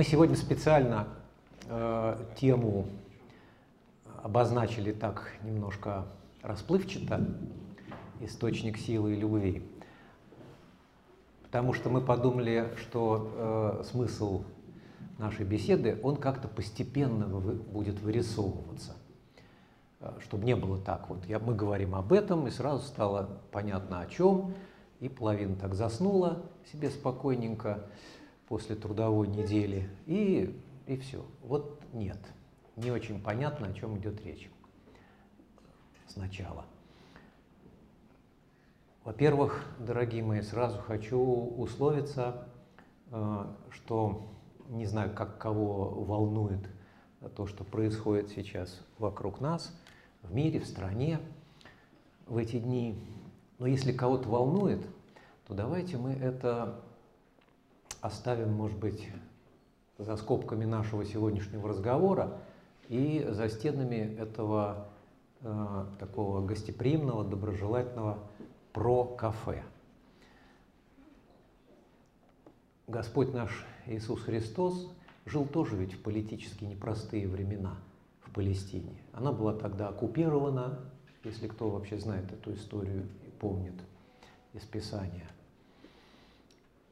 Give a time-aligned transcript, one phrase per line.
[0.00, 1.08] Мы сегодня специально
[1.66, 2.86] э, тему
[4.22, 6.06] обозначили так немножко
[6.40, 7.28] расплывчато,
[8.20, 9.62] источник силы и любви,
[11.42, 14.44] потому что мы подумали, что э, смысл
[15.18, 18.96] нашей беседы, он как-то постепенно вы, будет вырисовываться,
[20.00, 24.00] э, чтобы не было так вот, я, мы говорим об этом, и сразу стало понятно
[24.00, 24.54] о чем,
[25.00, 27.84] и половина так заснула себе спокойненько
[28.50, 31.24] после трудовой недели, и, и все.
[31.40, 32.18] Вот нет,
[32.74, 34.50] не очень понятно, о чем идет речь
[36.08, 36.64] сначала.
[39.04, 42.48] Во-первых, дорогие мои, сразу хочу условиться,
[43.12, 44.26] э, что
[44.68, 46.68] не знаю, как кого волнует
[47.36, 49.72] то, что происходит сейчас вокруг нас,
[50.22, 51.20] в мире, в стране
[52.26, 53.00] в эти дни.
[53.60, 54.84] Но если кого-то волнует,
[55.46, 56.80] то давайте мы это
[58.00, 59.08] оставим, может быть,
[59.98, 62.38] за скобками нашего сегодняшнего разговора
[62.88, 64.88] и за стенами этого
[65.42, 68.18] э, такого гостеприимного, доброжелательного
[68.72, 69.62] про-кафе.
[72.88, 74.90] Господь наш Иисус Христос
[75.26, 77.76] жил тоже ведь в политически непростые времена
[78.22, 78.96] в Палестине.
[79.12, 80.80] Она была тогда оккупирована,
[81.22, 83.74] если кто вообще знает эту историю и помнит
[84.54, 85.28] из Писания.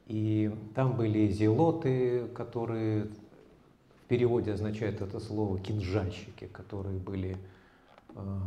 [0.09, 7.37] И там были зелоты, которые в переводе означает это слово кинжальщики, которые были
[8.15, 8.37] э,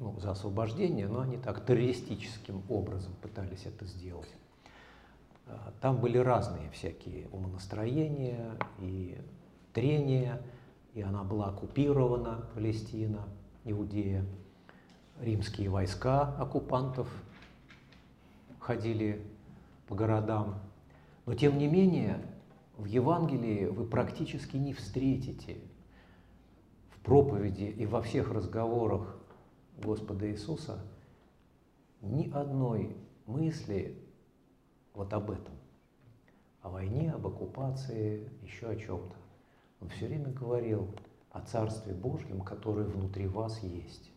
[0.00, 4.34] ну, за освобождение, но они так террористическим образом пытались это сделать.
[5.46, 9.16] Э, там были разные всякие умонастроения и
[9.72, 10.42] трения,
[10.92, 13.28] и она была оккупирована, Палестина,
[13.64, 14.26] Иудея.
[15.20, 17.06] Римские войска оккупантов
[18.58, 19.24] ходили
[19.86, 20.56] по городам.
[21.26, 22.20] Но тем не менее,
[22.76, 25.58] в Евангелии вы практически не встретите
[26.90, 29.16] в проповеди и во всех разговорах
[29.78, 30.80] Господа Иисуса
[32.00, 32.96] ни одной
[33.26, 33.96] мысли
[34.94, 35.54] вот об этом.
[36.62, 39.16] О войне, об оккупации, еще о чем-то.
[39.80, 40.88] Он все время говорил
[41.30, 44.10] о Царстве Божьем, которое внутри вас есть.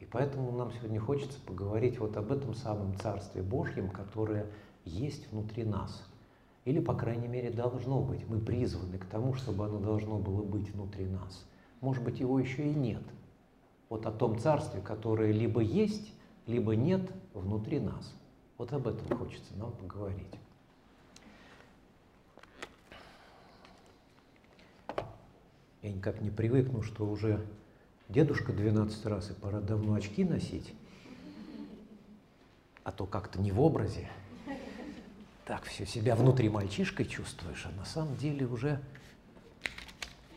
[0.00, 4.46] И поэтому нам сегодня хочется поговорить вот об этом самом Царстве Божьем, которое
[4.84, 6.02] есть внутри нас.
[6.64, 8.26] Или, по крайней мере, должно быть.
[8.28, 11.44] Мы призваны к тому, чтобы оно должно было быть внутри нас.
[11.80, 13.02] Может быть, его еще и нет.
[13.88, 16.12] Вот о том царстве, которое либо есть,
[16.46, 18.14] либо нет внутри нас.
[18.58, 20.38] Вот об этом хочется нам поговорить.
[25.82, 27.44] Я никак не привыкну, что уже
[28.08, 30.72] дедушка 12 раз, и пора давно очки носить.
[32.84, 34.08] А то как-то не в образе.
[35.52, 38.80] Так, все, себя внутри мальчишкой чувствуешь, а на самом деле уже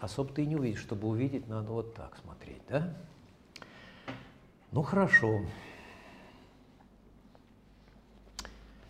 [0.02, 0.82] особо ты и не увидишь.
[0.82, 2.94] Чтобы увидеть, надо вот так смотреть, да?
[4.74, 5.40] Ну, хорошо.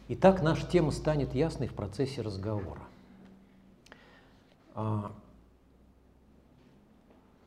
[0.08, 2.82] Итак, наша тема станет ясной в процессе разговора.
[4.74, 5.12] А,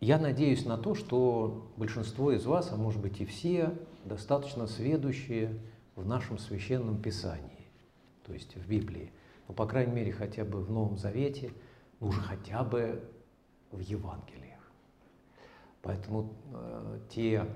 [0.00, 5.59] я надеюсь на то, что большинство из вас, а может быть и все, достаточно сведущие
[5.97, 7.58] в нашем священном писании,
[8.28, 9.11] то есть в Библии,
[9.49, 11.50] ну, по крайней мере, хотя бы в Новом Завете,
[11.99, 13.03] ну, уже хотя бы
[13.72, 14.61] в Евангелиях.
[15.81, 17.47] Поэтому э, те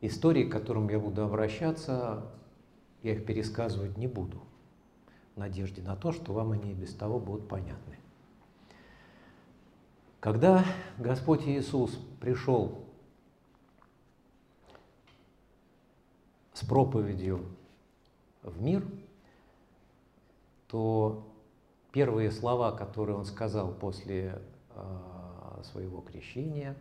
[0.00, 2.30] истории, к которым я буду обращаться,
[3.02, 4.40] я их пересказывать не буду,
[5.34, 7.98] в надежде на то, что вам они и без того будут понятны.
[10.20, 10.64] Когда
[10.98, 12.84] Господь Иисус пришел
[16.52, 17.44] с проповедью
[18.44, 18.86] в мир,
[20.72, 21.30] то
[21.92, 24.40] первые слова, которые он сказал после
[24.70, 26.74] э, своего крещения,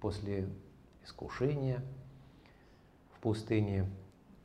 [0.00, 0.48] после
[1.04, 1.80] искушения
[3.14, 3.88] в пустыне,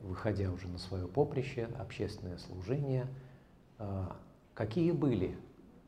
[0.02, 3.08] выходя уже на свое поприще, общественное служение,
[3.80, 4.16] а,
[4.54, 5.36] какие были,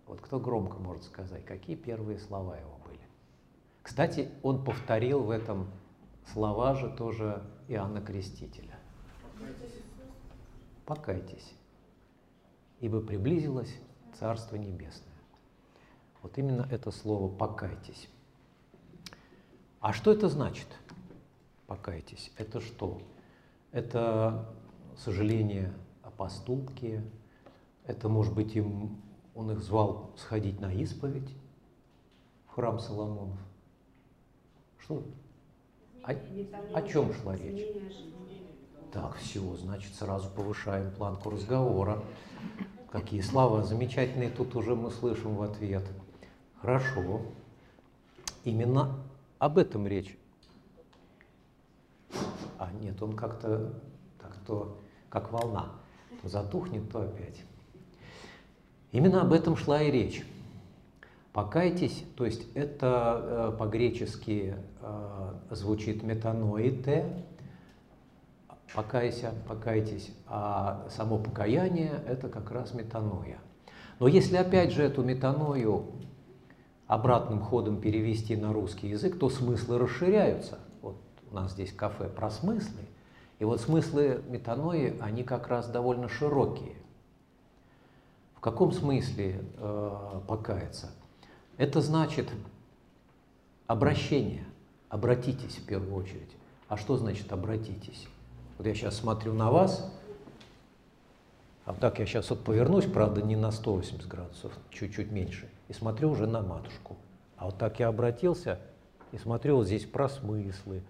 [0.08, 3.00] вот кто громко может сказать, какие первые слова его были.
[3.84, 5.70] Кстати, он повторил в этом
[6.34, 8.80] слова же тоже Иоанна Крестителя.
[10.86, 11.55] Покайтесь,
[12.80, 13.74] ибо приблизилось
[14.20, 15.14] Царство Небесное.
[16.22, 18.10] Вот именно это слово «покайтесь».
[19.80, 20.68] А что это значит?
[21.68, 22.32] Покайтесь.
[22.38, 23.02] Это что?
[23.72, 24.50] Это
[24.98, 27.04] сожаление о поступке,
[27.86, 29.00] это, может быть, им,
[29.36, 31.30] он их звал сходить на исповедь
[32.48, 33.38] в храм Соломонов.
[34.80, 35.04] Что?
[36.04, 36.14] О,
[36.74, 37.66] о чем шла речь?
[38.92, 42.02] Так, все, значит, сразу повышаем планку разговора.
[42.92, 45.84] Какие слова замечательные тут уже мы слышим в ответ.
[46.62, 47.22] Хорошо.
[48.44, 48.96] Именно
[49.40, 50.18] об этом речь.
[52.58, 53.74] А нет, он как-то
[54.20, 55.74] так то, как волна.
[56.22, 57.44] То затухнет, то опять.
[58.92, 60.26] Именно об этом шла и речь.
[61.34, 67.26] Покайтесь, то есть это э, по-гречески э, звучит метаноите,
[68.76, 73.40] покайся, покайтесь, а само покаяние– это как раз метаноя.
[74.00, 75.86] Но если опять же эту метаною
[76.88, 80.60] обратным ходом перевести на русский язык, то смыслы расширяются.
[80.82, 80.98] Вот
[81.32, 82.82] у нас здесь кафе про смыслы,
[83.40, 86.76] и вот смыслы метанои, они как раз довольно широкие.
[88.36, 90.92] В каком смысле э, покаяться?
[91.58, 92.30] Это значит
[93.66, 94.46] обращение,
[94.90, 96.30] обратитесь в первую очередь.
[96.68, 98.08] А что значит обратитесь?
[98.58, 99.92] Вот я сейчас смотрю на вас,
[101.66, 106.12] а так я сейчас вот повернусь, правда, не на 180 градусов, чуть-чуть меньше, и смотрю
[106.12, 106.96] уже на матушку.
[107.38, 108.60] А вот так я обратился
[109.12, 110.84] и смотрю вот здесь про смыслы,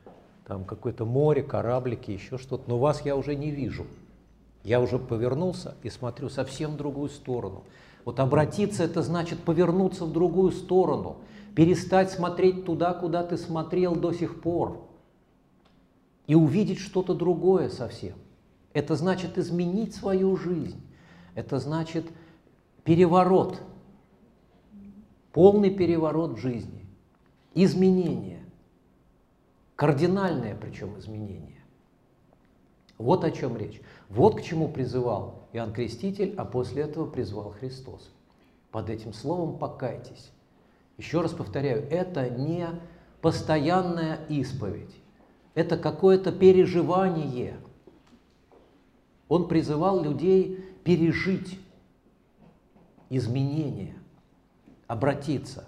[0.45, 2.69] там какое-то море, кораблики, еще что-то.
[2.69, 3.85] Но вас я уже не вижу.
[4.63, 7.63] Я уже повернулся и смотрю совсем в другую сторону.
[8.03, 11.17] Вот обратиться– это значит повернуться в другую сторону,
[11.55, 14.85] перестать смотреть туда, куда ты смотрел до сих пор
[16.27, 18.15] и увидеть что-то другое совсем.
[18.73, 20.81] Это значит изменить свою жизнь.
[21.33, 22.05] Это значит
[22.83, 23.61] переворот,
[25.31, 26.85] полный переворот в жизни,
[27.53, 28.43] изменение,
[29.75, 31.63] кардинальное причем изменение.
[32.97, 33.81] Вот о чем речь.
[34.09, 38.09] Вот к чему призывал Иоанн Креститель, а после этого призвал Христос.
[38.71, 40.31] Под этим словом покайтесь.
[40.97, 42.67] Еще раз повторяю, это не
[43.21, 44.95] постоянная исповедь
[45.55, 47.57] это какое-то переживание.
[49.29, 51.59] Он призывал людей пережить
[53.09, 53.95] изменения,
[54.85, 55.67] обратиться.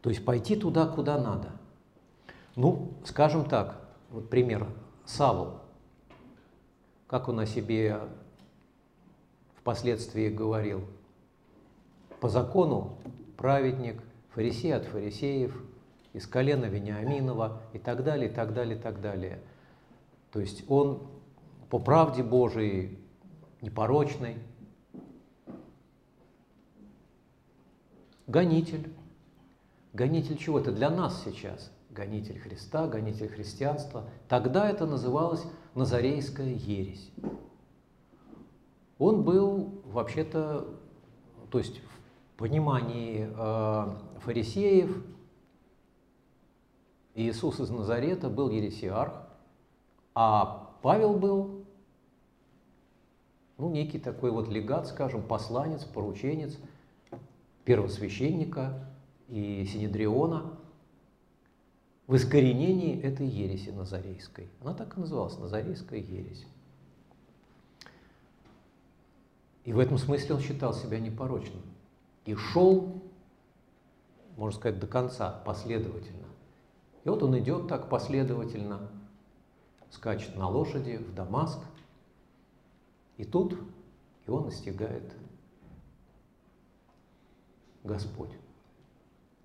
[0.00, 1.52] То есть пойти туда, куда надо.
[2.56, 3.78] Ну, скажем так,
[4.10, 4.66] вот пример,
[5.04, 5.60] Савл,
[7.06, 8.00] как он о себе
[9.56, 10.80] впоследствии говорил.
[12.20, 12.98] По закону
[13.36, 15.54] праведник, фарисей от фарисеев–
[16.12, 19.40] из колена Вениаминова и так далее, и так далее, и так далее.
[20.30, 21.06] То есть он
[21.70, 22.98] по правде Божией
[23.60, 24.36] непорочный,
[28.26, 28.92] гонитель.
[29.92, 30.58] Гонитель чего?
[30.58, 31.70] Это для нас сейчас.
[31.90, 34.08] Гонитель Христа, гонитель христианства.
[34.28, 35.44] Тогда это называлось
[35.74, 37.10] Назарейская ересь.
[38.98, 40.68] Он был вообще-то,
[41.50, 45.04] то есть в понимании э, фарисеев,
[47.14, 49.12] Иисус из Назарета был ересиарх,
[50.14, 51.64] а Павел был,
[53.58, 56.58] ну, некий такой вот легат, скажем, посланец, порученец
[57.64, 58.86] первосвященника
[59.28, 60.58] и Синедриона
[62.06, 64.48] в искоренении этой ереси назарейской.
[64.60, 66.44] Она так и называлась, назарейская ересь.
[69.64, 71.62] И в этом смысле он считал себя непорочным.
[72.24, 73.00] И шел,
[74.36, 76.26] можно сказать, до конца, последовательно.
[77.04, 78.88] И вот он идет так последовательно,
[79.90, 81.58] скачет на лошади в Дамаск,
[83.16, 83.58] и тут
[84.26, 85.12] его настигает
[87.82, 88.30] Господь.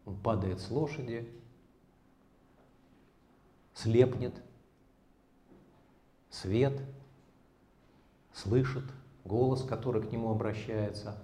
[0.06, 1.28] Он падает с лошади,
[3.74, 4.36] слепнет,
[6.30, 6.80] свет,
[8.34, 8.86] слышит
[9.26, 11.18] голос, который к нему обращается.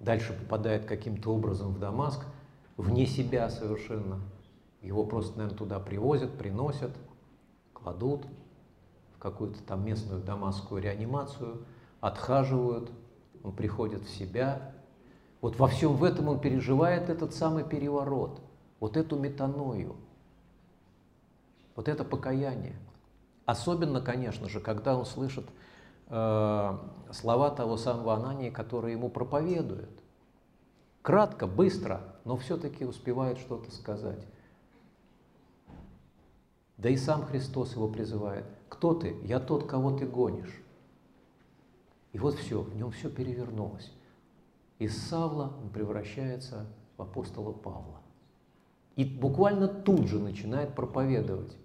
[0.00, 2.26] Дальше попадает каким-то образом в Дамаск,
[2.76, 4.20] вне себя совершенно–
[4.82, 6.92] его просто, наверное, туда привозят, приносят,
[7.72, 8.26] кладут
[9.14, 11.64] в какую-то там местную дамасскую реанимацию,
[12.00, 12.90] отхаживают,
[13.42, 14.72] он приходит в себя.
[15.40, 18.40] Вот во всем в этом он переживает этот самый переворот,
[18.80, 19.96] вот эту метаною,
[21.74, 22.76] вот это покаяние.
[23.44, 25.46] Особенно, конечно же, когда он слышит
[26.08, 26.78] э,
[27.12, 30.02] слова того самого Анании, которые ему проповедуют.
[31.02, 34.26] Кратко, быстро, но все-таки успевает что-то сказать.
[36.78, 38.44] Да и сам Христос его призывает.
[38.68, 39.16] Кто ты?
[39.24, 40.62] Я тот, кого ты гонишь.
[42.12, 43.92] И вот все, в нем все перевернулось.
[44.78, 46.66] Из Савла он превращается
[46.96, 48.00] в апостола Павла.
[48.94, 51.56] И буквально тут же начинает проповедовать.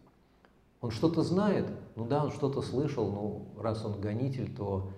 [0.80, 4.91] Он что-то знает, ну да, он что-то слышал, ну раз он гонитель, то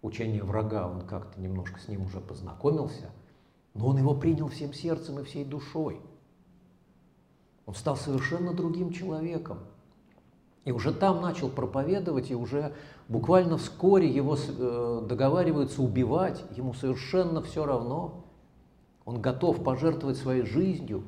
[0.00, 3.10] учение врага, он как-то немножко с ним уже познакомился,
[3.74, 6.00] но он его принял всем сердцем и всей душой–
[7.66, 9.58] он стал совершенно другим человеком.
[10.64, 12.74] И уже там начал проповедовать, и уже
[13.08, 18.24] буквально вскоре его э, договариваются убивать, ему совершенно все равно.
[19.04, 21.04] Он готов пожертвовать своей жизнью.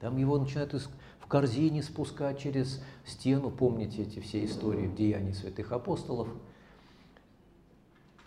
[0.00, 0.72] Там его начинают
[1.20, 3.50] в корзине спускать через стену.
[3.50, 6.28] Помните эти все истории в Деянии святых апостолов.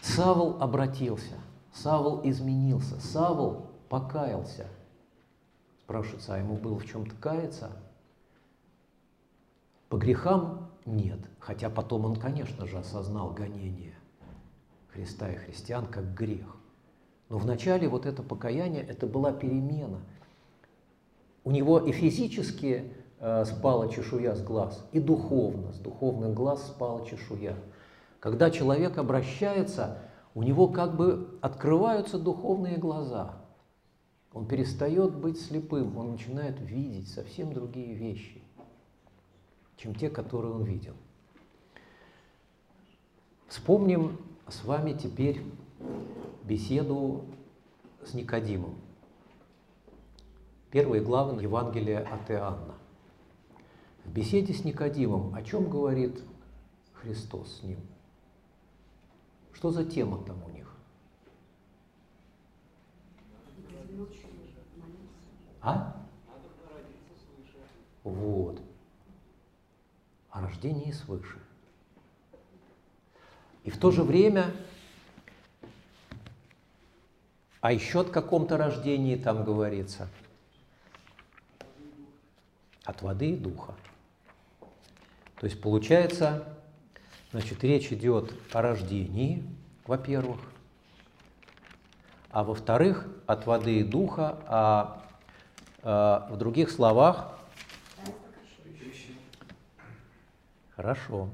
[0.02, 1.34] Савл обратился,
[1.74, 4.68] Савл изменился, Савл покаялся.
[5.86, 7.70] Спрашивается, а ему было в чем-то каяться?
[9.88, 13.94] По грехам нет, хотя потом он, конечно же, осознал гонение
[14.88, 16.56] Христа и христиан как грех.
[17.30, 20.00] Но вначале вот это покаяние, это была перемена.
[21.44, 27.06] У него и физически э, спала чешуя с глаз, и духовно, с духовных глаз спала
[27.06, 27.56] чешуя.
[28.20, 30.00] Когда человек обращается,
[30.34, 33.45] у него как бы открываются духовные глаза.
[34.36, 38.46] Он перестает быть слепым, он начинает видеть совсем другие вещи
[39.78, 40.96] чем те, которые он видел.
[43.48, 45.42] Вспомним с вами теперь
[46.44, 47.26] беседу
[48.04, 48.76] с Никодимом.
[50.72, 52.76] Первые главы Евангелия от Иоанна.
[54.04, 56.22] В беседе с Никодимом о чем говорит
[56.94, 57.80] Христос с ним?
[59.54, 60.66] Что за тема там у них?
[65.66, 65.96] А?
[68.04, 68.62] Вот
[70.30, 71.40] о рождении свыше.
[73.64, 74.54] И в то же время
[77.62, 80.08] а еще от каком-то рождении там говорится.
[82.84, 83.74] От воды и духа.
[85.40, 86.48] То есть получается,
[87.32, 89.44] значит, речь идет о рождении,
[89.88, 90.40] во-первых,
[92.30, 95.05] а во-вторых, от воды и духа, а, а
[95.86, 97.36] в других словах
[100.76, 101.30] Хорошо.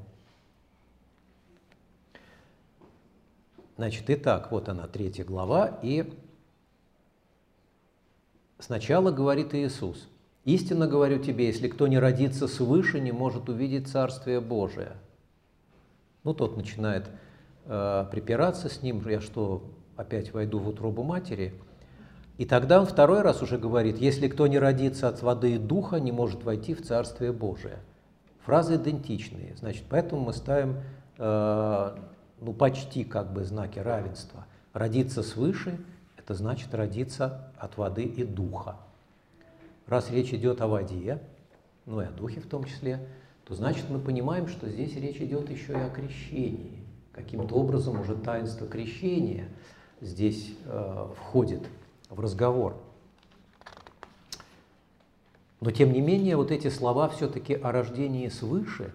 [3.77, 6.13] Значит, итак, вот она, третья глава, и
[8.59, 10.07] сначала говорит Иисус,
[10.45, 14.91] «Истинно говорю тебе, если кто не родится свыше, не может увидеть Царствие Божие».
[16.23, 17.09] Ну, тот начинает
[17.65, 19.63] э, припираться с ним, я что,
[19.95, 21.59] опять войду в утробу матери?
[22.41, 25.99] И тогда он второй раз уже говорит, «Если кто не родится от воды и духа,
[25.99, 27.77] не может войти в Царствие Божие».
[28.45, 30.77] Фразы идентичные, значит, поэтому мы ставим
[31.19, 31.95] э,
[32.39, 34.47] ну, почти как бы знаки равенства.
[34.73, 35.77] Родиться свыше–
[36.17, 38.77] это значит родиться от воды и духа.
[39.85, 41.21] Раз речь идет о воде,
[41.85, 43.07] ну и о духе в том числе,
[43.45, 46.83] то значит мы понимаем, что здесь речь идет еще и о крещении.
[47.11, 49.47] Каким-то образом уже таинство крещения
[50.01, 51.61] здесь э, входит
[52.11, 52.77] в разговор.
[55.61, 58.93] Но тем не менее, вот эти слова все-таки о рождении свыше,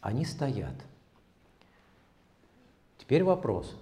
[0.00, 0.74] они стоят.
[2.98, 3.76] Теперь вопрос.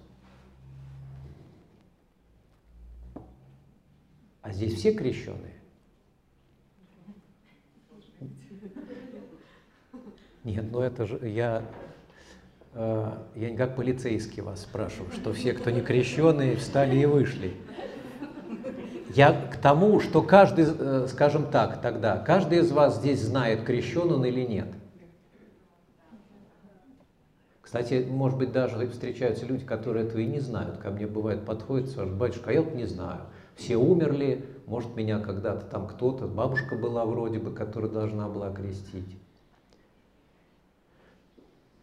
[4.41, 5.53] А здесь все крещенные?
[10.43, 11.65] Нет, ну это же я,
[12.73, 17.53] э, я не как полицейский вас спрашиваю, что все, кто не крещенные, встали и вышли.
[19.17, 24.11] Я к тому, что каждый, э, скажем так, тогда, каждый из вас здесь знает, крещен
[24.11, 24.67] он или нет.
[27.59, 30.77] Кстати, может быть, даже встречаются люди, которые этого и не знают.
[30.77, 33.21] Ко мне бывает подходит, спрашивают, батюшка, а я вот не знаю.
[33.55, 39.17] Все умерли, может, меня когда-то там кто-то, бабушка была вроде бы, которая должна была крестить.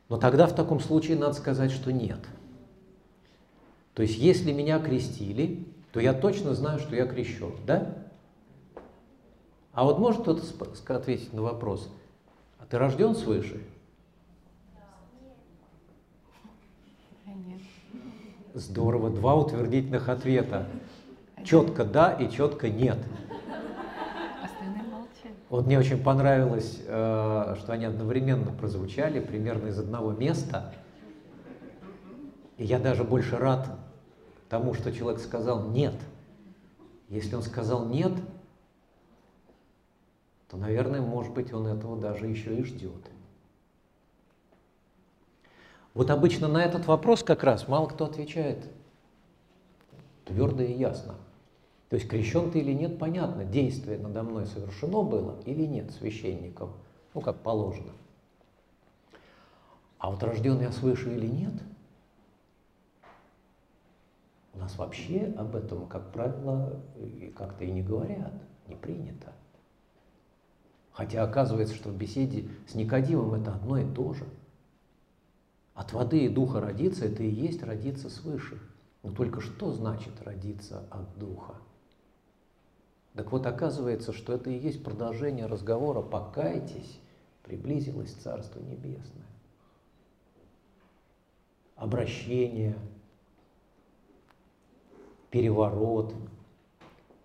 [0.09, 2.21] Но тогда в таком случае надо сказать, что нет.
[3.95, 7.95] То есть, если меня крестили, то я точно знаю, что я крещен, да?
[9.73, 10.43] А вот может кто-то
[10.89, 11.89] ответить на вопрос,
[12.59, 13.63] а ты рожден свыше?
[18.55, 20.67] Здорово, два утвердительных ответа.
[21.45, 22.99] Четко да и четко нет.
[25.49, 30.75] Вот мне очень понравилось, э, что они одновременно прозвучали, примерно из одного места.
[32.57, 33.69] И я даже больше рад
[34.55, 35.97] тому, что человек сказал «нет».
[37.09, 38.13] Если он сказал «нет»,
[40.49, 43.11] то, наверное, может быть, он этого даже еще и ждет.
[45.93, 48.65] Вот обычно на этот вопрос как раз мало кто отвечает
[50.25, 51.17] твердо и ясно.
[51.89, 56.75] То есть крещен ты или нет, понятно, действие надо мной совершено было или нет священником,
[57.13, 57.91] ну как положено.
[59.99, 61.55] А вот рожден я свыше или нет–
[64.55, 66.81] у нас вообще об этом, как правило,
[67.37, 68.33] как-то и не говорят,
[68.69, 69.33] не принято.
[70.93, 74.25] Хотя оказывается, что в беседе с Никодимом это одно и то же.
[75.75, 78.61] От воды и духа родиться– это и есть родиться свыше.
[79.03, 81.57] Но только что значит родиться от духа?
[83.15, 87.01] Так вот, оказывается, что это и есть продолжение разговора «покайтесь,
[87.43, 89.27] приблизилось Царство Небесное».
[91.75, 92.77] Обращение,
[95.35, 96.15] переворот,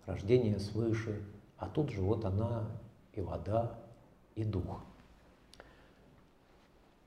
[0.04, 1.22] рождение свыше,
[1.56, 2.66] а тут же вот она
[3.12, 3.78] и вода,
[4.34, 4.80] и дух.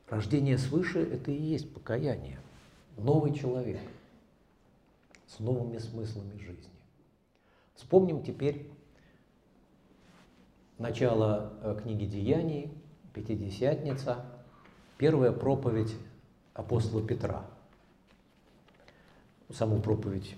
[0.08, 2.40] Рождение свыше– это и есть покаяние,
[2.96, 3.82] новый человек
[5.28, 6.72] с новыми смыслами жизни.
[7.76, 8.72] Вспомним теперь
[10.78, 12.72] начало э, книги Деяний,
[13.14, 14.26] Пятидесятница,
[14.98, 15.94] первая проповедь
[16.54, 17.46] апостола Петра.
[19.50, 20.38] Саму проповедь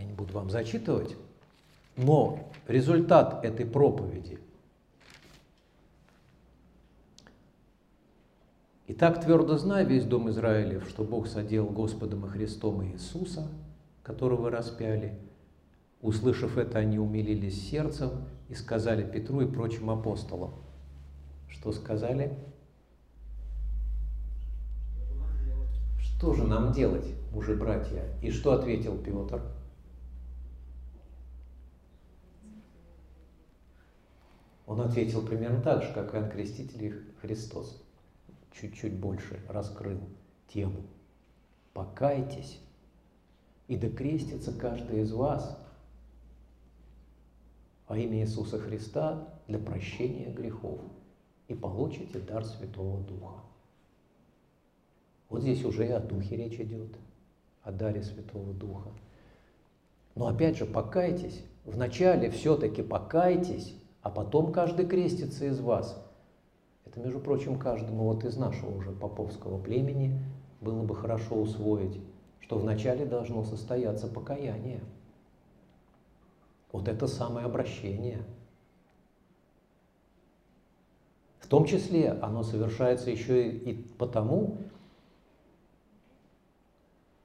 [0.00, 1.16] я не буду вам зачитывать,
[1.96, 4.38] но результат этой проповеди
[8.92, 13.46] Итак, твердо знай весь дом Израилев, что Бог содел Господом и Христом Иисуса,
[14.02, 15.16] которого распяли.
[16.02, 18.10] Услышав это, они умилились сердцем
[18.48, 20.54] и сказали Петру и прочим апостолам.
[21.46, 22.36] Что сказали?
[26.00, 28.02] Что же нам делать, мужи братья?
[28.22, 29.40] И что ответил Петр?
[34.70, 37.82] Он ответил примерно так же, как Иоанн Креститель Христос.
[38.52, 39.98] Чуть-чуть больше раскрыл
[40.46, 40.84] тему.
[41.72, 42.60] Покайтесь,
[43.66, 45.58] и докрестится каждый из вас
[47.88, 50.78] во имя Иисуса Христа для прощения грехов
[51.48, 53.42] и получите дар Святого Духа.
[55.30, 56.96] Вот здесь уже и о Духе речь идет,
[57.64, 58.90] о даре Святого Духа.
[60.14, 61.42] Но опять же, покайтесь.
[61.64, 66.02] Вначале все-таки покайтесь, а потом каждый крестится из вас.
[66.84, 70.18] Это, между прочим, каждому вот из нашего уже поповского племени
[70.60, 72.00] было бы хорошо усвоить,
[72.40, 74.80] что вначале должно состояться покаяние.
[76.72, 78.24] Вот это самое обращение.
[81.40, 84.58] В том числе оно совершается еще и потому,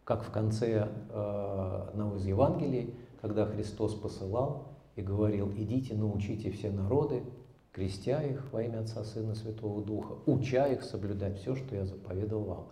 [0.03, 6.71] как в конце э, одного из Евангелий, когда Христос посылал и говорил, идите, научите все
[6.71, 7.23] народы,
[7.71, 12.43] крестя их во имя Отца, Сына, Святого Духа, уча их соблюдать все, что я заповедовал
[12.43, 12.67] вам.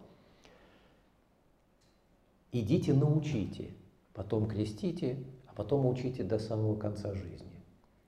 [2.52, 3.72] Идите, научите,
[4.14, 7.48] потом крестите, а потом учите до самого конца жизни.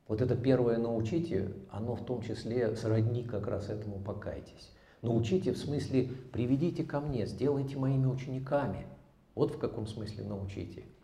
[0.08, 4.72] Вот это первое «научите», оно в том числе сродни как раз этому «покайтесь».
[5.02, 8.86] Научите в смысле «приведите ко мне, сделайте моими учениками».
[9.34, 10.86] Вот в каком смысле научите–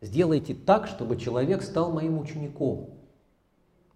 [0.00, 2.90] Сделайте так, чтобы человек стал моим учеником,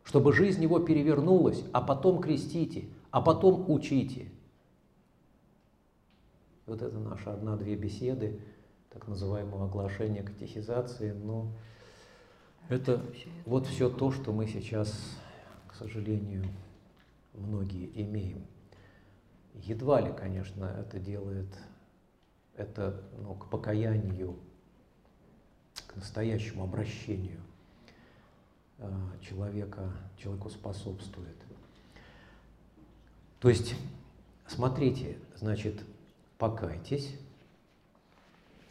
[0.02, 4.30] чтобы жизнь его перевернулась, а потом крестите, а потом учите.
[6.66, 8.40] Вот это наши одна-две беседы,
[8.90, 11.48] так называемого оглашения катехизации, но
[12.68, 13.02] это
[13.46, 14.94] вот все то, что мы сейчас,
[15.66, 16.44] к сожалению,
[17.32, 18.46] многие имеем.
[19.54, 21.48] Едва ли, конечно, это делает
[22.56, 24.36] это ну, к покаянию
[25.82, 27.40] к настоящему обращению
[28.78, 28.90] э,
[29.22, 31.36] человека, человеку способствует.
[33.40, 33.74] То есть,
[34.46, 35.84] смотрите, значит,
[36.38, 37.14] покайтесь,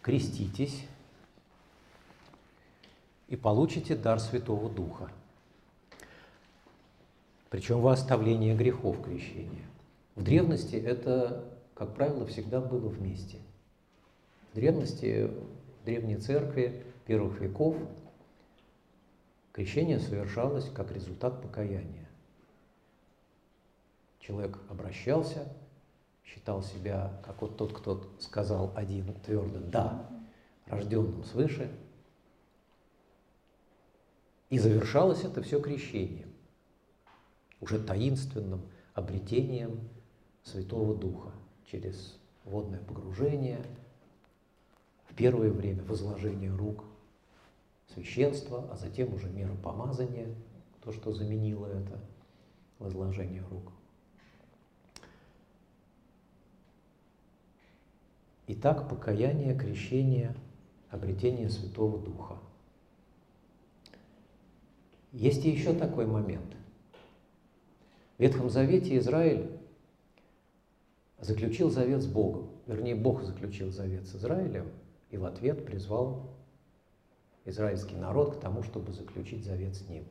[0.01, 0.85] креститесь
[3.27, 5.11] и получите дар Святого Духа.
[7.49, 9.65] Причем во оставление грехов крещения.
[10.15, 11.43] В древности это,
[11.75, 13.37] как правило, всегда было вместе.
[14.51, 15.29] В древности,
[15.81, 17.75] в древней церкви первых веков
[19.51, 22.09] крещение совершалось как результат покаяния.
[24.19, 25.47] Человек обращался,
[26.23, 30.09] считал себя, как вот тот, кто сказал один твердо «да»,
[30.65, 31.69] рожденным свыше,
[34.49, 36.33] и завершалось это все крещением,
[37.59, 38.61] уже таинственным
[38.93, 39.89] обретением
[40.43, 41.31] Святого Духа
[41.65, 43.65] через водное погружение,
[45.09, 46.85] в первое время возложение рук
[47.93, 50.27] священства, а затем уже мера помазания,
[50.81, 51.99] то, что заменило это
[52.79, 53.71] возложение рук.
[58.47, 60.35] Итак, покаяние, крещение,
[60.89, 62.37] обретение Святого Духа.
[65.13, 66.55] Есть и еще такой момент.
[68.17, 69.49] В Ветхом Завете Израиль
[71.19, 72.49] заключил завет с Богом.
[72.67, 74.69] Вернее, Бог заключил завет с Израилем
[75.09, 76.32] и в ответ призвал
[77.45, 80.05] израильский народ к тому, чтобы заключить завет с ним.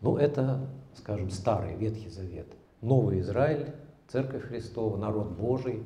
[0.00, 2.46] Ну, это, скажем, Старый Ветхий Завет.
[2.80, 3.74] Новый Израиль,
[4.08, 5.82] Церковь Христова, народ Божий,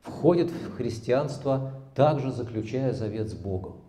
[0.00, 3.80] входит в христианство, также заключая завет с Богом,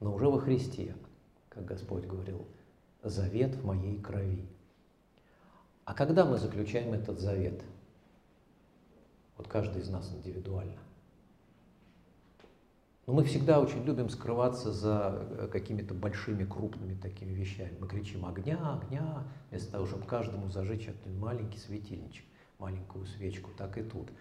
[0.00, 0.94] но уже во Христе,
[1.48, 2.46] как Господь говорил,
[3.02, 4.48] завет в моей крови.
[5.84, 7.62] А когда мы заключаем этот завет?
[9.36, 10.78] Вот каждый из нас индивидуально.
[13.10, 17.76] Но мы всегда очень любим скрываться за э, какими-то большими, крупными такими вещами.
[17.80, 22.24] Мы кричим «огня, огня», вместо того, чтобы каждому зажечь один маленький светильничек,
[22.60, 24.12] маленькую свечку, так и тут.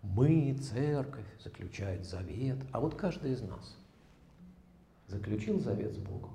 [0.00, 3.76] Мы, церковь, заключает завет, а вот каждый из нас
[5.06, 6.32] заключил завет с Богом.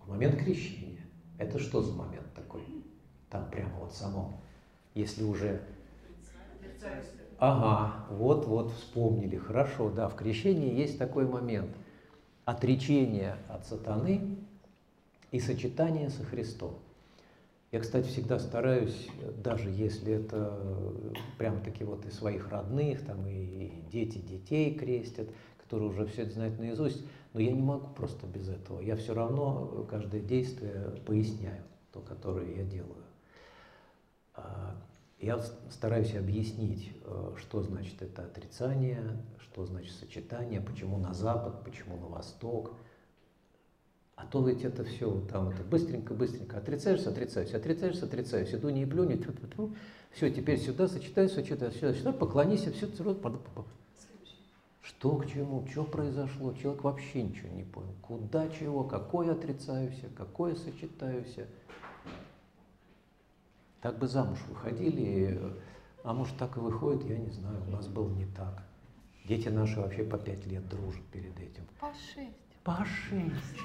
[0.00, 1.04] В момент крещения.
[1.36, 2.62] Это что за момент такой?
[3.28, 4.40] Там прямо вот само.
[4.94, 5.60] Если уже
[7.38, 9.36] Ага, вот-вот вспомнили.
[9.36, 11.70] Хорошо, да, в крещении есть такой момент.
[12.44, 14.36] Отречение от сатаны
[15.30, 16.74] и сочетание со Христом.
[17.70, 20.58] Я, кстати, всегда стараюсь, даже если это
[21.36, 26.58] прям-таки вот и своих родных, там и дети детей крестят, которые уже все это знают
[26.58, 28.80] наизусть, но я не могу просто без этого.
[28.80, 33.04] Я все равно каждое действие поясняю, то, которое я делаю.
[35.20, 39.02] Я стараюсь объяснить, э, что значит это отрицание,
[39.40, 42.72] что значит сочетание, почему на запад, почему на восток.
[44.14, 49.26] А то ведь это все там это быстренько-быстренько отрицаешься, отрицаешься, отрицаешься, отрицаешься, иду не плюнет,
[50.12, 52.88] все, теперь сюда сочетаю, сочетаю, сюда, сюда, поклонись, все,
[54.88, 57.94] что к чему, что произошло, человек вообще ничего не понял.
[58.02, 61.36] Куда чего, какое отрицаюсь, какое сочетаюсь.
[63.80, 65.40] Так бы замуж выходили,
[66.02, 68.62] а может так и выходит, я не знаю, у нас было не так.
[69.24, 71.64] Дети наши вообще по пять лет дружат перед этим.
[71.78, 72.34] По шесть.
[72.64, 73.58] По шесть.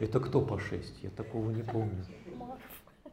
[0.00, 1.02] Это кто по шесть?
[1.02, 2.04] Я такого не помню.
[2.36, 3.10] Марфа.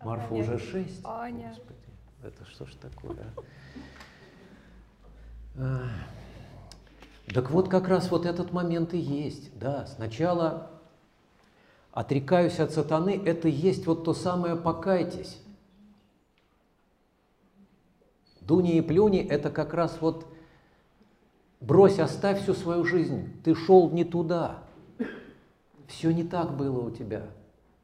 [0.00, 1.00] Марфа уже шесть?
[1.04, 1.48] Аня.
[1.48, 1.78] Господи,
[2.22, 3.26] это что ж такое,
[5.56, 5.88] а?
[7.34, 9.56] Так вот как раз вот этот момент и есть.
[9.58, 10.79] Да, сначала
[11.92, 15.40] отрекаюсь от сатаны, это есть вот то самое «покайтесь».
[18.40, 20.26] Дуни и плюни– это как раз вот
[21.60, 24.64] брось, оставь всю свою жизнь, ты шел не туда,
[25.86, 27.26] все не так было у тебя.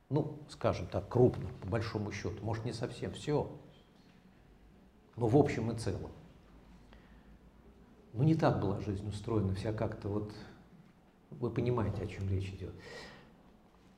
[0.08, 3.50] Ну, скажем так, крупно, по большому счету, может, не совсем все,
[5.16, 6.10] но в общем и целом.
[8.12, 10.32] Ну, не так была жизнь устроена, вся как-то вот,
[11.30, 12.72] вы понимаете, о чем речь идет.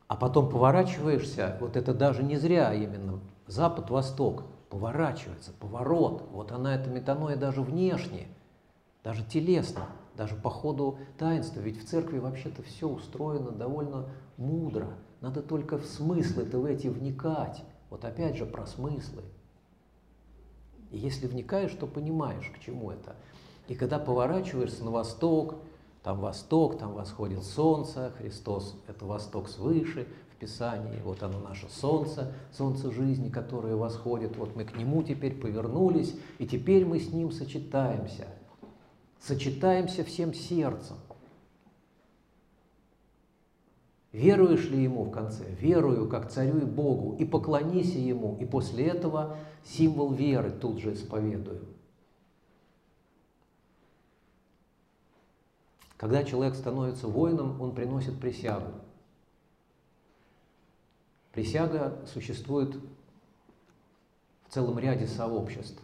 [0.09, 6.27] А потом поворачиваешься, вот это даже не зря именно, запад-восток, поворачивается, поворот.
[6.33, 8.27] Вот она, эта метаноя даже внешне,
[9.05, 11.61] даже телесно, даже по ходу таинства.
[11.61, 14.89] Ведь в церкви вообще-то все устроено довольно мудро.
[15.21, 17.63] Надо только в смыслы-то в эти вникать.
[17.91, 19.23] Вот опять же про смыслы.
[20.91, 23.15] И если вникаешь, то понимаешь, к чему это.
[23.67, 25.57] И когда поворачиваешься на восток,
[26.03, 32.33] там восток, там восходит солнце, Христос– это восток свыше в Писании, вот оно наше солнце,
[32.53, 37.33] солнце жизни, которое восходит, вот мы к нему теперь повернулись, и теперь мы с ним
[37.33, 38.27] сочетаемся,
[39.21, 40.97] сочетаемся всем сердцем.
[44.13, 45.45] Веруешь ли ему в конце?
[45.61, 50.95] Верую, как царю и Богу, и поклонись ему, и после этого символ веры тут же
[50.95, 51.78] исповедую.
[55.99, 58.73] Когда человек становится воином, он приносит присягу.
[61.33, 62.77] Присяга существует
[64.47, 65.83] в целом ряде сообществ.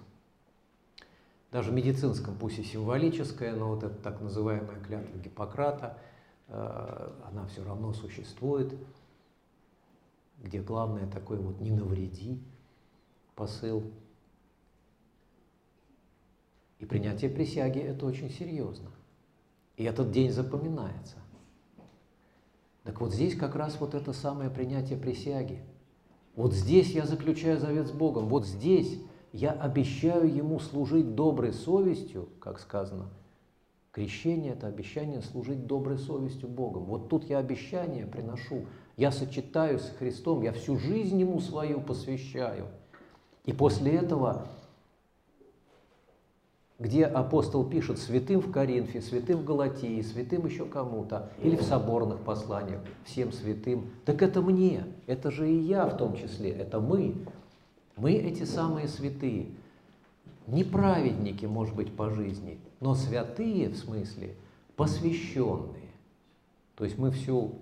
[1.50, 5.98] Даже в медицинском, пусть и символическая, но вот эта так называемая клятва Гиппократа,
[6.48, 8.72] э, она все равно существует,
[10.42, 12.40] где главное такой вот «не навреди»
[13.34, 13.84] посыл.
[16.78, 18.90] И принятие присяги– это очень серьезно.
[19.76, 21.16] И этот день запоминается.
[22.84, 25.62] Так вот здесь как раз вот это самое принятие присяги.
[26.36, 29.00] Вот здесь я заключаю завет с Богом, вот здесь
[29.32, 33.08] я обещаю Ему служить доброй совестью, как сказано.
[33.90, 36.84] Крещение– это обещание служить доброй совестью Богом.
[36.84, 38.66] Вот тут я обещание приношу.
[38.96, 42.66] Я сочетаюсь с Христом, я всю жизнь Ему свою посвящаю.
[43.44, 44.48] И после этого
[46.78, 52.20] где апостол пишет святым в Коринфе, святым в Галатии, святым еще кому-то, или в соборных
[52.20, 53.90] посланиях, всем святым.
[54.04, 57.14] Так это мне, это же и я в том числе, это мы.
[57.96, 59.46] Мы эти самые святые.
[60.48, 64.34] Не праведники, может быть, по жизни, но святые в смысле
[64.76, 65.90] посвященные.
[66.74, 67.54] То есть мы всю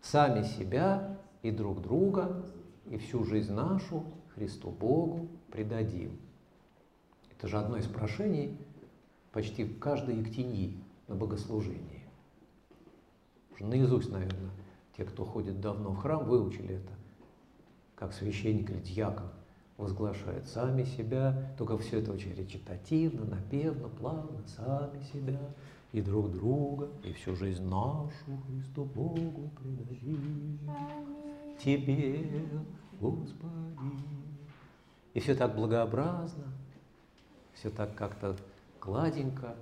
[0.00, 2.42] сами себя и друг друга,
[2.90, 6.18] и всю жизнь нашу Христу Богу предадим.
[7.36, 8.56] Это же одно из прошений
[9.32, 12.04] почти в каждой ектении на богослужении.
[13.52, 14.50] Уже наизусть, наверное,
[14.96, 16.92] те, кто ходит давно в храм, выучили это,
[17.94, 19.28] как священник или дьякон
[19.76, 25.38] возглашает сами себя, только все это очень речитативно, напевно, плавно, сами себя
[25.92, 30.58] и друг друга, и всю жизнь нашу Христу Богу предадим.
[31.62, 32.48] Тебе,
[33.00, 33.52] Господи.
[35.14, 36.44] И все так благообразно,
[37.56, 38.36] все так как-то
[38.80, 39.56] гладенько,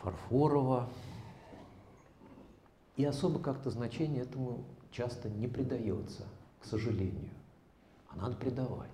[0.00, 0.88] фарфорово.
[2.96, 6.24] И особо как-то значение этому часто не придается,
[6.60, 7.30] к сожалению.
[8.08, 8.90] А надо придавать.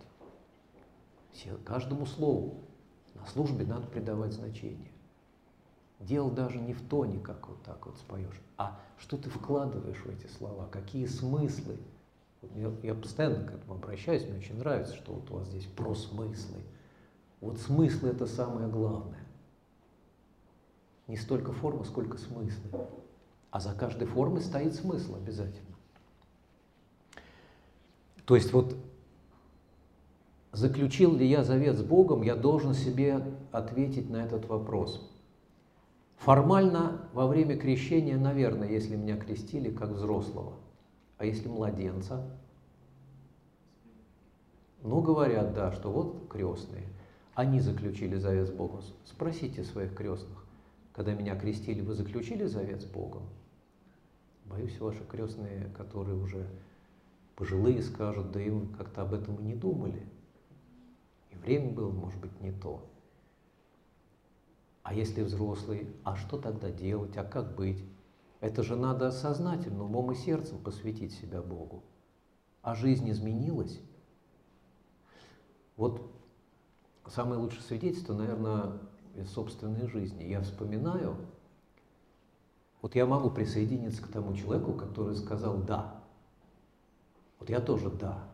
[1.33, 2.61] Все, каждому слову
[3.15, 4.93] на службе надо придавать значение.
[6.01, 10.09] Дело даже не в тоне, как вот так вот споешь, а что ты вкладываешь в
[10.09, 11.79] эти слова, какие смыслы.
[12.55, 15.95] Я, я постоянно к этому обращаюсь, мне очень нравится, что вот у вас здесь про
[15.95, 16.61] смыслы.
[17.45, 19.23] Вот смыслы это самое главное.
[21.07, 22.89] Не столько форма, сколько смыслы.
[23.51, 25.77] А за каждой формой стоит смысл обязательно.
[28.25, 28.75] То есть вот
[30.53, 35.07] заключил ли я завет с Богом, я должен себе ответить на этот вопрос.
[36.17, 40.55] Формально во время крещения, наверное, если меня крестили как взрослого,
[41.19, 42.27] а если младенца,
[44.83, 46.89] ну, говорят, да, что вот крестные,
[47.35, 48.83] они заключили завет с Богом.
[49.05, 50.45] Спросите своих крестных,
[50.93, 53.25] когда меня крестили, вы заключили завет с Богом?
[54.45, 56.49] Боюсь, ваши крестные, которые уже
[57.35, 60.07] пожилые, скажут, да им как-то об этом и не думали.
[61.31, 62.89] И время было, может быть, не то.
[64.83, 67.83] А если взрослый, а что тогда делать, а как быть?
[68.41, 71.83] Это же надо сознательно, умом и сердцем посвятить себя Богу.
[72.61, 73.81] А жизнь изменилась.
[75.77, 76.03] Вот
[77.11, 78.79] самое лучшее свидетельство, наверное,
[79.15, 80.25] из собственной жизни.
[80.25, 81.17] Я вспоминаю,
[82.83, 86.03] вот я могу присоединиться к тому человеку, который сказал «да».
[87.39, 88.29] Вот я тоже «да».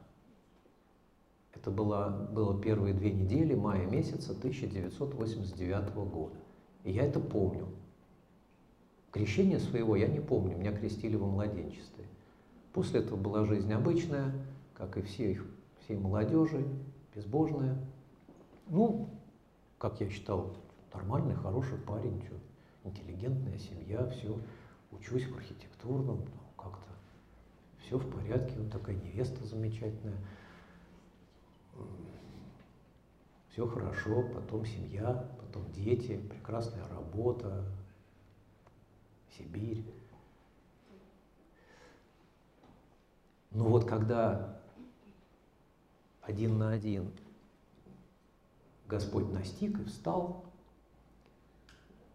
[1.53, 6.37] Это было, было первые две недели мая месяца 1989 года.
[6.85, 7.67] И я это помню.
[9.11, 12.05] Крещение своего я не помню, меня крестили во младенчестве.
[12.73, 14.33] После этого была жизнь обычная,
[14.75, 15.41] как и всей,
[15.85, 16.67] всей молодежи,
[17.15, 17.77] безбожная.
[18.71, 19.11] Ну,
[19.79, 20.57] как я считал,
[20.95, 22.37] нормальный, хороший парень, что,
[22.89, 24.39] интеллигентная семья, все,
[24.93, 26.91] учусь в архитектурном, ну, как-то
[27.81, 30.17] все в порядке, вот такая невеста замечательная
[33.51, 37.65] все хорошо, потом семья, потом дети, прекрасная работа,
[39.37, 39.85] Сибирь.
[43.51, 44.61] Но вот когда
[46.23, 47.11] один на один
[48.91, 50.45] Господь настиг и встал,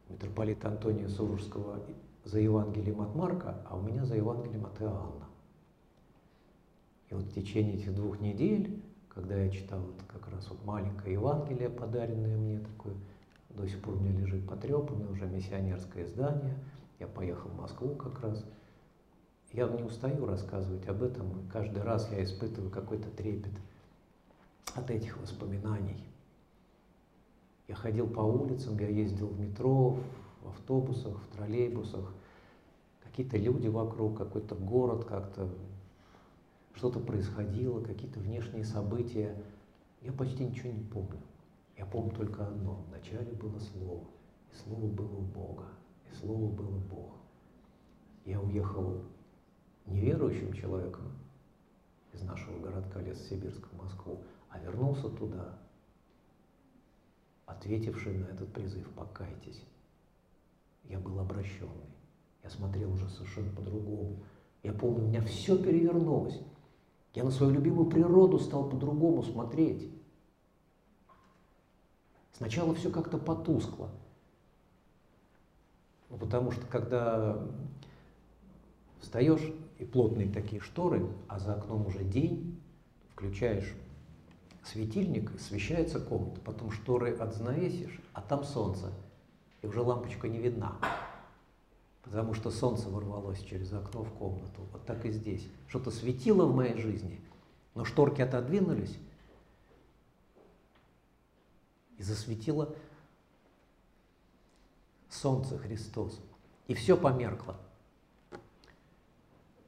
[0.09, 1.79] митрополит Антония Сурожского
[2.23, 5.25] за Евангелием от Марка, а у меня за Евангелием от Иоанна.
[7.09, 8.81] И вот в течение этих двух недель
[9.15, 12.93] когда я читал вот как раз вот маленькое Евангелие, подаренное мне такое,
[13.49, 16.53] до сих пор у меня лежит потрепанное, уже миссионерское издание,
[16.99, 18.45] я поехал в Москву как раз.
[19.53, 23.53] Я не устаю рассказывать об этом, каждый раз я испытываю какой-то трепет
[24.73, 26.03] от этих воспоминаний.
[27.67, 29.97] Я ходил по улицам, я ездил в метро,
[30.41, 32.13] в автобусах, в троллейбусах,
[33.01, 35.49] какие-то люди вокруг, какой-то город как-то
[36.75, 39.35] что-то происходило, какие-то внешние события.
[40.01, 41.21] Я почти ничего не помню.
[41.77, 42.83] Я помню только одно.
[42.89, 44.03] Вначале было Слово,
[44.51, 45.65] и Слово было у Бога,
[46.11, 47.13] и Слово было Бог.
[48.25, 49.01] Я уехал
[49.85, 51.11] неверующим человеком
[52.13, 55.57] из нашего городка Лес-Сибирска в Москву, а вернулся туда,
[57.45, 59.63] ответивший на этот призыв «покайтесь».
[60.83, 61.89] Я был обращенный.
[62.43, 64.17] Я смотрел уже совершенно по-другому.
[64.61, 66.39] Я помню, у меня все перевернулось.
[67.13, 69.89] Я на свою любимую природу стал по-другому смотреть.
[72.33, 73.89] Сначала все как-то потускло.
[76.09, 77.47] Ну, потому что когда
[78.99, 82.61] встаешь и плотные такие шторы, а за окном уже день,
[83.13, 83.73] включаешь
[84.65, 88.91] светильник, освещается комната, потом шторы отзнавесишь, а там солнце,
[89.61, 90.77] и уже лампочка не видна
[92.05, 94.61] потому что солнце ворвалось через окно в комнату.
[94.71, 95.47] Вот так и здесь.
[95.67, 97.19] Что-то светило в моей жизни,
[97.73, 98.95] но шторки отодвинулись,
[101.97, 102.75] и засветило
[105.09, 106.19] солнце Христос.
[106.67, 107.57] И все померкло.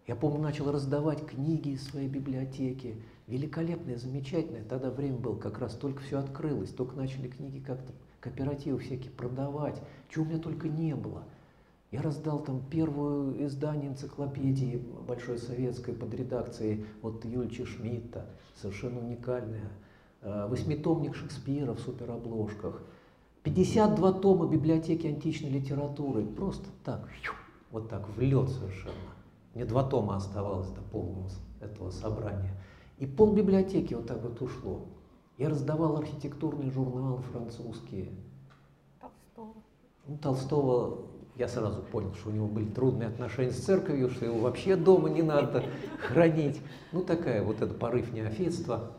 [0.05, 3.01] Я помню, начал раздавать книги из своей библиотеки.
[3.27, 4.63] Великолепное, замечательное.
[4.63, 9.81] Тогда время было, как раз только все открылось, только начали книги как-то, кооперативы всякие продавать.
[10.09, 11.23] Чего у меня только не было.
[11.91, 19.71] Я раздал там первое издание энциклопедии Большой Советской под редакцией вот Юльча Шмидта, совершенно уникальное.
[20.21, 22.81] Э, восьмитомник Шекспира в суперобложках.
[23.43, 26.25] 52 тома библиотеки античной литературы.
[26.25, 27.07] Просто так,
[27.71, 28.95] вот так, в лед совершенно.
[29.53, 31.29] Мне два тома оставалось до полного
[31.61, 32.53] этого собрания.
[32.97, 34.85] И пол библиотеки вот так вот ушло.
[35.37, 38.09] Я раздавал архитектурные журналы французские.
[38.99, 39.53] Толстого.
[40.07, 41.05] Ну, Толстого
[41.35, 45.09] я сразу понял, что у него были трудные отношения с церковью, что его вообще дома
[45.09, 45.63] не надо
[45.99, 46.59] хранить.
[46.91, 48.93] Ну, такая вот это порыв неофитства.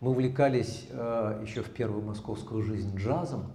[0.00, 3.52] Мы увлекались э, еще в первую московскую жизнь джазом,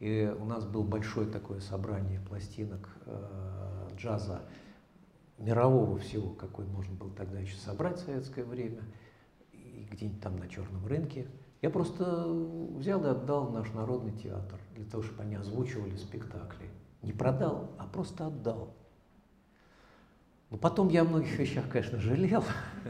[0.00, 4.42] и у нас было большое такое собрание пластинок э, джаза
[5.38, 8.82] мирового всего, какой можно было тогда еще собрать в советское время,
[9.52, 11.26] и где-нибудь там на черном рынке.
[11.62, 12.26] Я просто
[12.76, 16.68] взял и отдал наш народный театр, для того, чтобы они озвучивали спектакли.
[17.02, 18.74] Не продал, а просто отдал.
[20.50, 22.44] Но потом я о многих вещах, конечно, жалел,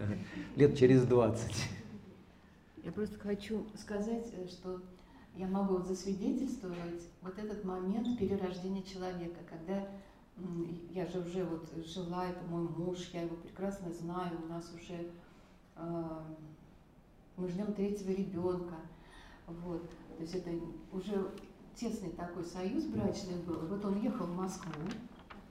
[0.56, 1.70] лет через 20.
[2.82, 4.82] Я просто хочу сказать, э, что
[5.36, 9.88] я могу засвидетельствовать вот этот момент перерождения человека, когда
[10.90, 15.10] я же уже вот жила, это мой муж, я его прекрасно знаю, у нас уже
[15.76, 16.20] э,
[17.36, 18.74] мы ждем третьего ребенка,
[19.46, 20.50] вот, то есть это
[20.92, 21.30] уже
[21.74, 23.66] тесный такой союз брачный был.
[23.66, 24.72] Вот он ехал в Москву,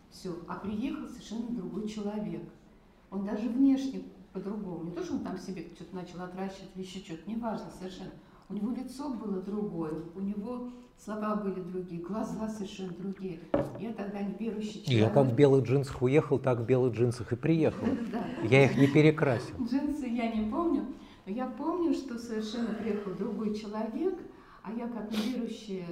[0.10, 2.44] все, а приехал совершенно другой человек.
[3.12, 4.86] Он даже внешне по-другому.
[4.86, 8.12] Не то, что он там себе что-то начал отращивать еще что-то, неважно совершенно.
[8.50, 10.72] У него лицо было другое, у него
[11.04, 13.40] слова были другие, глаза совершенно другие.
[13.80, 15.08] Я тогда не верующий человек.
[15.08, 17.88] Я как в белых джинсах уехал, так в белых джинсах и приехал.
[18.44, 19.56] Я их не перекрасил.
[19.66, 20.86] Джинсы я не помню,
[21.26, 24.20] но я помню, что совершенно приехал другой человек,
[24.62, 25.86] а я как неверующая,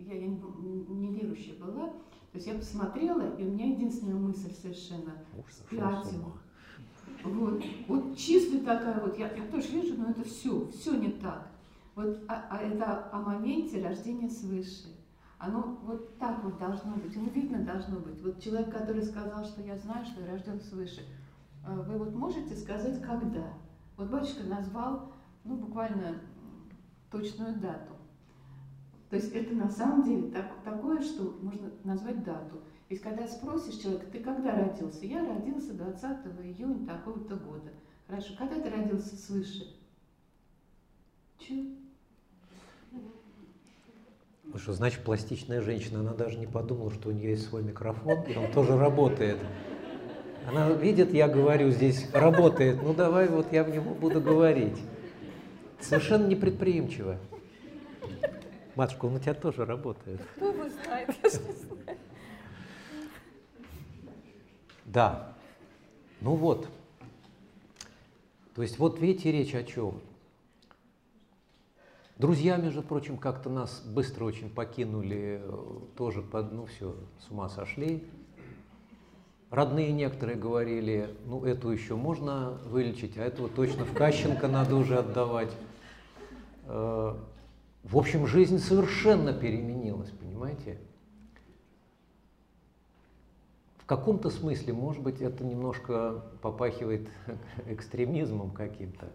[0.00, 5.12] я, не, верующая была, то есть я посмотрела, и у меня единственная мысль совершенно
[5.48, 6.32] спятила.
[7.24, 11.51] Вот, вот чисто такая вот, я, я тоже вижу, но это все, все не так.
[11.94, 14.88] Вот а, а это о моменте рождения свыше.
[15.38, 18.22] Оно вот так вот должно быть, оно видно должно быть.
[18.22, 21.04] Вот человек, который сказал, что я знаю, что я рожден свыше,
[21.64, 23.52] а вы вот можете сказать, когда?
[23.96, 25.12] Вот батюшка назвал,
[25.44, 26.20] ну, буквально
[27.10, 27.94] точную дату.
[29.10, 32.62] То есть это на самом деле так, такое, что можно назвать дату.
[32.88, 35.04] Ведь когда спросишь человека, ты когда родился?
[35.04, 37.72] Я родился 20 июня такого-то года.
[38.06, 39.76] Хорошо, когда ты родился свыше?
[41.38, 41.81] Чего?
[44.52, 48.22] Ну что, значит, пластичная женщина, она даже не подумала, что у нее есть свой микрофон,
[48.24, 49.38] и он тоже работает.
[50.46, 54.76] Она видит, я говорю, здесь работает, ну давай вот я в него буду говорить.
[55.80, 57.16] Совершенно непредприимчиво.
[58.74, 60.20] Матушка, он у тебя тоже работает.
[60.36, 61.98] Кто его знает, я же не знаю.
[64.84, 65.34] Да.
[66.20, 66.68] Ну вот.
[68.54, 70.00] То есть вот видите, речь о чем.
[72.18, 77.48] Друзья, между прочим, как-то нас быстро очень покинули, э, тоже под, ну все, с ума
[77.48, 78.06] сошли.
[79.48, 84.98] Родные некоторые говорили, ну эту еще можно вылечить, а этого точно в Кащенко надо уже
[84.98, 85.52] отдавать.
[86.66, 87.14] Э,
[87.82, 90.78] в общем, жизнь совершенно переменилась, понимаете?
[93.78, 97.08] В каком-то смысле, может быть, это немножко попахивает
[97.66, 99.08] экстремизмом каким-то.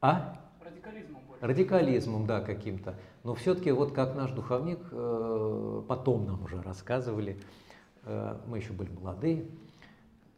[0.00, 0.39] А?
[0.80, 1.46] Радикализмом больше.
[1.46, 2.94] Радикализмом, да, каким-то.
[3.24, 7.38] Но все-таки вот как наш духовник э, потом нам уже рассказывали,
[8.04, 9.46] э, мы еще были молодые,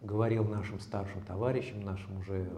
[0.00, 2.50] говорил нашим старшим товарищам, нашим уже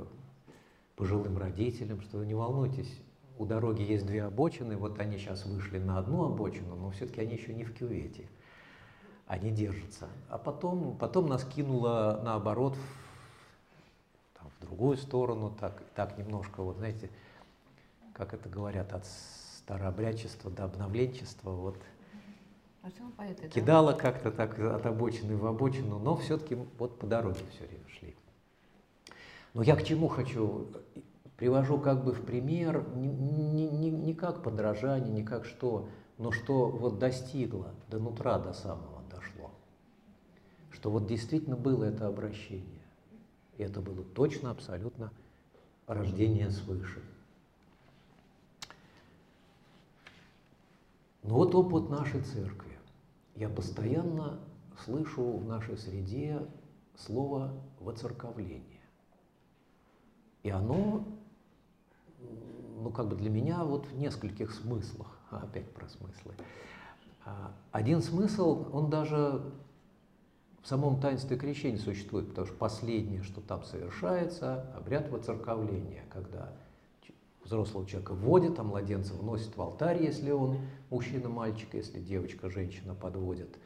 [0.97, 3.01] пожилым родителям, что не волнуйтесь,
[3.39, 7.35] у дороги есть две обочины, вот они сейчас вышли на одну обочину, но все-таки они
[7.35, 8.29] еще не в кювете,
[9.27, 10.09] они держатся.
[10.29, 16.77] А потом, потом нас кинуло наоборот в, там, в другую сторону, так, так немножко, вот
[16.77, 17.11] знаете,
[18.15, 21.77] как это говорят, от старообрядчества до обновленчества, вот
[22.83, 23.49] А поэты, да?
[23.49, 28.17] кидало как-то так от обочины в обочину, но все-таки вот по дороге все время шли.
[29.53, 30.69] Но я к чему хочу?
[31.37, 36.31] Привожу как бы в пример не, не, не, не как подражание, не как что, но
[36.31, 39.51] что вот достигло, до нутра, до самого дошло.
[40.71, 42.83] Что вот действительно было это обращение.
[43.57, 45.13] И это было точно, абсолютно
[45.87, 47.03] рождение свыше.
[51.25, 52.79] Но вот опыт нашей церкви.
[53.35, 54.41] Я постоянно
[54.85, 56.47] слышу в нашей среде
[56.97, 58.83] слово «воцерковление».
[60.43, 61.09] И оно,
[62.21, 66.35] ну как бы для меня вот в нескольких смыслах, опять про смыслы.
[67.25, 69.43] А, один смысл, он даже
[70.63, 76.53] в самом таинстве крещения существует, потому что последнее, что там совершается, обряд воцерковления, когда
[77.45, 80.59] взрослого человека вводят, а младенца вносят в алтарь, если он
[80.91, 83.59] мужчина, мальчик, если девочка, женщина подводит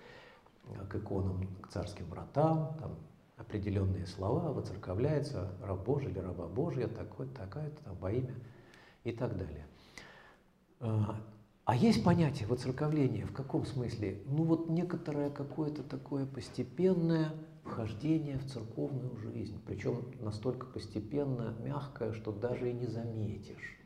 [0.89, 2.97] к иконам, к царским вратам, там
[3.37, 8.35] определенные слова, воцерковляется раб Божий или раба Божья, такой, такая-то, там, во имя
[9.05, 9.67] и так далее.
[10.81, 11.17] А,
[11.65, 14.23] а есть понятие воцерковления в каком смысле?
[14.27, 17.33] Ну вот некоторое какое-то такое постепенное
[17.69, 23.79] вхождение в церковную жизнь, причем настолько постепенно, мягкое, что даже и не заметишь.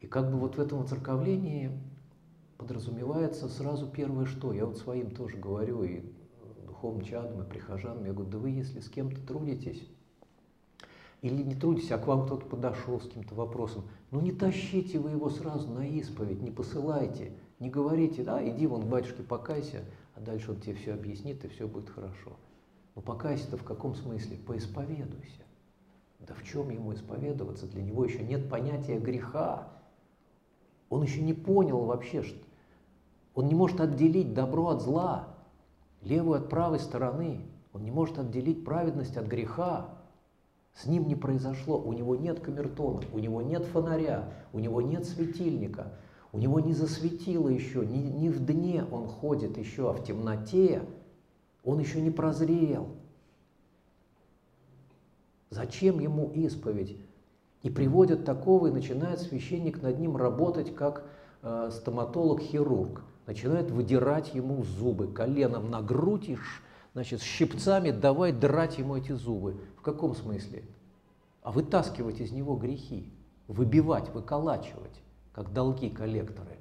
[0.00, 1.70] И как бы вот в этом воцерковлении
[2.56, 4.52] подразумевается сразу первое что.
[4.52, 6.02] Я вот своим тоже говорю, и
[6.66, 9.86] духовным чадом, и прихожанам, я говорю, да вы если с кем-то трудитесь,
[11.22, 15.10] или не трудитесь, а к вам кто-то подошел с каким-то вопросом, ну не тащите вы
[15.10, 19.84] его сразу на исповедь, не посылайте, не говорите, да, иди вон к батюшке покайся,
[20.16, 22.32] а дальше он тебе все объяснит, и все будет хорошо.
[22.94, 24.38] Но покайся-то в каком смысле?
[24.38, 25.42] Поисповедуйся.
[26.20, 27.66] Да в чем ему исповедоваться?
[27.66, 29.68] Для него еще нет понятия греха.
[30.88, 32.38] Он еще не понял вообще, что
[33.34, 35.28] он не может отделить добро от зла,
[36.00, 37.42] левую от правой стороны.
[37.74, 39.90] Он не может отделить праведность от греха.
[40.72, 45.04] С ним не произошло, у него нет камертона, у него нет фонаря, у него нет
[45.04, 45.92] светильника,
[46.36, 50.82] у него не засветило еще, не, не в дне он ходит еще, а в темноте
[51.64, 52.88] он еще не прозрел.
[55.48, 56.98] Зачем ему исповедь?
[57.62, 61.06] И приводят такого, и начинает священник над ним работать, как
[61.40, 63.00] э, стоматолог-хирург.
[63.26, 66.38] Начинает выдирать ему зубы коленом на грудь и
[66.92, 69.56] значит, щипцами давай драть ему эти зубы.
[69.78, 70.64] В каком смысле?
[71.40, 73.10] А вытаскивать из него грехи,
[73.48, 75.00] выбивать, выколачивать,
[75.36, 76.56] как долги коллекторы.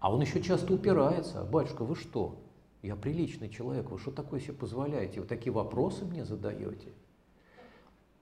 [0.00, 1.44] А он еще часто упирается.
[1.44, 2.40] Батюшка, вы что?
[2.80, 5.20] Я приличный человек, вы что такое себе позволяете?
[5.20, 6.94] Вы такие вопросы мне задаете?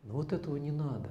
[0.03, 1.11] Но вот этого не надо,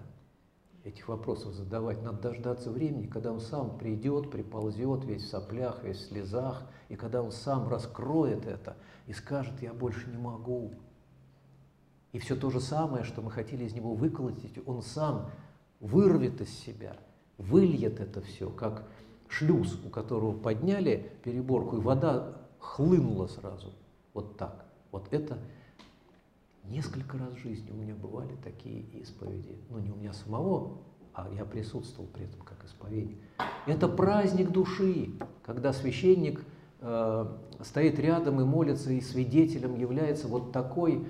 [0.84, 2.04] этих вопросов задавать.
[2.04, 6.98] Надо дождаться времени, когда он сам придет, приползет весь в соплях, весь в слезах, и
[6.98, 8.76] когда он сам раскроет это
[9.08, 10.74] и скажет, я больше не могу.
[12.12, 15.30] И все то же самое, что мы хотели из него выколотить, он сам
[15.80, 16.98] вырвет из себя,
[17.38, 18.88] выльет это все, как
[19.28, 23.74] шлюз, у которого подняли переборку, и вода хлынула сразу.
[24.14, 24.66] Вот так.
[24.92, 25.38] Вот это
[26.70, 29.56] Несколько раз в жизни у меня бывали такие исповеди.
[29.70, 30.78] Ну, не у меня самого,
[31.14, 33.18] а я присутствовал при этом как исповедник.
[33.68, 35.12] Это праздник души,
[35.46, 36.44] когда священник
[36.82, 37.26] э,
[37.62, 41.08] стоит рядом и молится, и свидетелем является вот такой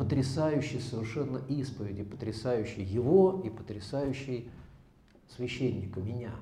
[0.00, 4.50] потрясающий совершенно исповеди, потрясающий его и потрясающий
[5.28, 6.32] священника, меня.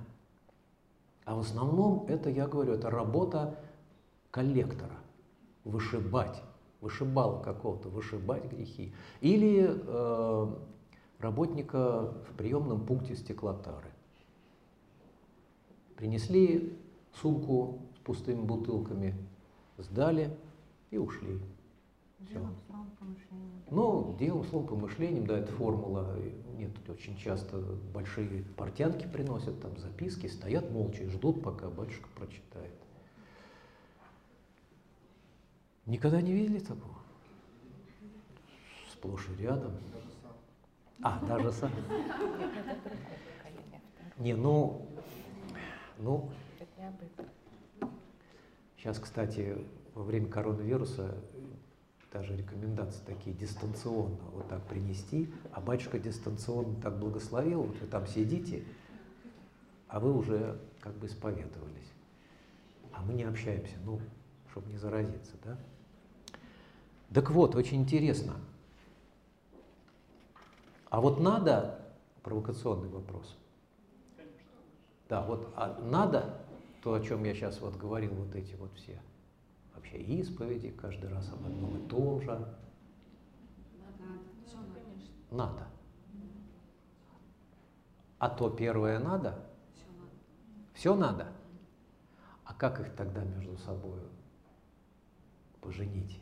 [1.24, 3.58] А в основном это, я говорю, это работа
[4.30, 4.94] коллектора,
[5.64, 6.40] вышибать
[6.80, 8.92] вышибала какого-то, вышибать грехи.
[9.20, 10.54] Или э,
[11.18, 13.90] работника в приемном пункте стеклотары.
[15.96, 16.78] Принесли
[17.20, 19.16] сумку с пустыми бутылками,
[19.78, 20.30] сдали
[20.92, 21.40] и ушли.
[23.70, 26.16] Ну, делом, словом, помышлением, да, это формула.
[26.56, 27.58] Нет, очень часто
[27.92, 32.74] большие портянки приносят, там записки, стоят молча и ждут, пока батюшка прочитает.
[35.86, 36.96] Никогда не видели такого?
[38.90, 39.72] Сплошь и рядом.
[41.02, 41.70] А, даже сам.
[44.18, 44.86] Не, ну,
[45.98, 46.30] ну,
[48.76, 49.56] сейчас, кстати,
[49.94, 51.14] во время коронавируса
[52.12, 58.06] даже рекомендации такие дистанционно вот так принести, а батюшка дистанционно так благословил, вот вы там
[58.06, 58.64] сидите,
[59.88, 61.92] а вы уже как бы исповедовались.
[62.92, 64.00] А мы не общаемся, ну,
[64.50, 65.58] чтобы не заразиться, да?
[67.12, 68.34] Так вот, очень интересно.
[70.90, 71.80] А вот надо,
[72.22, 73.36] провокационный вопрос.
[75.08, 76.42] Да, вот а надо,
[76.82, 78.98] то, о чем я сейчас вот говорил, вот эти вот все,
[79.78, 82.54] вообще исповеди, каждый раз об одном и том же.
[85.30, 85.66] Надо.
[88.18, 89.46] А то первое надо?
[89.74, 90.10] Все надо.
[90.74, 91.26] Все надо?
[92.44, 94.00] А как их тогда между собой
[95.60, 96.20] поженить?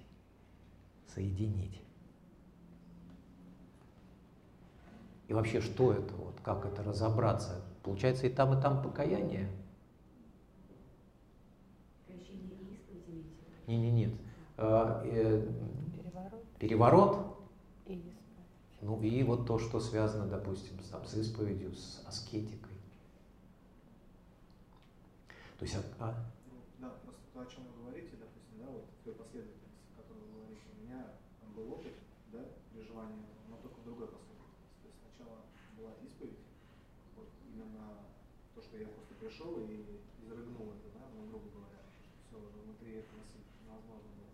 [1.17, 1.83] соединить.
[5.29, 7.63] И вообще, что это, вот, как это разобраться?
[7.83, 9.51] Получается и там, и там покаяние?
[13.67, 14.13] Не, не, нет.
[14.59, 15.53] э, э,
[15.93, 17.39] Переворот переворот,
[17.87, 18.15] и исповедь.
[18.81, 22.73] ну и вот то, что связано, допустим, с, там, с исповедью, с аскетикой.
[25.59, 26.15] То есть, а, а?
[26.51, 30.21] Ну, да, просто то, о чем вы говорите, допустим, да, вот той последовательности, о которой
[30.21, 31.01] вы говорите, у меня
[31.41, 31.95] там был опыт,
[32.33, 34.85] да, переживания, но только в другой последовательности.
[34.85, 36.45] То есть сначала была исповедь,
[37.17, 38.05] вот именно
[38.55, 42.61] то, что я просто пришел и изрыгнул это, да, ну, грубо говоря, что все уже
[42.61, 44.29] внутри это носить невозможно было.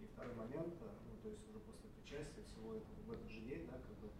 [0.00, 3.40] И второй момент, а, ну, то есть уже после причастия всего этого в этот же
[3.40, 4.12] день, да, как бы,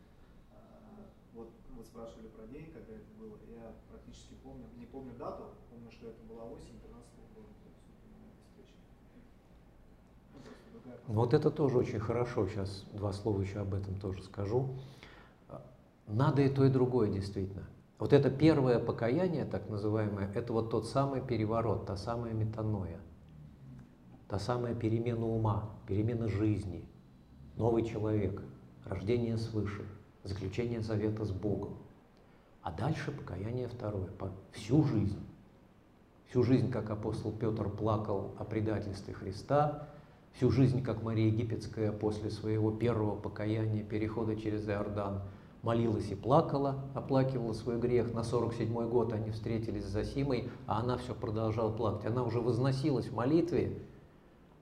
[0.56, 5.54] а, вот вы спрашивали про день, когда это было, я практически помню, не помню дату,
[5.70, 6.92] помню, что это была осень 13
[7.34, 8.76] года, то есть вот именно эта встреча.
[10.34, 12.46] Ну, просто другая Вот это тоже очень хорошо.
[12.46, 14.76] Сейчас два слова еще об этом тоже скажу.
[16.06, 17.66] Надо и то, и другое действительно.
[17.98, 23.00] Вот это первое покаяние, так называемое, это вот тот самый переворот, та самая метаноя,
[24.28, 26.84] та самая перемена ума, перемена жизни,
[27.56, 28.40] новый человек,
[28.84, 29.84] рождение свыше,
[30.22, 31.78] заключение завета с Богом.
[32.62, 35.26] А дальше покаяние второе, по всю жизнь.
[36.28, 39.88] Всю жизнь, как апостол Петр плакал о предательстве Христа,
[40.39, 45.22] всю жизнь, как Мария Египетская после своего первого покаяния, перехода через Иордан,
[45.62, 48.14] молилась и плакала, оплакивала свой грех.
[48.14, 52.07] На 47-й год они встретились с Зосимой, а она все продолжала плакать.
[52.07, 53.78] Она уже возносилась в молитве,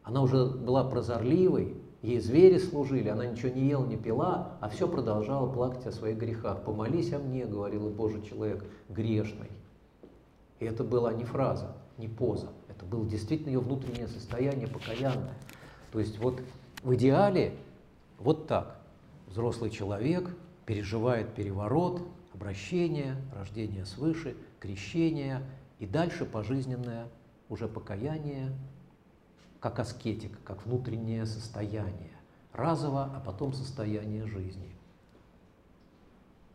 [0.02, 4.88] она уже была прозорливой, ей звери служили, она ничего не ела, не пила, а все
[4.88, 6.64] продолжала плакать о своих грехах.
[6.64, 9.50] «Помолись о мне»,— говорил Божий человек, грешный.
[10.58, 15.34] И это была не фраза, не поза, это было действительно ее внутреннее состояние покаянное.
[15.96, 16.42] То есть вот
[16.82, 17.56] в идеале
[18.18, 18.78] вот так
[19.28, 20.28] взрослый человек
[20.66, 22.02] переживает переворот,
[22.34, 25.40] обращение, рождение свыше, крещение
[25.78, 27.08] и дальше пожизненное
[27.48, 28.52] уже покаяние,
[29.58, 32.12] как аскетик, как внутреннее состояние,
[32.52, 34.76] разово, а потом состояние жизни,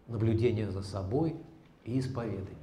[0.06, 1.36] наблюдение за собой
[1.84, 2.61] и исповедание.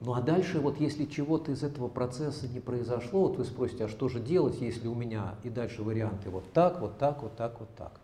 [0.00, 3.88] Ну а дальше, вот если чего-то из этого процесса не произошло, вот вы спросите, а
[3.88, 7.58] что же делать, если у меня и дальше варианты вот так, вот так, вот так,
[7.60, 8.00] вот так.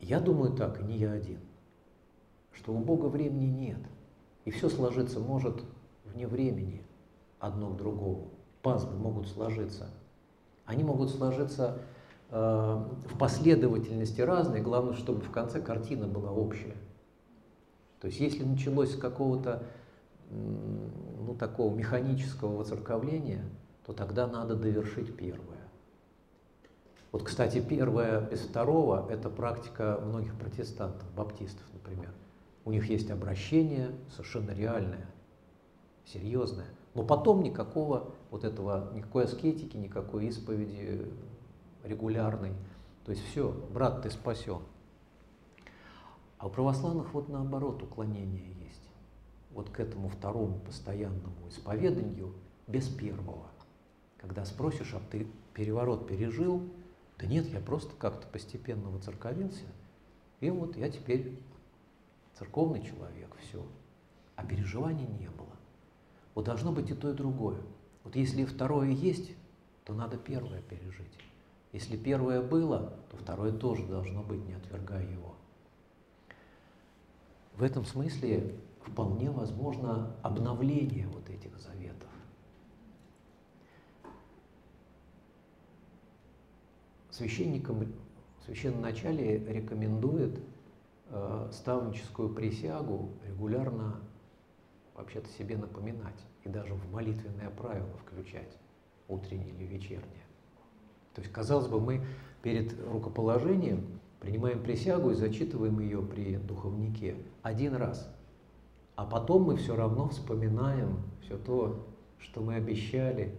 [0.00, 1.40] Я думаю так, не я один,
[2.52, 3.80] что у Бога времени нет,
[4.46, 5.62] и все сложиться может
[6.06, 6.82] вне времени
[7.38, 8.30] одно к другому.
[8.62, 9.90] Пазлы могут сложиться.
[10.64, 11.78] Они могут сложиться
[12.30, 16.76] э, в последовательности разные, главное, чтобы в конце картина была общая.
[18.00, 19.62] То есть если началось с какого-то
[20.30, 23.44] ну, такого механического воцерковления,
[23.84, 25.58] то тогда надо довершить первое.
[27.12, 32.12] Вот, кстати, первое без второго– это практика многих протестантов, баптистов, например.
[32.64, 35.06] У них есть обращение совершенно реальное,
[36.04, 41.10] серьезное, но потом никакого вот этого, никакой аскетики, никакой исповеди
[41.82, 42.52] регулярной.
[43.04, 44.60] То есть все, брат, ты спасен.
[46.40, 48.88] А у православных вот наоборот уклонение есть.
[49.50, 52.32] Вот к этому второму постоянному исповеданию
[52.66, 53.46] без первого.
[54.16, 56.62] Когда спросишь, а ты переворот пережил?
[57.18, 59.66] Да нет, я просто как-то постепенно воцерковился,
[60.40, 61.38] и вот я теперь
[62.38, 63.62] церковный человек, все.
[64.34, 65.54] А переживаний не было.
[66.34, 67.60] Вот должно быть и то, и другое.
[68.02, 69.32] Вот если второе есть,
[69.84, 71.12] то надо первое пережить.
[71.72, 75.29] Если первое было, то второе тоже должно быть, не отвергая его.
[77.60, 78.54] В этом смысле
[78.86, 82.08] вполне возможно обновление вот этих заветов.
[87.10, 87.92] Священникам,
[88.46, 90.40] священноначалие рекомендует
[91.10, 94.00] э, ставническую присягу регулярно
[94.94, 98.56] вообще-то себе напоминать и даже в молитвенное правило включать,
[99.06, 100.24] утреннее или вечернее.
[101.12, 102.06] То есть, казалось бы, мы
[102.42, 108.08] перед рукоположением принимаем присягу и зачитываем ее при духовнике один раз.
[108.94, 111.86] А потом мы все равно вспоминаем все то,
[112.18, 113.34] что мы обещали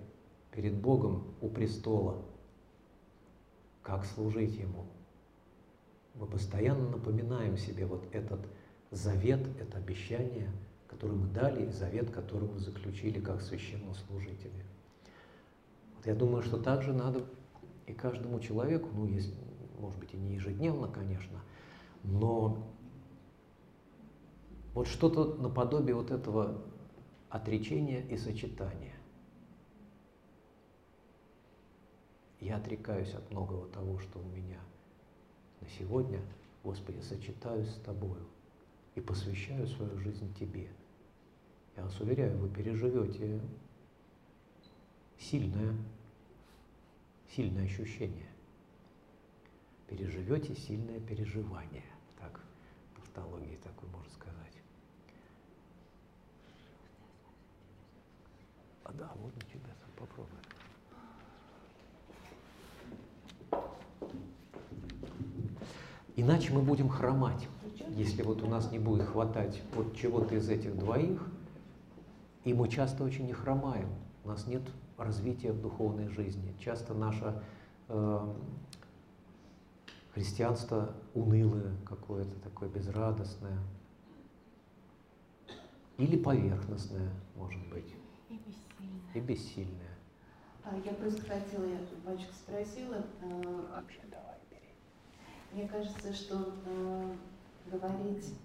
[0.52, 2.24] перед Богом у престола,
[3.84, 4.86] как служить Ему.
[6.16, 8.42] Мы постоянно напоминаем себе вот этот
[8.90, 10.50] завет, это обещание,
[10.88, 14.66] которое мы дали, и завет, который мы заключили как священнослужители.
[15.96, 17.24] Вот я думаю, что также надо
[17.86, 19.34] и каждому человеку, ну, есть
[19.82, 21.42] может быть, и не ежедневно, конечно,
[22.04, 22.64] но
[24.74, 26.62] вот что-то наподобие вот этого
[27.30, 28.96] отречения и сочетания.
[32.40, 34.60] Я отрекаюсь от многого того, что у меня
[35.60, 36.22] на сегодня.
[36.64, 38.26] Господи, сочетаюсь с Тобою
[38.96, 40.70] и посвящаю свою жизнь Тебе.
[41.76, 43.40] Я вас уверяю, вы переживете
[45.20, 45.76] сильное,
[47.36, 48.31] сильное ощущение.
[49.92, 51.84] Переживете сильное переживание.
[52.18, 52.40] Так,
[52.96, 54.54] тавтологии такой можно сказать.
[58.86, 60.40] А да, вот у тебя попробуй.
[66.16, 67.50] Иначе мы будем хромать,
[67.90, 71.28] если вот у нас не будет хватать вот чего-то из этих двоих,
[72.46, 73.90] и мы часто очень не хромаем,
[74.24, 74.62] у нас нет
[74.98, 76.56] развития в духовной жизни.
[76.60, 77.44] Часто наше
[77.90, 78.34] э,
[80.14, 83.58] христианство унылое какое-то, такое безрадостное.
[85.98, 87.94] Или поверхностное, может быть.
[88.30, 89.14] И бессильная.
[89.14, 89.98] И бессильное.
[90.64, 94.74] А, я просто хотела, я батюшка спросила, э, Вообще, давай, бери.
[95.54, 97.16] мне кажется, что э,
[97.72, 98.36] говорить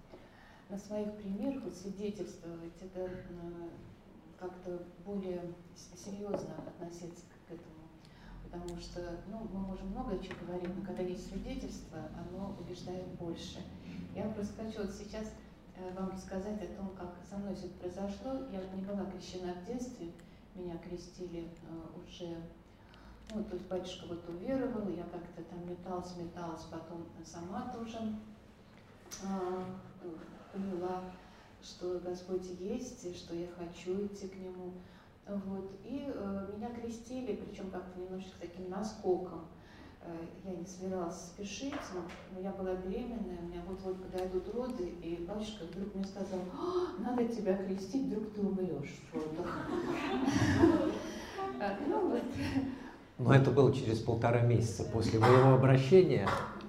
[0.68, 3.68] на своих примерах, вот свидетельствовать, это э,
[4.38, 5.42] как-то более
[5.94, 7.36] серьезно относиться к.
[8.51, 13.59] Потому что, ну, мы можем много чего говорить, но когда есть свидетельство, оно убеждает больше.
[14.14, 15.32] Я просто хочу вот сейчас
[15.76, 18.47] э, вам рассказать о том, как со мной все это произошло.
[18.53, 20.12] Я не была крещена в детстве,
[20.55, 22.36] меня крестили э, уже,
[23.34, 27.99] ну, есть батюшка вот уверовал, я как-то там металась, металась, потом сама тоже
[29.22, 29.64] а,
[30.53, 31.03] поняла,
[31.62, 34.72] что Господь есть, и что я хочу идти к Нему.
[35.27, 35.72] Вот.
[35.85, 39.47] И э, меня крестили, причем как-то немножечко таким наскоком.
[40.01, 40.12] Э,
[40.45, 41.74] я не собиралась спешить,
[42.33, 47.03] но, я была беременная, у меня вот-вот подойдут роды, и батюшка вдруг мне сказал, «А,
[47.03, 49.68] надо тебя крестить, вдруг ты умрешь в родах.
[53.18, 56.29] Вот, Но это было через полтора месяца после моего обращения.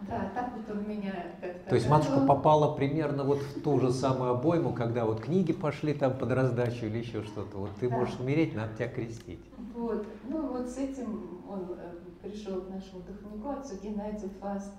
[0.10, 1.70] Да, так вот у меня как-то...
[1.70, 2.28] То есть матушка было.
[2.28, 6.86] попала примерно вот в ту же самую обойму, когда вот книги пошли там под раздачу
[6.86, 7.58] или еще что-то.
[7.58, 7.96] Вот ты Да.
[7.96, 9.40] можешь умереть, надо тебя крестить.
[9.76, 14.72] Вот, ну вот с этим он э, пришел к нашему духовнику, отцу Геннадию Фаст.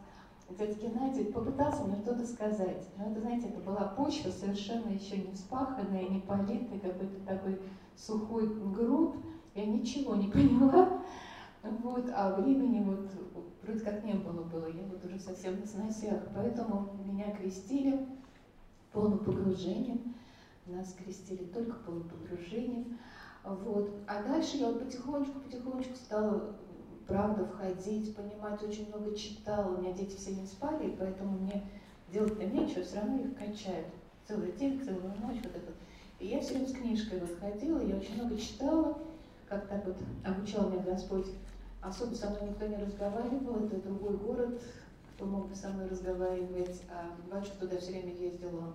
[0.59, 2.89] Дядя Геннадий попытался мне что-то сказать.
[2.97, 7.61] Но это, знаете, это была почва совершенно еще не вспаханная, не политая, какой-то такой
[7.97, 9.16] сухой грунт.
[9.55, 10.89] Я ничего не поняла.
[11.62, 13.11] Вот, а времени вот
[13.68, 16.22] вроде как не было было, я вот уже совсем на сносях.
[16.34, 18.06] Поэтому меня крестили
[18.92, 20.14] полным погружением.
[20.66, 22.98] Нас крестили только полным погружением.
[23.44, 23.90] Вот.
[24.06, 26.56] А дальше я вот потихонечку, потихонечку стала,
[27.06, 29.74] правда, входить, понимать, очень много читала.
[29.74, 31.62] У меня дети все не спали, и поэтому мне
[32.10, 33.86] делать-то нечего, все равно их качают.
[34.26, 35.72] Целый день, целую ночь, вот это.
[36.20, 38.98] И я все время с книжкой вот ходила, я очень много читала,
[39.48, 41.26] как так вот обучал меня Господь.
[41.81, 44.61] Особо со мной никто не разговаривал, это другой город,
[45.14, 48.74] кто мог бы со мной разговаривать, а батюшка туда все время ездил он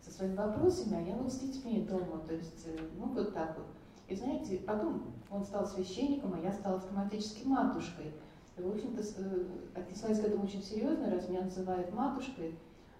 [0.00, 3.56] со своими вопросами, а я вот с детьми дома, то есть, э, ну, вот так
[3.56, 3.66] вот.
[4.08, 8.12] И знаете, потом он стал священником, а я стала автоматически матушкой.
[8.56, 12.54] И, в общем-то, э, отнеслась к этому очень серьезно, раз меня называют матушкой,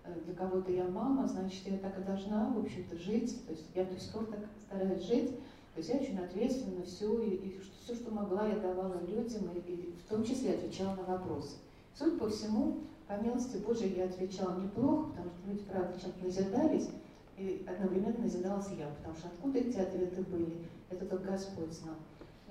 [0.04, 3.46] э, для кого-то я мама, значит, я так и должна, в общем-то, жить.
[3.46, 5.38] То есть я до сих пор так стараюсь жить.
[5.78, 9.58] То есть я очень ответственно все, и, и все, что могла, я давала людям, и,
[9.70, 11.58] и в том числе отвечала на вопросы.
[11.94, 16.88] Судя по всему, по милости Божией я отвечала неплохо, потому что люди, правда, чем-то назидались,
[17.36, 20.56] и одновременно назидалась я, потому что откуда эти ответы были,
[20.90, 21.94] это только Господь знал.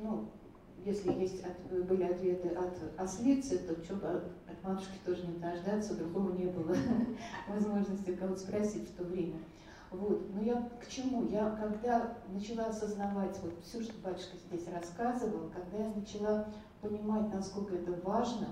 [0.01, 0.27] Ну,
[0.85, 6.31] если есть от- были ответы от ослицы, то что от матушки тоже не дождаться, другого
[6.31, 6.73] не было
[7.49, 9.39] возможности кого-то спросить в то время.
[9.91, 10.33] Вот.
[10.33, 11.27] Но я к чему?
[11.27, 16.47] Я когда начала осознавать вот все, что батюшка здесь рассказывал, когда я начала
[16.81, 18.47] понимать, насколько это важно,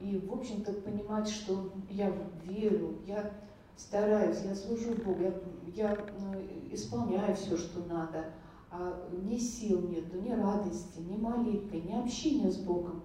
[0.00, 2.12] и, в общем-то, понимать, что я
[2.44, 3.32] верю, я
[3.76, 5.34] стараюсь, я служу Богу, я,
[5.74, 8.26] я э, исполняю все, что надо,
[8.70, 13.02] а ни сил нету, ни радости, ни молитвы, ни общения с Богом.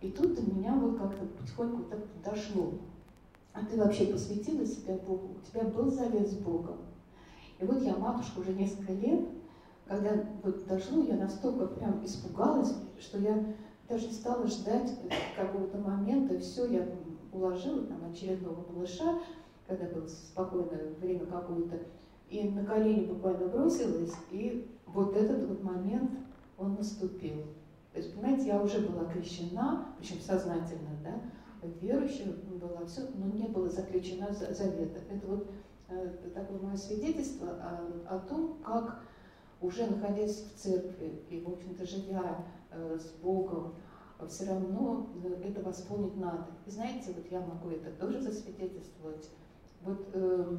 [0.00, 2.74] И тут до меня вот как-то потихоньку так дошло.
[3.58, 5.30] А ты вообще посвятила себя Богу?
[5.36, 6.76] У тебя был завет с Богом?
[7.58, 9.26] И вот я матушка уже несколько лет,
[9.84, 10.10] когда
[10.44, 13.56] вот дошло, я настолько прям испугалась, что я
[13.88, 14.94] даже стала ждать
[15.34, 16.38] какого-то момента.
[16.38, 16.86] Все, я
[17.32, 19.18] уложила там очередного малыша,
[19.66, 21.80] когда было спокойное время какое-то,
[22.28, 26.12] и на колени буквально бросилась, и вот этот вот момент,
[26.58, 27.42] он наступил.
[27.92, 31.20] То есть, понимаете, я уже была крещена, причем сознательно, да,
[31.80, 35.00] верующая была, все, но не было заключено за- завета.
[35.10, 35.50] Это вот
[35.88, 39.02] э, такое мое свидетельство о, о том, как
[39.60, 43.74] уже находясь в церкви и, в общем-то, живя э, с Богом,
[44.28, 46.46] все равно э, это восполнить надо.
[46.66, 49.30] И знаете, вот я могу это тоже засвидетельствовать.
[49.82, 50.58] Вот э,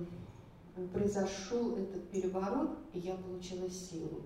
[0.93, 4.22] произошел этот переворот, и я получила силу.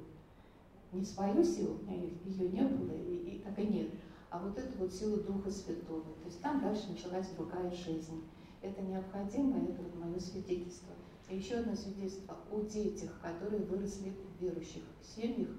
[0.92, 3.90] не свою силу, у меня ее не было, и, и так и нет,
[4.34, 6.02] а вот эту вот силу Духа Святого.
[6.02, 8.24] То есть там дальше началась другая жизнь.
[8.64, 10.96] Это необходимо, это вот мое свидетельство.
[11.30, 15.50] И еще одно свидетельство о детях, которые выросли в верующих семьях,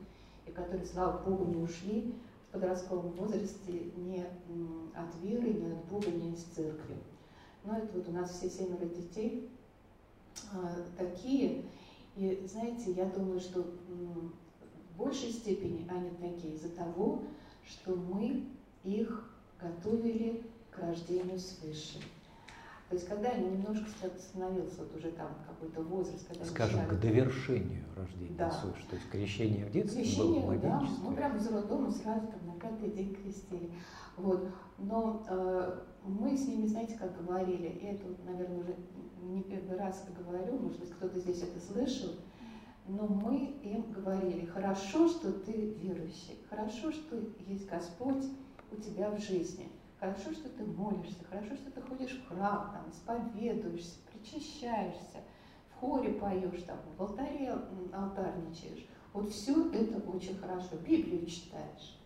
[0.44, 2.16] и которые, слава Богу, не ушли
[2.48, 6.96] в подростковом возрасте ни от веры, ни от Бога, ни из церкви.
[7.62, 9.48] Но это вот у нас все семеро детей
[10.52, 11.62] э, такие.
[12.16, 17.22] И знаете, я думаю, что в большей степени они такие из-за того,
[17.64, 18.44] что мы
[18.84, 19.30] их
[19.60, 21.98] готовили к рождению свыше.
[22.88, 26.98] То есть, когда они немножко становился вот уже там какой-то возраст, когда Скажем, начинали...
[26.98, 28.50] к довершению рождения да.
[28.50, 32.46] свыше, то есть крещение в детстве крещение, было да, мы прямо из роддома сразу там
[32.46, 33.72] на пятый день крестили.
[34.16, 34.48] Вот.
[34.78, 38.76] Но э, мы с ними, знаете, как говорили, и это, наверное, уже
[39.22, 42.10] не первый раз говорю, может быть, кто-то здесь это слышал,
[42.86, 48.24] но мы им говорили, хорошо, что ты верующий, хорошо, что есть Господь
[48.74, 49.68] у тебя в жизни,
[49.98, 55.18] хорошо, что ты молишься, хорошо, что ты ходишь в храм, там, исповедуешься, причащаешься,
[55.70, 57.50] в хоре поешь, там, в алтаре
[57.92, 58.86] алтарничаешь.
[59.12, 61.98] Вот все это очень хорошо, Библию читаешь.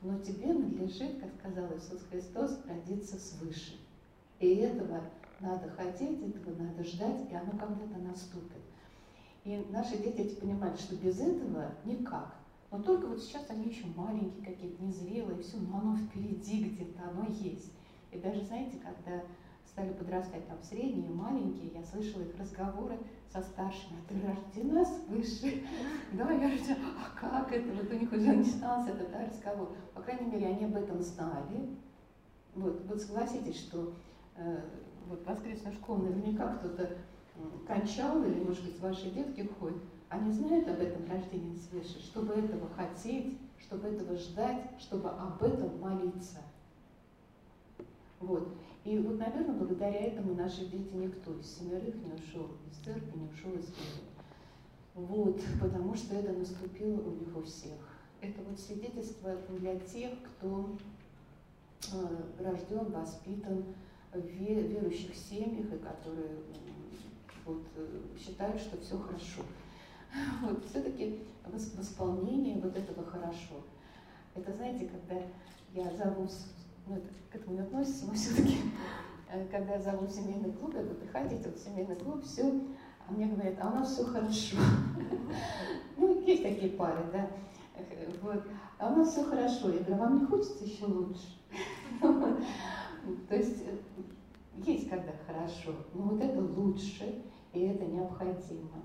[0.00, 3.76] Но тебе надлежит, как сказал Иисус Христос, родиться свыше.
[4.38, 5.00] И этого
[5.40, 8.62] надо хотеть, этого надо ждать, и оно когда-то наступит.
[9.44, 12.37] И наши дети эти понимают, что без этого никак.
[12.70, 17.26] Но только вот сейчас они еще маленькие какие-то, незрелые, все, но оно впереди где-то, оно
[17.28, 17.72] есть.
[18.12, 19.22] И даже, знаете, когда
[19.66, 22.98] стали подрастать там средние, маленькие, я слышала их разговоры
[23.32, 25.62] со старшими, а ты рождена свыше.
[26.12, 27.70] Да, я же, а как это?
[27.74, 29.74] Вот у них уже начинался этот да, разговор.
[29.94, 31.76] По крайней мере, они об этом знали.
[32.54, 33.92] Вот, вот согласитесь, что
[34.36, 34.60] э,
[35.06, 36.96] вот воскресную школу наверняка кто-то
[37.66, 42.68] кончал, или, может быть, ваши детки ходят, они знают об этом рождении свыше, чтобы этого
[42.70, 46.38] хотеть, чтобы этого ждать, чтобы об этом молиться.
[48.20, 48.48] Вот.
[48.84, 53.28] И вот, наверное, благодаря этому наши дети никто из семерых не ушел из церкви, не
[53.28, 54.08] ушел из веры.
[54.94, 57.78] Вот, потому что это наступило у них у всех.
[58.20, 60.76] Это вот свидетельство для тех, кто
[61.92, 63.64] э, рожден, воспитан
[64.12, 66.38] в верующих семьях и которые
[67.44, 69.42] вот, э, считают, что все хорошо.
[70.42, 71.20] Вот, все-таки
[71.76, 73.62] восполнение вот этого хорошо.
[74.34, 75.22] Это, знаете, когда
[75.72, 76.28] я зову,
[76.86, 78.58] ну, это к этому не относится, но все-таки,
[79.30, 82.44] э, когда я зову семейный клуб, я говорю, приходите в семейный клуб, все,
[83.06, 84.56] а мне говорят, а у нас все хорошо.
[85.96, 87.28] Ну, есть такие пары, да.
[88.22, 88.44] Вот.
[88.78, 89.70] А у нас все хорошо.
[89.70, 91.26] Я говорю, «А вам не хочется еще лучше?
[92.00, 93.76] То есть э,
[94.64, 98.82] есть когда хорошо, но вот это лучше, и это необходимо.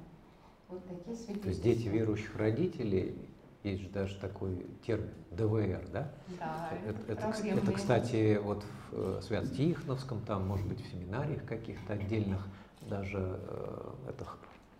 [0.69, 1.43] Вот такие свидетельства.
[1.43, 3.15] То есть дети верующих родителей,
[3.63, 6.11] есть же даже такой термин ДВР, да?
[6.39, 11.45] Да, это, это, это, это кстати, вот в э, Свято-Тихоновском, там, может быть, в семинариях
[11.45, 12.45] каких-то отдельных,
[12.81, 14.27] даже э, это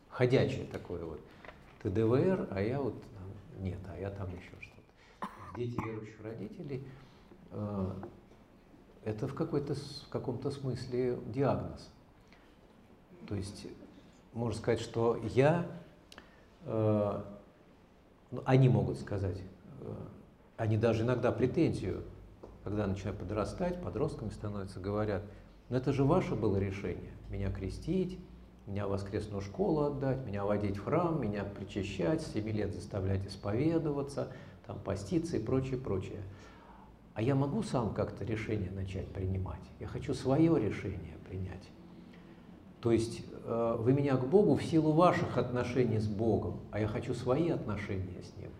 [0.09, 1.21] ходячее такое вот.
[1.81, 2.95] Ты ДВР, а я вот
[3.59, 5.29] нет, а я там еще что-то.
[5.55, 6.87] Дети верующих родителей
[7.51, 7.93] э,
[9.05, 11.89] это в, какой-то, в каком-то смысле диагноз.
[13.27, 13.67] То есть
[14.33, 15.65] можно сказать, что я,
[16.65, 17.21] э,
[18.31, 19.37] ну, они могут сказать,
[19.81, 19.93] э,
[20.57, 22.03] они даже иногда претензию,
[22.63, 25.23] когда начинают подрастать, подростками становятся, говорят,
[25.69, 28.19] ну это же ваше было решение, меня крестить,
[28.65, 33.25] меня в воскресную школу отдать, меня водить в храм, меня причащать, с 7 лет заставлять
[33.27, 34.29] исповедоваться,
[34.65, 36.21] там, поститься и прочее, прочее.
[37.13, 39.61] А я могу сам как-то решение начать принимать?
[39.79, 41.69] Я хочу свое решение принять.
[42.81, 47.13] То есть вы меня к Богу в силу ваших отношений с Богом, а я хочу
[47.13, 48.51] свои отношения с Ним.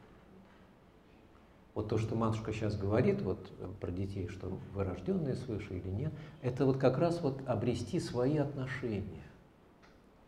[1.74, 5.90] Вот то, что матушка сейчас говорит вот, э, про детей, что вы рожденные свыше или
[5.90, 9.24] нет, это вот как раз вот обрести свои отношения,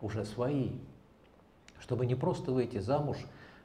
[0.01, 0.71] уже свои,
[1.79, 3.17] чтобы не просто выйти замуж,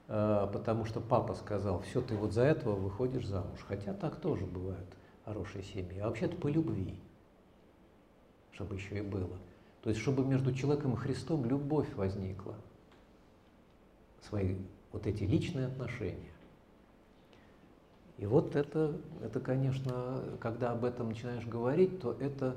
[0.09, 3.61] э, потому что папа сказал, все, ты вот за этого выходишь замуж.
[3.67, 4.89] Хотя так тоже бывают
[5.25, 6.97] хорошие семьи, а вообще-то по любви,
[8.53, 9.39] чтобы еще и было.
[9.83, 12.55] То есть, чтобы между человеком и Христом любовь возникла,
[14.29, 14.57] свои
[14.93, 16.31] вот эти личные отношения.
[18.19, 22.55] И вот это, это, конечно, когда об этом начинаешь говорить, то это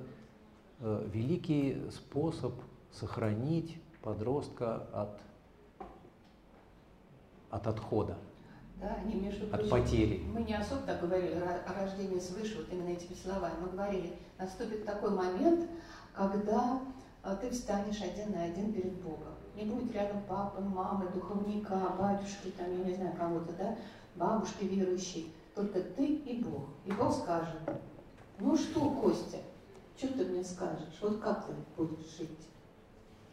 [0.80, 2.54] э, великий способ
[2.92, 5.22] сохранить подростка от,
[7.50, 8.18] от отхода,
[8.82, 10.22] да, они, между от потери.
[10.34, 13.54] Мы не особо так говорили о рождении свыше, вот именно этими словами.
[13.62, 15.70] Мы говорили, наступит такой момент,
[16.14, 16.82] когда
[17.32, 19.34] ты встанешь один на один перед Богом.
[19.56, 23.78] не будет рядом папы, мамы, духовника, батюшки, там, я не знаю, кого-то, да,
[24.16, 26.66] бабушки верующей, только ты и Бог.
[26.86, 27.62] И Бог скажет,
[28.40, 29.38] ну что, Костя,
[29.96, 32.50] что ты мне скажешь, вот как ты будешь жить?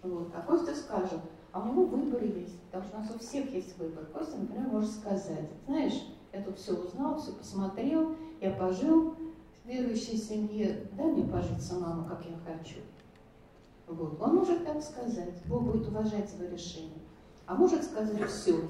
[0.02, 0.30] Вот.
[0.36, 1.20] А Костя скажет,
[1.52, 4.04] а у него выбор есть, потому что у нас у всех есть выбор.
[4.06, 9.16] Костя, например, может сказать, знаешь, я тут все узнал, все посмотрел, я пожил
[9.64, 12.78] в верующей семье, дай мне пожить самому, как я хочу.
[13.90, 14.20] Вот.
[14.20, 16.98] Он может так сказать, Бог будет уважать его решение.
[17.46, 18.60] А может сказать, все,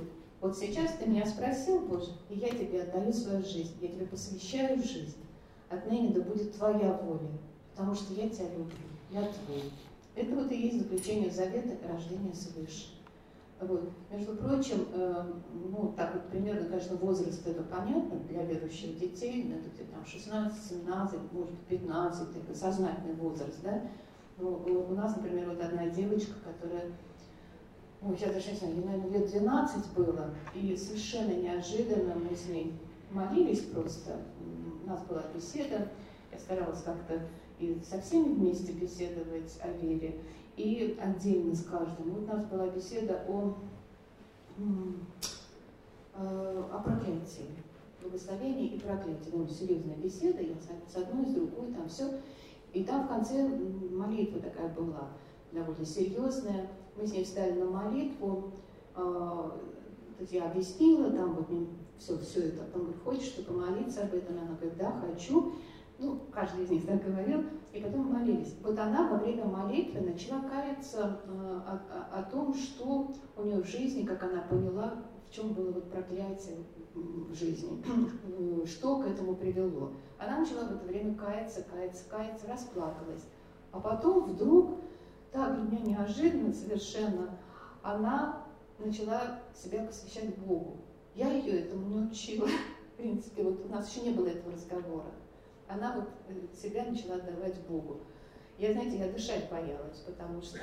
[0.40, 4.78] вот сейчас ты меня спросил, Боже, и я тебе отдаю свою жизнь, я тебе посвящаю
[4.82, 5.18] жизнь.
[5.68, 7.28] Отныне да будет твоя воля,
[7.72, 8.76] потому что я тебя люблю,
[9.10, 9.70] я твой.
[10.16, 12.94] Это вот и есть заключение завета рождения свыше.
[13.60, 13.90] Вот.
[14.10, 19.56] Между прочим, э, ну, так вот примерно, конечно, возраст это понятно для верующих детей, ну,
[19.56, 23.82] это где-то там 16, 17, может 15, это сознательный возраст, да.
[24.40, 26.92] Ну, у нас, например, вот одна девочка, которая,
[28.00, 32.46] ну, я даже не знаю, ей, наверное, лет 12 было, и совершенно неожиданно мы с
[32.46, 32.72] ней
[33.10, 34.16] молились просто,
[34.84, 35.88] у нас была беседа,
[36.32, 37.20] я старалась как-то
[37.58, 40.20] и со всеми вместе беседовать о вере,
[40.56, 42.10] и отдельно с каждым.
[42.10, 43.54] Вот у нас была беседа о,
[46.16, 47.46] э, о проклятии,
[48.00, 49.30] благословении и проклятии.
[49.32, 52.10] Ну, серьезная беседа, я с одной, с другой, там все.
[52.72, 53.48] И там в конце
[53.90, 55.08] молитва такая была,
[55.52, 56.68] довольно серьезная.
[56.96, 58.52] Мы с ней встали на молитву,
[58.94, 59.50] э,
[60.30, 61.48] я объяснила, там вот
[61.98, 62.62] все, все это.
[62.74, 64.38] Он говорит, хочешь ты помолиться об этом?
[64.38, 65.52] Она говорит, да, хочу
[66.00, 68.54] ну, каждый из них так говорил, и потом молились.
[68.62, 73.62] Вот она во время молитвы начала каяться э, о, о, о том, что у нее
[73.62, 74.94] в жизни, как она поняла,
[75.28, 76.56] в чем было вот проклятие
[77.32, 77.82] жизни,
[78.66, 79.92] что к этому привело.
[80.18, 83.24] Она начала в это время каяться, каяться, каяться, расплакалась.
[83.72, 84.80] А потом вдруг,
[85.32, 87.38] так для меня неожиданно совершенно,
[87.82, 88.46] она
[88.78, 90.76] начала себя посвящать Богу.
[91.14, 92.46] Я ее этому не учила.
[92.94, 95.10] В принципе, вот у нас еще не было этого разговора
[95.70, 98.00] она вот э, себя начала отдавать Богу.
[98.58, 100.58] Я, знаете, я дышать боялась, потому что,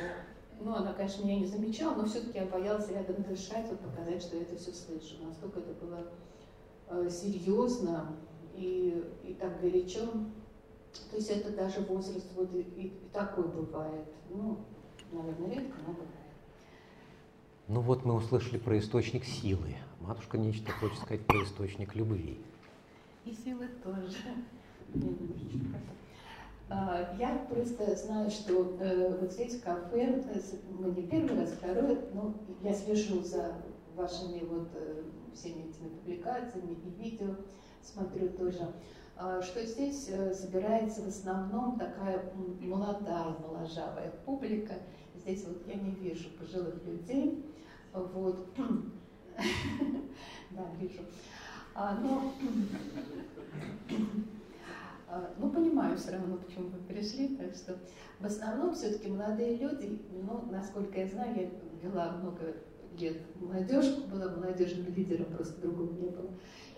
[0.60, 4.36] ну, она, конечно, меня не замечала, но все-таки я боялась рядом дышать, вот показать, что
[4.36, 5.16] я это все слышу.
[5.24, 6.08] Настолько это было
[6.90, 8.16] э, серьезно
[8.56, 10.06] и, и так горячо.
[11.12, 14.08] То есть это даже возраст вот и, и такой бывает.
[14.30, 14.58] Ну,
[15.12, 16.12] наверное, редко, но бывает.
[17.68, 19.76] Ну вот мы услышали про источник силы.
[20.00, 22.40] Матушка нечто хочет сказать про источник любви.
[23.26, 24.18] И силы тоже.
[24.96, 24.98] А,
[26.70, 30.40] я просто знаю, что э, вот здесь кафе, э,
[30.78, 33.54] мы не первый раз, второй, но я слежу за
[33.96, 35.04] вашими вот э,
[35.34, 37.36] всеми этими публикациями и видео,
[37.82, 38.74] смотрю тоже,
[39.16, 44.74] а, что здесь собирается в основном такая молодая, моложавая публика.
[45.16, 47.46] Здесь вот я не вижу пожилых людей,
[47.94, 48.50] вот,
[50.52, 51.02] да, вижу.
[51.74, 52.34] А, но
[53.90, 54.37] а,
[55.38, 57.78] ну, понимаю все равно, почему вы пришли, так что
[58.20, 61.50] в основном все-таки молодые люди, ну, насколько я знаю, я
[61.90, 62.56] вела много
[62.98, 66.32] лет молодежку, была молодежным лидером, просто другого не было.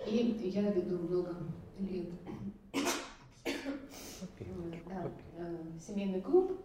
[0.08, 1.36] И я веду много
[1.80, 2.10] лет
[4.88, 6.60] да, э, семейный клуб.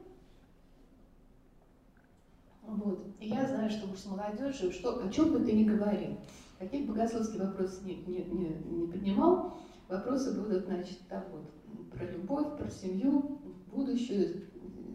[2.62, 3.06] Вот.
[3.20, 6.16] И я знаю, что уж с молодежью, что, о чем бы ты ни говорил,
[6.58, 9.58] каких богословских вопросов не, не, не, не поднимал,
[9.88, 14.44] Вопросы будут, значит, так вот, про любовь, про семью, будущую,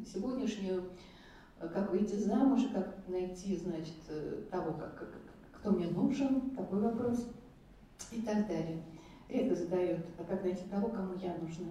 [0.06, 0.90] сегодняшнюю,
[1.60, 5.10] как выйти замуж, как найти, значит, того, как, как,
[5.54, 7.28] кто мне нужен, такой вопрос
[8.12, 8.84] и так далее.
[9.28, 11.68] Редко задают, а как найти того, кому я нужна.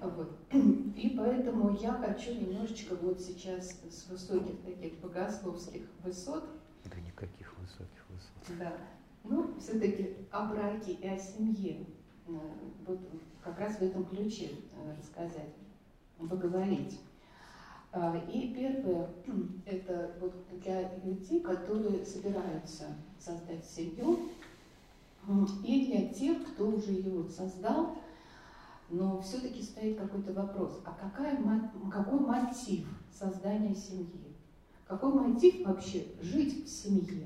[0.00, 0.38] Вот.
[0.50, 6.44] И поэтому я хочу немножечко вот сейчас с высоких таких богословских высот.
[6.86, 8.58] Да никаких высоких высот.
[8.58, 8.72] Да.
[9.24, 11.84] Ну, все-таки о браке и о семье
[12.86, 13.00] вот
[13.42, 15.54] как раз в этом ключе э, рассказать,
[16.18, 17.00] поговорить.
[17.92, 19.08] А, и первое,
[19.66, 22.86] это вот для людей, которые собираются
[23.18, 24.30] создать семью,
[25.64, 27.98] и для тех, кто уже ее создал,
[28.88, 31.38] но все-таки стоит какой-то вопрос, а какая,
[31.92, 34.34] какой мотив создания семьи?
[34.86, 37.24] Какой мотив вообще жить в семье?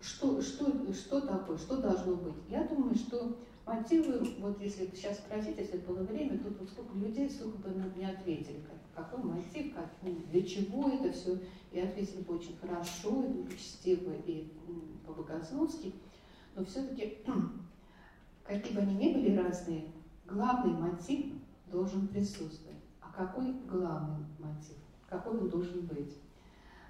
[0.00, 2.34] Что, что, что такое, что должно быть?
[2.48, 3.36] Я думаю, что
[3.66, 8.04] Мотивы, вот если сейчас спросить, если было время, тут вот сколько людей, сколько бы не
[8.04, 11.36] ответили, как, какой мотив, как, ну, для чего это все,
[11.72, 14.52] и ответили бы очень хорошо, и учтиво, и
[15.04, 15.92] по-богословски,
[16.54, 17.18] но все-таки,
[18.44, 19.86] какие бы они ни были разные,
[20.26, 21.34] главный мотив
[21.66, 22.78] должен присутствовать.
[23.00, 24.76] А какой главный мотив?
[25.08, 26.16] Какой он должен быть?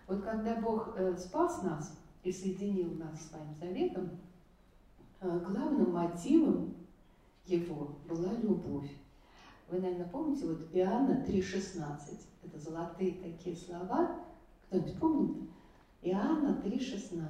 [0.07, 4.11] Вот когда Бог э, спас нас и соединил нас с Своим Заветом,
[5.39, 6.75] главным мотивом
[7.45, 8.91] его была любовь.
[9.69, 12.21] Вы, наверное, помните, вот Иоанна 3,16.
[12.45, 14.21] Это золотые такие слова.
[14.69, 15.51] Кто-нибудь помнит?
[16.03, 17.21] Иоанна 3,16.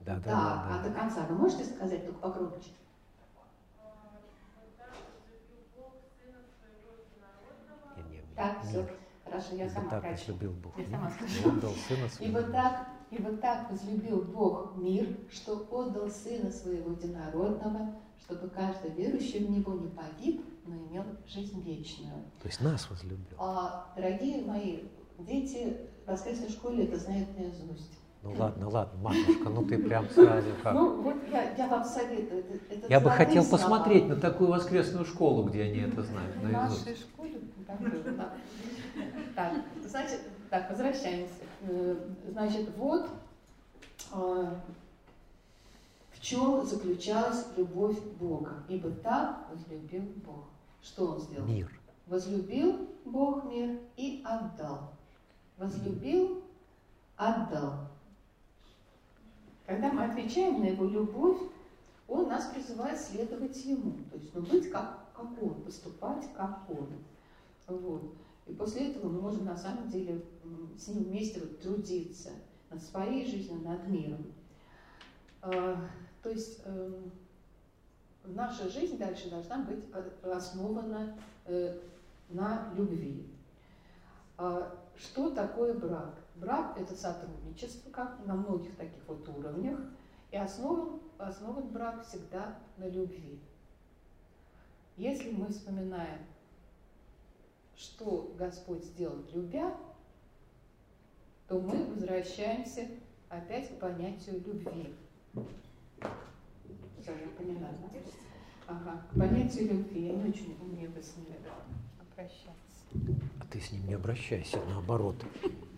[0.00, 2.28] Да, да, Да, да, а до конца вы можете сказать только
[8.08, 8.22] не.
[8.34, 8.86] Так, все,
[9.24, 10.32] хорошо, я сама так прочту.
[10.32, 10.78] возлюбил Бог.
[10.78, 11.48] Я сама скажу.
[11.48, 12.38] отдал Сына Своего.
[13.10, 19.44] Ибо так, ибо так возлюбил Бог мир, что отдал Сына Своего Единородного, чтобы каждый верующий
[19.46, 22.14] в Него не погиб, но имел жизнь вечную.
[22.42, 23.36] То есть нас возлюбил.
[23.38, 24.80] А, дорогие мои,
[25.18, 27.92] дети в воскресной школе это знают наизусть.
[28.22, 30.74] Ну ладно, ладно, матушка, ну ты прям сразу как.
[30.74, 32.40] Ну, вот я, я вам советую.
[32.40, 33.62] это- это Я бы хотел слова.
[33.62, 36.84] посмотреть на такую воскресную школу, где они это знают В наизусть.
[36.86, 37.40] нашей школе.
[39.36, 39.52] Так,
[39.86, 41.34] значит, так, возвращаемся.
[41.60, 41.96] Э,
[42.30, 43.08] Значит, вот
[44.12, 44.54] э,
[46.12, 48.62] в чем заключалась любовь Бога.
[48.68, 50.44] Ибо так возлюбил Бог.
[50.82, 51.46] Что Он сделал?
[51.46, 51.70] Мир.
[52.06, 54.92] Возлюбил Бог мир и отдал.
[55.56, 56.42] Возлюбил,
[57.16, 57.88] отдал.
[59.66, 61.38] Когда мы отвечаем на Его любовь,
[62.06, 63.92] Он нас призывает следовать Ему.
[64.10, 66.88] То есть ну, быть как, как Он, поступать как Он.
[67.66, 68.02] Вот.
[68.48, 70.24] И после этого мы можем на самом деле
[70.76, 72.30] с Ним вместе вот, трудиться
[72.70, 74.32] над своей жизнью, над миром.
[75.42, 75.88] А,
[76.22, 77.12] То есть эм,
[78.24, 79.84] наша жизнь дальше должна быть
[80.22, 81.78] основана э,
[82.30, 83.26] на любви.
[84.38, 86.14] А Что такое брак?
[86.36, 89.78] Брак– это сотрудничество, как на многих таких вот уровнях,
[90.30, 93.40] и основан, основан брак всегда на любви.
[94.96, 96.20] Если мы вспоминаем,
[97.78, 99.72] что Господь сделал любя,
[101.46, 102.86] то мы возвращаемся
[103.28, 104.94] опять к понятию любви.
[107.06, 107.98] Я поняла, да?
[108.66, 110.08] Ага, к понятию любви.
[110.08, 111.36] Я не очень умею с ними
[112.00, 112.52] обращаться.
[113.40, 115.24] А ты с ним не обращайся, наоборот.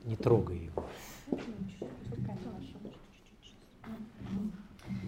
[0.05, 0.84] Не трогай его.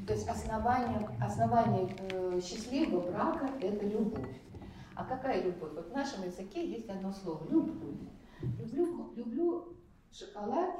[0.06, 4.41] То есть основание, основание э, счастливого брака– это любовь.
[5.02, 5.72] А какая любовь?
[5.74, 7.96] Вот в нашем языке есть одно слово– любовь.
[8.40, 9.76] Люблю, люблю
[10.12, 10.76] шоколад,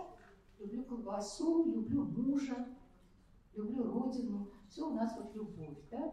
[0.60, 2.68] люблю колбасу, люблю мужа,
[3.56, 4.48] люблю родину.
[4.68, 6.12] Все у нас вот любовь, да?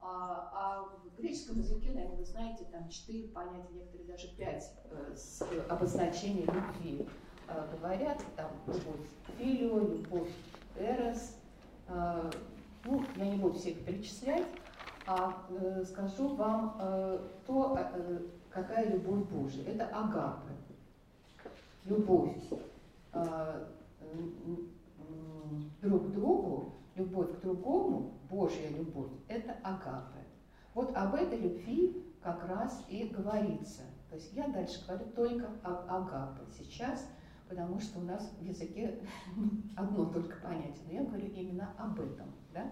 [0.00, 5.14] А, а в греческом языке, наверное, вы знаете, там четыре понятия, некоторые даже пять э,
[5.14, 7.06] с, э, обозначений любви
[7.46, 8.24] э, говорят.
[8.36, 9.06] Там любовь
[9.36, 10.32] филио, любовь
[10.78, 11.36] эрос.
[11.88, 12.30] Э,
[12.86, 14.46] ну, я не буду всех перечислять,
[15.06, 18.18] а э, скажу вам э, то, э,
[18.50, 19.64] какая любовь Божья.
[19.64, 20.52] Это агапы.
[21.84, 22.36] Любовь
[23.12, 23.64] э,
[25.80, 30.20] друг к другу, любовь к другому, Божья любовь, это агапы.
[30.74, 33.82] Вот об этой любви как раз и говорится.
[34.08, 37.06] То есть я дальше говорю только об агапе сейчас,
[37.48, 39.00] потому что у нас в языке
[39.76, 42.26] одно только понятие, но я говорю именно об этом.
[42.54, 42.70] Да?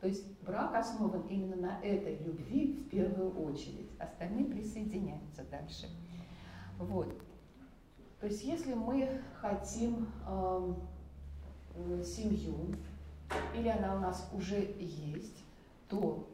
[0.00, 3.90] То есть брак основан именно на этой любви в первую очередь.
[3.98, 5.88] Остальные присоединяются дальше.
[6.78, 7.12] Вот.
[8.20, 10.74] То есть если мы хотим э,
[12.04, 12.74] семью,
[13.54, 15.44] или она у нас уже есть,
[15.88, 16.28] то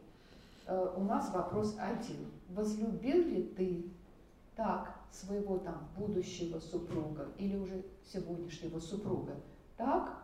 [0.66, 2.30] э, у нас вопрос один.
[2.48, 3.86] Возлюбил ли ты
[4.56, 9.36] так своего там будущего супруга или уже сегодняшнего супруга
[9.76, 10.22] так,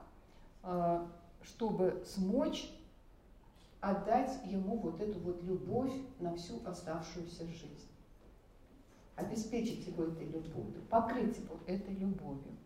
[0.63, 1.07] э,
[1.43, 2.71] чтобы смочь
[3.81, 7.89] отдать ему вот эту вот любовь на всю оставшуюся жизнь?
[9.17, 12.57] Обеспечить его этой любовью, покрыть его этой любовью.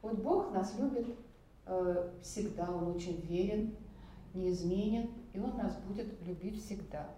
[0.00, 1.06] Вот Бог нас любит
[1.66, 3.74] э, всегда, Он очень верен,
[4.34, 7.08] неизменен, и Он нас будет любить всегда.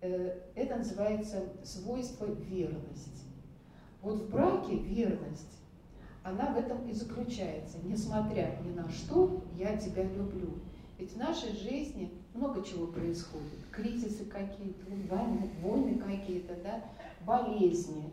[0.00, 3.26] Э, это называется свойство верности.
[4.00, 5.58] Вот в браке верность,
[6.22, 7.78] она в этом и заключается.
[7.82, 10.54] Несмотря ни на что, я тебя люблю.
[10.98, 13.60] Ведь в нашей жизни много чего происходит.
[13.70, 16.82] Кризисы какие-то, войны, войны какие-то, да,
[17.24, 18.10] болезни,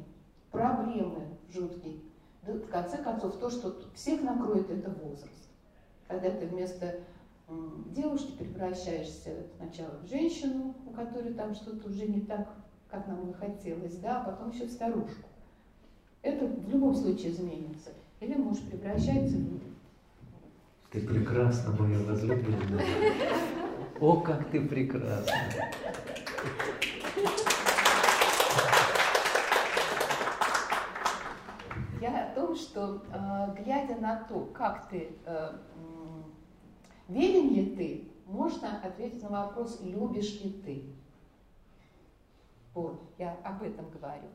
[0.51, 1.95] проблемы жуткие.
[2.43, 5.49] Да, в конце концов, то, что всех накроет, это возраст.
[6.07, 6.99] Когда ты вместо
[7.95, 12.47] девушки превращаешься сначала в женщину, у которой там что-то уже не так,
[12.89, 15.27] как нам бы хотелось, да, а потом еще в старушку.
[16.21, 17.89] Это в любом случае изменится.
[18.19, 19.74] Или муж превращается в
[20.95, 22.85] Ты прекрасна, моя возлюбленная.
[23.99, 25.33] О, как ты прекрасна.
[31.99, 35.57] я о том, что э, глядя на то, как ты э,
[37.09, 40.95] верен ли ты, можно ответить на вопрос, любишь ли ты.
[42.73, 44.29] Вот, я об этом говорю.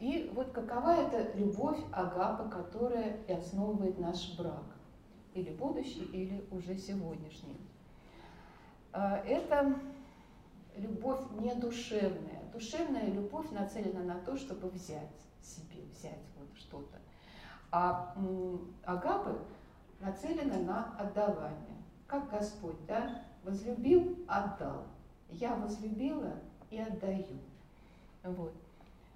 [0.00, 4.64] И вот какова эта любовь Агапа, которая и основывает наш брак,
[5.34, 7.60] или будущий, или уже сегодняшний.
[8.94, 9.78] Э, это
[10.76, 12.42] любовь не душевная.
[12.50, 16.98] Душевная любовь нацелена на то, чтобы взять себе, взять вот что-то.
[17.70, 18.16] А
[18.84, 19.38] агапы
[20.00, 21.76] нацелена на отдавание.
[22.06, 24.86] Как Господь, да, возлюбил, отдал.
[25.28, 26.32] Я возлюбила
[26.70, 27.38] и отдаю.
[28.24, 28.54] Вот.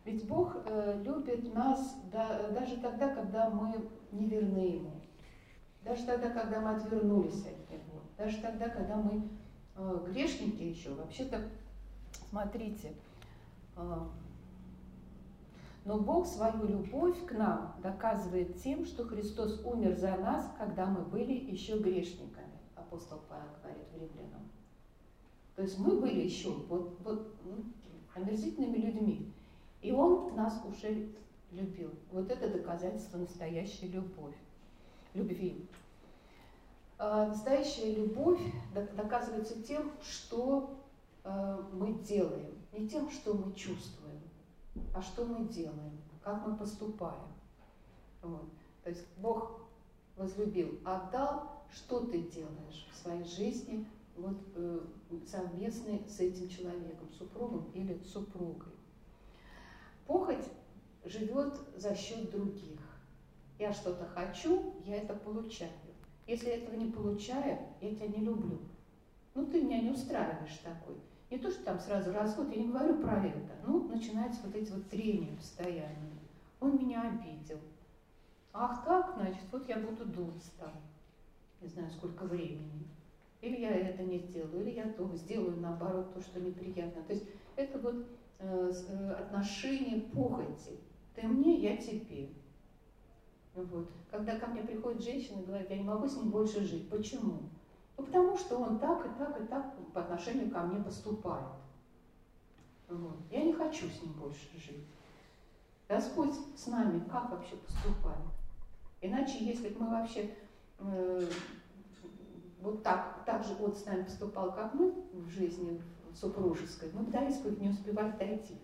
[0.05, 4.93] Ведь Бог э, любит нас да, даже тогда, когда мы не верны Ему.
[5.83, 8.01] Даже тогда, когда мы отвернулись от Него.
[8.19, 9.29] Даже тогда, когда мы
[9.77, 10.91] э, грешники еще.
[10.95, 11.49] Вообще-то,
[12.31, 12.93] смотрите,
[13.77, 13.99] э,
[15.85, 21.03] но Бог свою любовь к нам доказывает тем, что Христос умер за нас, когда мы
[21.03, 22.59] были еще грешниками.
[22.75, 24.51] Апостол Павел говорит в Римлянам.
[25.57, 27.65] То есть мы были еще вот, вот, ну,
[28.15, 29.33] омерзительными людьми.
[29.85, 31.11] И Он нас уже
[31.53, 31.91] любил.
[32.11, 34.35] Вот это доказательство настоящей любовь,
[35.13, 35.69] любви.
[36.97, 38.41] А настоящая любовь
[38.97, 40.75] доказывается тем, что
[41.23, 44.23] э, мы делаем, не тем, что мы чувствуем,
[44.95, 47.29] а что мы делаем, как мы поступаем.
[48.23, 48.49] Вот.
[48.85, 49.61] То есть Бог
[50.17, 54.81] возлюбил, отдал, что ты делаешь в своей жизни, вот, э,
[55.27, 58.74] с этим человеком, супругом или супругой.
[60.07, 60.45] Похоть
[61.05, 62.81] живет за счет других.
[63.59, 65.71] Я что-то хочу, я это получаю.
[66.27, 68.59] Если я этого не получаю, я тебя не люблю.
[69.35, 70.97] Ну, ты меня не устраиваешь такой.
[71.31, 73.53] Не то, что там сразу расход, я не говорю про это.
[73.67, 76.19] Ну, начинаются вот эти вот трения постоянные.
[76.61, 77.59] Он меня обидел.
[78.53, 80.73] Ах так, значит, вот я буду думать там,
[81.61, 82.87] не знаю, сколько времени.
[83.41, 87.03] Или я это не сделаю, или я то сделаю наоборот то, что неприятно.
[87.03, 87.27] То есть
[87.57, 88.07] это вот
[88.45, 90.79] э, э, отношение похоти.
[91.15, 92.29] Ты мне, я тебе.
[93.55, 93.91] Вот.
[94.11, 96.89] Когда ко мне приходит женщина и говорит, я не могу с ним больше жить.
[96.91, 97.39] Почему?
[97.97, 101.47] Ну, потому что он так и так и так по отношению ко мне поступает.
[102.89, 103.17] Вот.
[103.31, 104.85] Я не хочу с ним больше жить.
[105.89, 108.25] Господь с нами как вообще поступает?
[109.01, 110.31] Иначе, если бы мы вообще
[110.79, 111.29] э,
[112.61, 115.81] вот так, так же он с нами поступал, как мы в жизни
[116.15, 118.57] супружеской, мы до исповеди не успевали дойти.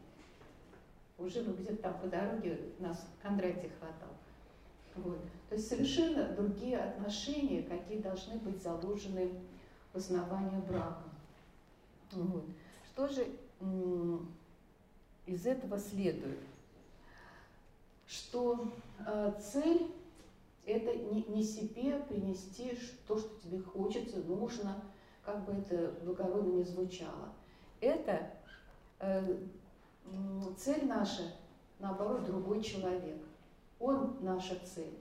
[1.19, 4.09] Уже бы где-то там по дороге нас Кондратий хватал.
[4.97, 5.21] Вот.
[5.49, 9.31] То есть совершенно другие отношения, какие должны быть заложены
[9.93, 11.03] в основании брака.
[12.13, 12.45] Вот.
[12.93, 13.27] Что же
[15.27, 16.39] из этого следует?
[18.07, 18.73] Что
[19.07, 19.87] э, цель
[20.67, 22.77] это не, не себе принести
[23.07, 24.83] то, что тебе хочется, нужно,
[25.25, 27.33] как бы это благородно не звучало.
[27.81, 28.31] Это
[29.01, 29.37] э,
[30.57, 31.23] цель наша,
[31.79, 33.19] наоборот, другой человек.
[33.79, 34.99] Он наша цель.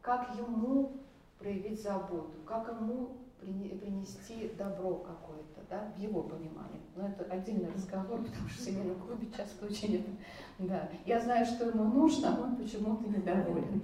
[0.00, 0.92] Как ему
[1.38, 6.80] проявить заботу, как ему принести добро какое-то, да, в его понимании.
[6.96, 10.10] Но это отдельный разговор, потому что в семейном клубе часто очень это,
[10.58, 10.88] да.
[11.04, 13.82] Я знаю, что ему нужно, а он почему-то недоволен.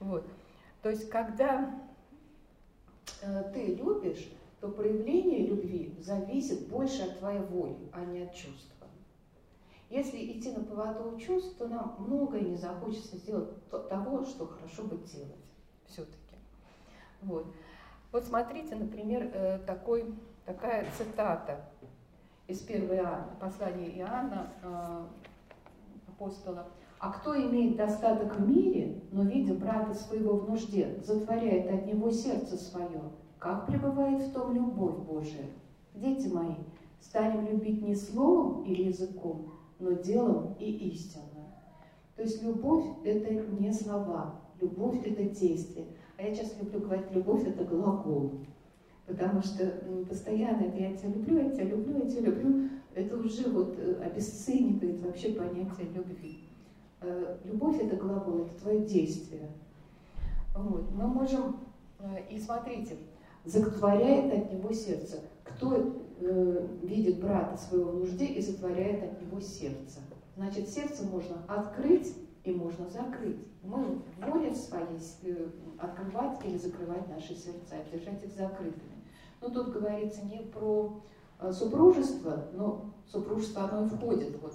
[0.00, 0.26] Вот.
[0.82, 1.74] То есть, когда
[3.22, 4.28] э, ты любишь,
[4.66, 8.88] то проявление любви зависит больше от твоей воли, а не от чувства.
[9.88, 14.96] Если идти на поводу чувств, то нам многое не захочется сделать того, что хорошо бы
[14.96, 15.36] делать
[15.86, 16.16] все-таки.
[17.22, 17.46] Вот.
[18.10, 20.12] вот смотрите, например, э, такой,
[20.44, 21.64] такая цитата
[22.48, 25.06] из 1 Иоанна, послания Иоанна, э,
[26.08, 26.66] апостола.
[26.98, 32.10] А кто имеет достаток в мире, но, видя брата своего в нужде, затворяет от него
[32.10, 33.02] сердце свое,
[33.46, 35.46] как пребывает в том любовь Божия?
[35.94, 36.56] Дети мои,
[37.00, 41.46] станем любить не словом или языком, но делом и истинно.
[42.16, 45.86] То есть любовь– это не слова, любовь– это действие.
[46.18, 48.32] А я сейчас люблю говорить, любовь– это глагол.
[49.06, 49.64] Потому что
[50.08, 54.02] постоянно это «я тебя люблю, я тебя люблю, я тебя люблю»– это уже вот э,
[54.02, 56.48] обесценивает вообще понятие любви.
[57.00, 59.50] Э, любовь– это глагол, это твое действие.
[60.56, 60.90] Вот.
[60.90, 61.58] Мы можем,
[62.00, 62.96] э, и смотрите,
[63.46, 65.20] затворяет от него сердце.
[65.44, 65.74] Кто
[66.20, 70.00] э, видит брата своего в нужде и затворяет от него сердце?
[70.36, 72.14] Значит, сердце можно открыть
[72.44, 73.38] и можно закрыть.
[73.62, 75.48] Мы воле своей э,
[75.78, 79.04] открывать или закрывать наши сердца, держать их закрытыми.
[79.40, 81.00] Но тут говорится не про
[81.52, 84.54] супружество, но супружество оно и входит вот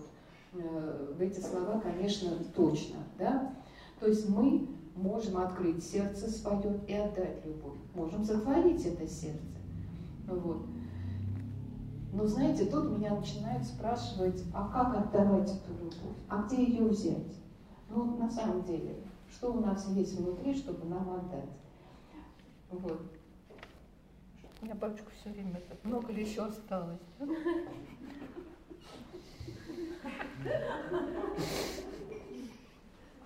[0.53, 3.53] э, в эти слова, конечно, точно, да.
[3.99, 4.67] То есть мы
[5.01, 9.39] можем открыть сердце свое и отдать любовь, можем затворить это сердце,
[10.27, 10.65] вот.
[12.13, 17.37] Но знаете, тут меня начинают спрашивать, а как отдавать эту любовь, а где ее взять?
[17.89, 18.95] Ну, на самом деле,
[19.31, 21.49] что у нас есть внутри, чтобы нам отдать?
[22.69, 23.01] Вот.
[24.61, 26.99] У меня бабушка все время это, много ли еще осталось?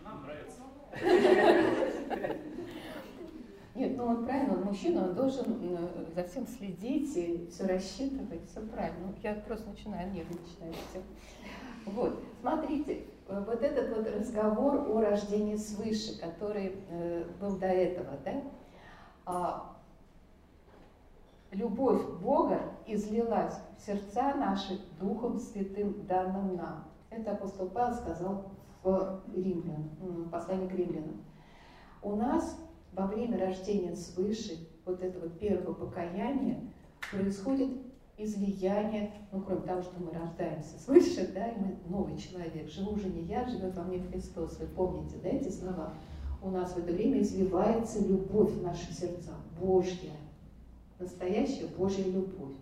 [0.04, 0.62] Нам нравится.
[3.76, 8.50] Нет, ну он правильно, он мужчина, он должен э, за всем следить и все рассчитывать,
[8.50, 9.08] все правильно.
[9.08, 11.04] Ну, я просто начинаю нервничать на все.
[11.86, 18.18] Вот, смотрите, э, вот этот вот разговор о рождении свыше, который э, был до этого,
[18.24, 18.42] да,
[19.26, 19.76] а,
[21.52, 26.86] любовь Бога излилась в сердца наши Духом Святым, данным нам.
[27.10, 28.46] Это апостол Павел сказал
[28.84, 29.90] в римлян,
[30.32, 31.24] послании к римлянам.
[32.02, 32.58] У нас
[32.96, 36.60] во время рождения свыше, вот этого первого покаяния,
[37.12, 37.70] происходит
[38.18, 43.10] излияние, ну, кроме того, что мы рождаемся свыше, да, и мы новый человек, живу уже
[43.10, 44.58] не я, живет во мне Христос.
[44.60, 45.94] Вы помните, да, эти слова?
[46.42, 50.12] У нас в это время изливается любовь в наши сердца, Божья,
[51.00, 52.54] настоящая Божья любовь.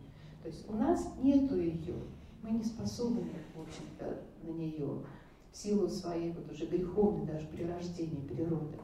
[0.42, 1.96] То есть у нас нету ее,
[2.42, 5.04] мы не способны, в общем-то, на нее
[5.52, 8.78] в силу своей вот уже греховной даже при рождении природы.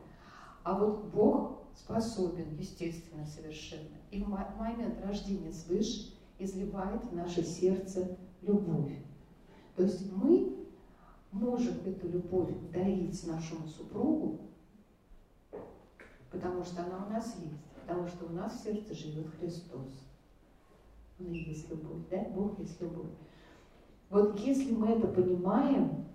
[0.64, 3.98] А вот Бог способен, естественно, совершенно.
[4.12, 8.92] И в момент рождения свыше изливает в наше сердце любовь.
[9.76, 10.56] То есть мы
[11.32, 14.40] можем эту любовь дарить нашему супругу,
[16.32, 19.94] потому что она у нас есть, потому что у нас в сердце живет Христос.
[21.20, 22.24] Он и есть любовь, да?
[22.36, 23.12] Бог есть любовь.
[24.10, 26.06] Вот если мы это понимаем,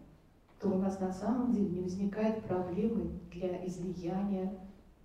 [0.64, 4.58] то у нас на самом деле не возникает проблемы для излияния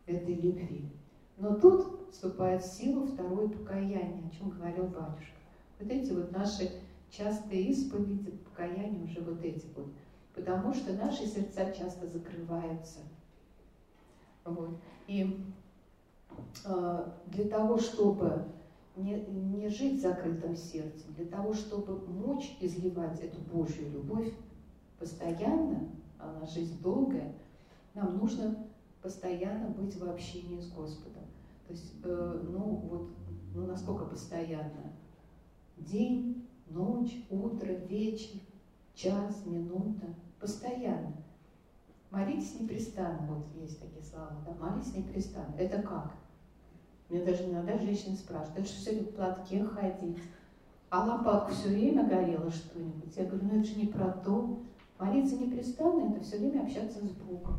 [0.05, 0.89] этой любви.
[1.37, 5.35] Но тут вступает в силу второе покаяние, о чем говорил батюшка.
[5.77, 6.71] Вот эти вот наши
[7.11, 9.87] частые исповеди, покаяния уже вот эти вот.
[10.33, 12.99] Потому что наши сердца часто закрываются.
[14.45, 14.77] Вот.
[15.07, 15.43] И
[16.63, 18.45] э, для того, чтобы
[18.95, 24.31] не, не жить закрытым сердцем, для того, чтобы мочь изливать эту Божью любовь
[24.99, 25.89] постоянно,
[26.19, 27.33] она жизнь долгая,
[27.93, 28.55] нам нужно
[29.01, 31.23] постоянно быть в общении с Господом.
[31.67, 33.09] То есть, э, ну вот,
[33.55, 34.93] ну насколько постоянно?
[35.77, 38.39] День, ночь, утро, вечер,
[38.93, 40.07] час, минута,
[40.39, 41.13] постоянно.
[42.11, 45.53] Молитесь непрестанно, вот есть такие слова, да, молитесь непрестанно.
[45.57, 46.11] Это как?
[47.07, 50.17] Мне даже иногда женщины спрашивают, это что все в платке ходить?
[50.89, 53.15] А лампадка все время горела что-нибудь?
[53.15, 54.59] Я говорю, ну это же не про то.
[54.99, 57.57] Молиться непрестанно– это все время общаться с Богом.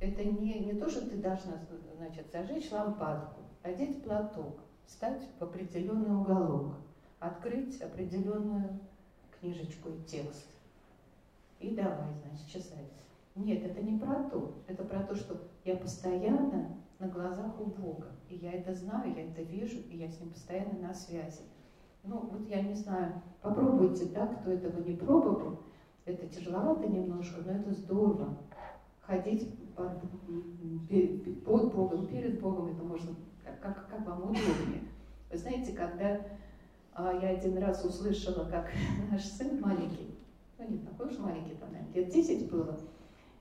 [0.00, 1.52] Это не, не то, что ты должна
[1.98, 6.76] значит, зажечь лампадку, одеть платок, встать в определенный уголок,
[7.20, 8.80] открыть определенную
[9.38, 10.46] книжечку и текст.
[11.60, 12.78] И давай, значит, чесать.
[13.34, 14.54] Нет, это не про то.
[14.66, 18.06] Это про то, что я постоянно на глазах у Бога.
[18.30, 21.42] И я это знаю, я это вижу, и я с ним постоянно на связи.
[22.02, 25.58] Ну, вот я не знаю, попробуйте, да, кто этого не пробовал.
[26.08, 28.34] Это тяжеловато немножко, но это здорово.
[29.02, 30.00] Ходить под,
[31.44, 33.14] под Богом, перед Богом, это можно,
[33.44, 33.60] как,
[33.90, 34.84] как, вам удобнее.
[35.30, 36.18] Вы знаете, когда
[36.94, 38.70] а, я один раз услышала, как
[39.10, 40.18] наш сын маленький,
[40.58, 42.80] ну не такой уж маленький, там, лет 10 было,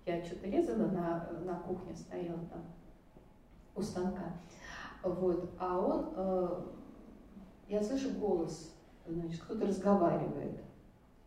[0.06, 2.66] я что-то резала на, на кухне, стояла там
[3.76, 4.34] у станка.
[5.04, 5.52] Вот.
[5.58, 6.62] А он, э,
[7.70, 8.76] я слышу голос,
[9.06, 10.67] значит, кто-то разговаривает.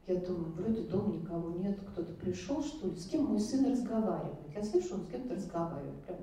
[0.06, 4.38] Я думаю, вроде дома никого нет, кто-то пришел, что ли, с кем мой сын разговаривает.
[4.54, 6.18] Я слышу, он с кем-то разговаривает, прям,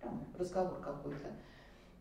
[0.00, 1.32] прям разговор какой-то.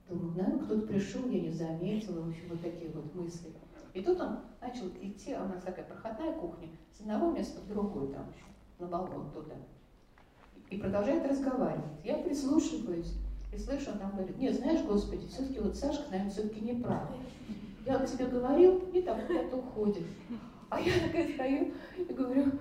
[0.08, 3.52] Думаю, наверное, кто-то пришел, я не заметила, в общем, вот такие вот мысли.
[3.94, 7.68] И тут он начал идти, а у нас такая проходная кухня, с одного места в
[7.68, 8.46] другое там еще,
[8.80, 9.56] на балкон туда.
[10.70, 11.86] И продолжает разговаривать.
[12.04, 13.14] Я прислушиваюсь,
[13.54, 17.10] и слышу, он там говорит, нет, знаешь, Господи, все-таки вот Сашка, наверное, все-таки не прав.
[17.86, 20.04] Я вот тебе говорил, и там куда-то уходит.
[20.76, 22.52] А я такая стою и говорю,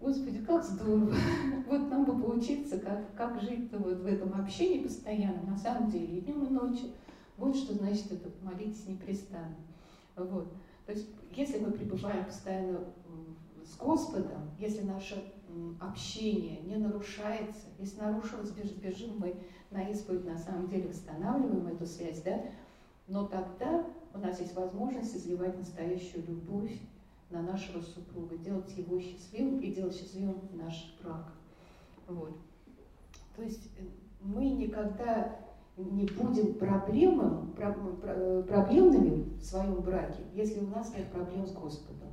[0.00, 1.12] Господи, как здорово.
[1.66, 6.18] Вот нам бы поучиться, как, как жить вот в этом общении постоянно, на самом деле,
[6.18, 6.90] и днем, и ночью.
[7.36, 9.56] Вот что значит это молитесь непрестанно.
[10.14, 10.52] Вот.
[10.86, 12.80] То есть, если мы пребываем постоянно
[13.64, 15.32] с Господом, если наше
[15.80, 19.34] общение не нарушается, если нарушилось, бежим мы
[19.72, 22.40] на исповедь, на самом деле восстанавливаем эту связь, да,
[23.08, 26.78] но тогда у нас есть возможность изливать настоящую любовь
[27.30, 31.32] на нашего супруга, делать его счастливым и делать счастливым наш брак.
[32.06, 32.36] Вот.
[33.36, 33.84] То есть э,
[34.20, 35.38] мы никогда
[35.76, 42.08] не будем проблемам, проблемными в своем браке, если у нас нет проблем с Господом.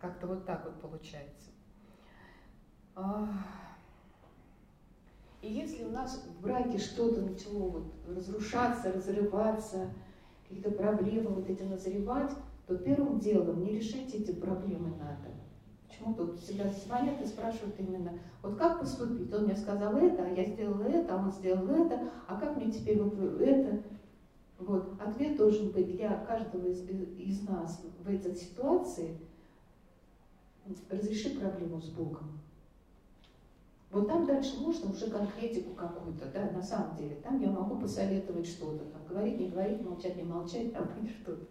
[0.00, 1.50] Как-то вот так вот получается.
[5.42, 9.90] И если у нас в браке что-то начало вот разрушаться, разрываться,
[10.48, 12.32] какие-то проблемы вот эти назревать,
[12.66, 15.34] то первым делом не решить эти проблемы надо.
[15.88, 19.32] Почему тут всегда звонят и спрашивают именно, вот как поступить?
[19.32, 22.70] Он мне сказал это, а я сделала это, а он сделал это, а как мне
[22.70, 23.82] теперь вот это?
[24.58, 24.94] Вот.
[25.00, 26.80] Ответ должен быть для каждого из,
[27.18, 29.16] из нас в этой ситуации–
[30.90, 32.40] разреши проблему с Богом.
[33.90, 37.16] Вот там дальше можно уже конкретику какую-то, да, на самом деле.
[37.22, 41.46] Там я могу посоветовать что-то, там, говорить, не говорить, молчать, не молчать, там, или что-то.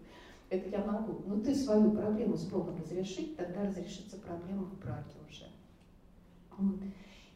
[0.48, 1.22] Это я могу.
[1.26, 5.46] Но ты свою проблему с Богом разрешить, тогда разрешится проблема в браке уже.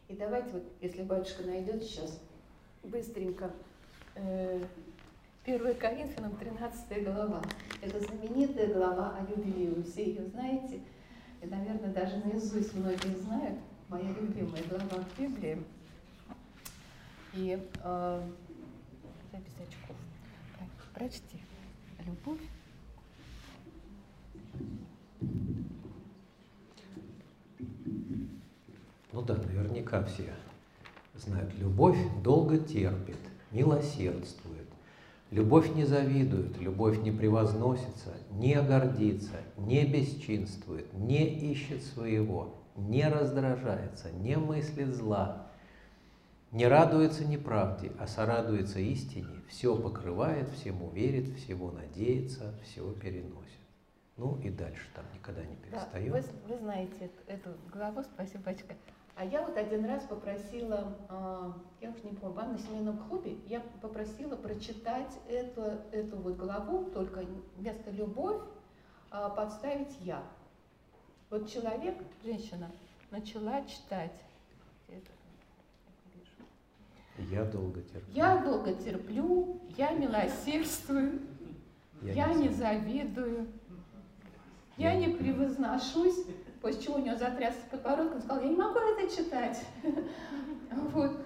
[0.07, 2.21] И давайте вот, если батюшка найдет сейчас,
[2.83, 3.51] быстренько,
[4.15, 4.63] э,
[5.45, 7.41] 1 Коринфянам 13 глава.
[7.81, 9.67] Это знаменитая глава о любви.
[9.67, 10.79] Вы все ее знаете.
[11.41, 13.59] И, наверное, даже наизусть многие знают,
[13.89, 15.61] моя любимая глава в Библии.
[17.33, 18.21] И э.
[19.31, 19.41] Так,
[20.93, 21.37] прочти.
[22.05, 22.39] Любовь.
[29.11, 30.33] Ну да, наверняка все
[31.15, 31.53] знают.
[31.59, 33.17] Любовь долго терпит,
[33.51, 34.67] милосердствует,
[35.31, 44.11] Любовь не завидует, любовь не превозносится, не гордится, не бесчинствует, не ищет своего, не раздражается,
[44.11, 45.47] не мыслит зла,
[46.51, 53.59] не радуется неправде, а сорадуется истине, все покрывает, всему верит, всего надеется, все переносит.
[54.17, 56.11] Ну и дальше там никогда не перестает.
[56.11, 58.75] Да, вы, вы знаете эту главу, спасибо, батюшка.
[59.15, 63.37] А я вот один раз попросила, а, я уж не помню, вам на семейном клубе,
[63.47, 65.61] я попросила прочитать эту,
[65.91, 67.25] эту вот главу, только
[67.57, 68.41] вместо «любовь»
[69.09, 70.23] а, подставить «я».
[71.29, 72.71] Вот человек, женщина,
[73.09, 74.11] начала читать.
[77.17, 78.13] Я долго терплю.
[78.13, 81.21] Я долго терплю, я милосердствую,
[82.01, 83.47] я, я не завидую,
[84.77, 86.25] я не превозношусь,
[86.61, 89.63] после чего у него затрясся подбородок, он сказал, я не могу это читать.
[90.93, 91.17] Вот.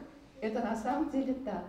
[0.42, 1.66] Это на самом деле так.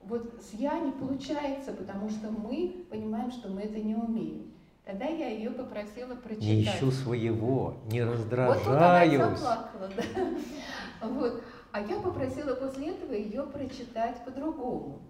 [0.00, 4.52] Вот с «я» не получается, потому что мы понимаем, что мы это не умеем.
[4.84, 6.46] Тогда я ее попросила прочитать.
[6.46, 8.64] Не ищу своего, не раздражаюсь.
[8.64, 11.08] Вот тут она заплакала, да.
[11.08, 11.42] Вот.
[11.76, 15.02] А я попросила после этого ее прочитать по-другому.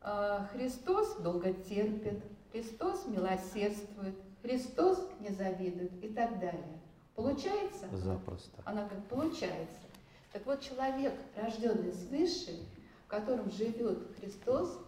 [0.00, 2.22] А, Христос долго терпит,
[2.52, 6.78] Христос милосердствует, Христос не завидует и так далее.
[7.16, 7.88] Получается?
[7.90, 8.62] Запросто.
[8.66, 9.74] Она как получается.
[10.32, 12.56] Так вот, человек, рожденный свыше,
[13.06, 14.78] в котором живет Христос,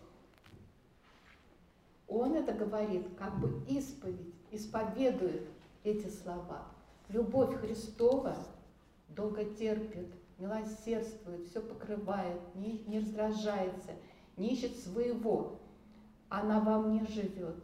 [2.06, 5.48] он это говорит, как бы исповедь, исповедует
[5.82, 6.68] эти слова.
[7.08, 8.36] Любовь Христова
[9.08, 10.06] долго терпит,
[10.40, 13.92] милосердствует, все покрывает, не, не раздражается,
[14.36, 15.60] не ищет своего.
[16.28, 17.62] Она во мне живет.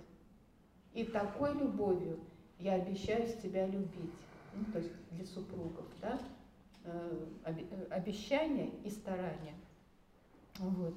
[0.92, 2.20] И такой любовью
[2.58, 4.12] я обещаю тебя любить
[4.56, 6.18] ну, то есть для супругов, да,
[6.84, 9.54] э, э, обещания и старания.
[10.58, 10.94] Вот.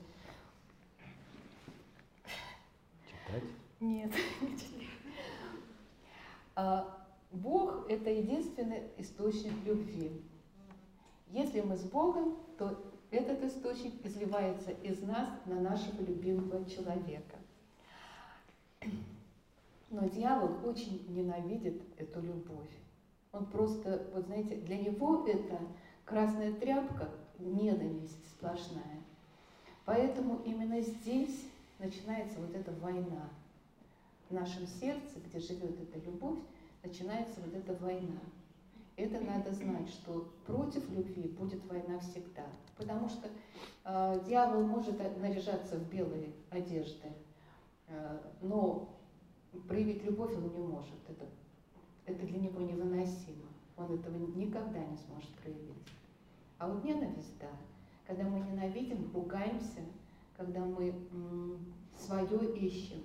[3.06, 3.44] Читать?
[3.80, 4.12] Нет,
[4.42, 4.88] не читать.
[6.56, 10.22] А, Бог– это единственный источник любви.
[11.30, 12.78] Если мы с Богом, то
[13.12, 17.38] этот источник изливается из нас на нашего любимого человека.
[19.90, 22.70] Но дьявол очень ненавидит эту любовь.
[23.32, 25.60] Он просто, вот знаете, для него это
[26.06, 29.04] красная тряпка, ненависть сплошная.
[29.86, 31.46] Поэтому именно здесь
[31.80, 33.30] начинается вот эта война.
[34.30, 36.40] В нашем сердце, где живет эта любовь,
[36.84, 38.20] начинается вот эта война.
[39.00, 42.44] Это надо знать, что против любви будет война всегда.
[42.78, 43.30] Потому что
[43.86, 47.08] э, дьявол может наряжаться в белые одежды,
[47.88, 48.90] э, но
[49.70, 51.00] проявить любовь он не может.
[51.08, 51.26] Это
[52.10, 53.46] это для него невыносимо.
[53.78, 55.88] Он этого никогда не сможет проявить.
[56.58, 57.52] А вот ненависть, да.
[58.06, 59.82] Когда мы ненавидим, ругаемся,
[60.36, 60.94] когда мы
[61.96, 63.02] свое ищем,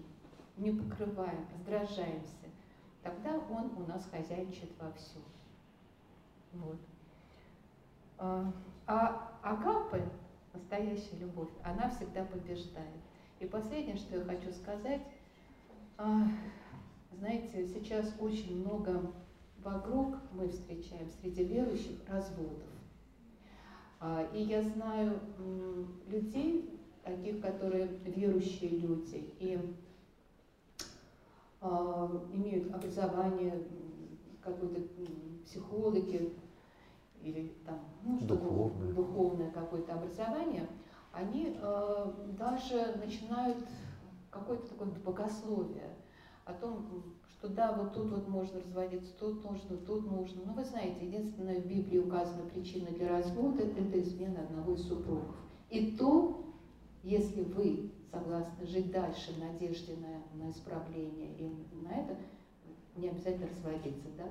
[0.56, 2.46] не покрываем, раздражаемся,
[3.02, 5.22] тогда он у нас хозяйничает во всем.
[6.54, 6.78] Вот.
[8.18, 8.52] А,
[9.42, 10.02] агапы,
[10.52, 13.00] настоящая любовь, она всегда побеждает.
[13.40, 15.02] И последнее, что я хочу сказать,
[15.96, 16.26] А,
[17.12, 19.12] знаете, сейчас очень много
[19.62, 22.68] вокруг мы встречаем среди верующих разводов.
[24.00, 25.20] А, и я знаю
[26.08, 29.58] людей, таких, которые верующие люди, и
[31.60, 33.62] а, имеют образование,
[34.42, 34.80] какой-то
[35.44, 36.32] психологи
[37.24, 40.68] или там, ну, духовное, духовное какое-то образование,
[41.12, 43.58] они э, даже начинают
[44.30, 45.90] какое-то такое богословие
[46.44, 50.42] о том, что да, вот тут вот можно разводиться, тут нужно, тут нужно.
[50.44, 55.36] Но вы знаете, единственная в Библии указана причина для развода– это измена одного из супругов.
[55.70, 56.44] И то,
[57.02, 62.16] если вы согласны жить дальше в надежде на, на исправление и на это,
[62.96, 64.24] не обязательно разводиться, да?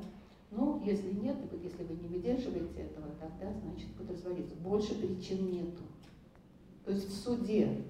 [0.55, 4.55] Ну, если нет, если вы не выдерживаете этого, тогда, значит, будет разводиться.
[4.57, 5.81] Больше причин нету.
[6.85, 7.83] То есть в суде,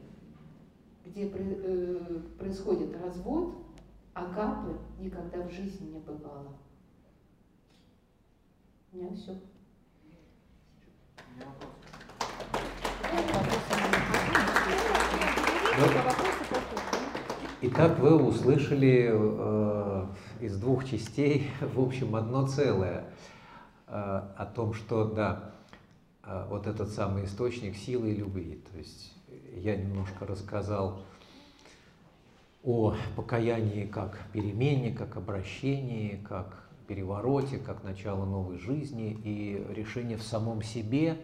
[1.06, 3.56] где э, происходит развод,
[4.14, 6.54] агапы никогда в жизни не бывало.
[8.94, 9.36] У меня все.
[17.66, 20.06] Итак, вы услышали э,
[20.42, 23.06] из двух частей, в общем, одно целое
[23.88, 25.54] э, о том, что, да,
[26.26, 28.62] э, вот этот самый источник силы и любви.
[28.70, 29.14] То есть
[29.56, 31.06] я немножко рассказал
[32.66, 40.24] о покаянии как перемене, как обращении, как перевороте, как начало новой жизни и решение в
[40.24, 41.18] самом себе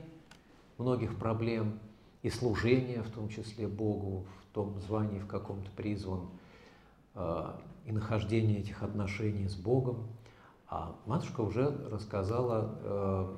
[0.77, 1.79] многих проблем
[2.23, 6.29] и служение, в том числе Богу, том звании, в каком то призван,
[7.15, 7.51] э,
[7.85, 10.07] и нахождение этих отношений с Богом.
[10.67, 13.37] А матушка уже рассказала э,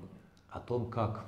[0.50, 1.26] о том, как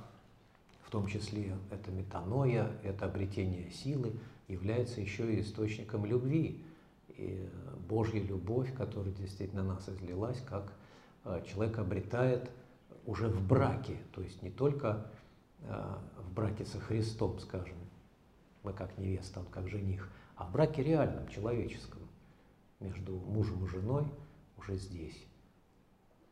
[0.84, 4.12] в том числе это метаноя, это обретение силы
[4.48, 6.62] является еще и источником любви.
[7.16, 7.48] И
[7.88, 10.72] Божья любовь, которая действительно на нас излилась, как
[11.24, 12.50] э, человек обретает
[13.06, 15.06] уже в браке, то есть не только
[15.60, 17.76] в браке со Христом, скажем,
[18.64, 22.02] мы как невеста, он как жених, а в браке реальном, человеческом
[22.80, 24.04] между мужем и женой
[24.56, 25.24] уже здесь.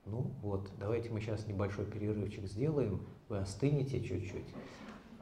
[0.04, 4.48] Ну вот, давайте мы сейчас небольшой перерывчик сделаем, вы остынете чуть-чуть,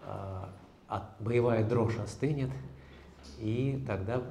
[0.03, 0.55] а,
[0.89, 2.51] а боевая дрожь остынет,
[3.39, 4.23] и тогда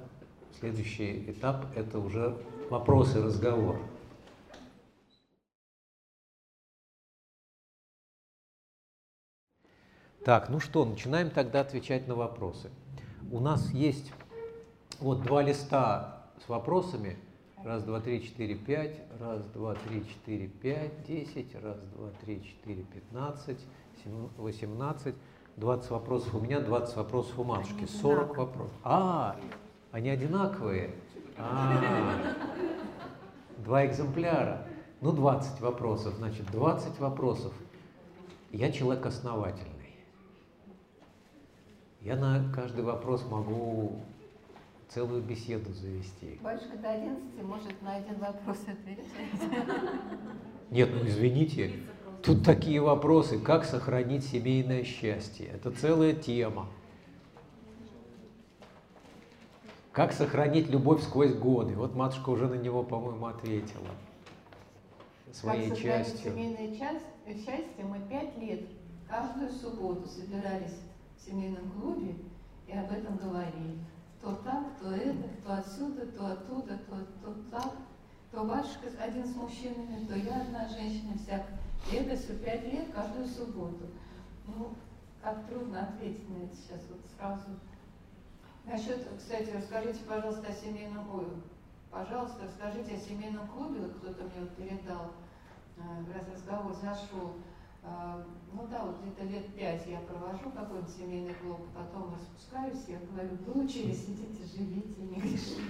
[0.59, 2.35] следующий этап– это уже
[2.69, 3.79] вопросы, разговор.
[10.29, 12.69] Так, ну что, начинаем тогда отвечать на вопросы.
[13.31, 14.13] У нас есть
[14.99, 17.17] вот два листа с вопросами.
[17.63, 18.95] Раз, два, три, четыре, пять.
[19.19, 21.55] Раз, два, три, четыре, пять, десять.
[21.55, 23.57] Раз, два, три, четыре, пятнадцать,
[24.37, 25.15] восемнадцать.
[25.55, 27.85] Двадцать вопросов у меня, двадцать вопросов у матушки.
[27.85, 28.77] Сорок вопросов.
[28.83, 29.35] А,
[29.91, 30.91] они одинаковые.
[31.39, 32.05] А,
[33.57, 34.67] два экземпляра.
[35.01, 36.13] Ну, 20 вопросов.
[36.17, 37.51] Значит, 20 вопросов.
[38.51, 39.78] Я человек основательный.
[42.01, 43.99] Я на каждый вопрос могу
[44.87, 46.39] целую беседу завести.
[46.41, 49.03] Батюшка до 11 может на один вопрос ответить.
[50.71, 51.73] Нет, ну извините,
[52.23, 55.47] тут такие вопросы, как сохранить семейное счастье.
[55.47, 56.67] Это целая тема.
[59.91, 61.75] Как сохранить любовь сквозь годы?
[61.75, 63.89] Вот матушка уже на него, по-моему, ответила
[65.33, 66.31] своей как частью.
[66.31, 68.61] семейное счастье мы пять лет
[69.07, 70.77] каждую субботу собирались
[71.25, 72.15] семейном клубе
[72.67, 73.79] и об этом говорили
[74.21, 77.73] то так, то это, то отсюда, то оттуда, то, то так,
[78.31, 81.45] то батюшка один с мужчинами, то я одна женщина, всяк.
[81.91, 83.87] И это все пять лет каждую субботу.
[84.45, 84.73] Ну,
[85.21, 87.59] как трудно ответить на это сейчас вот сразу.
[88.65, 91.27] Насчет, кстати, расскажите, пожалуйста, о семейном, ой,
[91.89, 95.11] пожалуйста, расскажите о семейном клубе, вот кто-то мне вот передал,
[95.77, 95.81] э,
[96.13, 97.35] раз разговор зашел.
[97.83, 98.23] А,
[98.53, 103.37] ну да, вот где-то лет пять я провожу какой-нибудь семейный клуб, потом распускаюсь, я говорю,
[103.45, 105.61] выучились, сидите, живите, не грешите.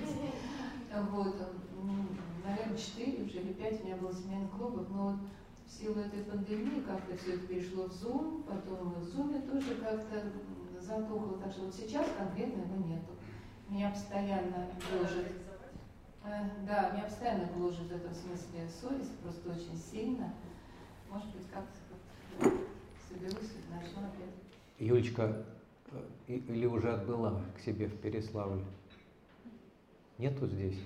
[1.11, 1.36] Вот,
[2.44, 5.19] наверное, четыре уже или пять у меня было семейных клубов, но вот
[5.68, 10.23] в силу этой пандемии как-то все это перешло в Zoom, потом в Zoom тоже как-то
[10.81, 13.11] затухло, так что вот сейчас конкретно его нету.
[13.69, 15.31] Меня постоянно гложет,
[16.26, 20.34] э, да, меня постоянно гложет в этом смысле совесть, просто очень сильно.
[21.11, 21.78] Может быть, как-то
[23.10, 24.36] соберусь и начну опять.
[24.80, 25.45] Юлечка,
[25.91, 28.61] э, или уже отбыла к себе в Переславль?
[30.18, 30.80] Нету здесь?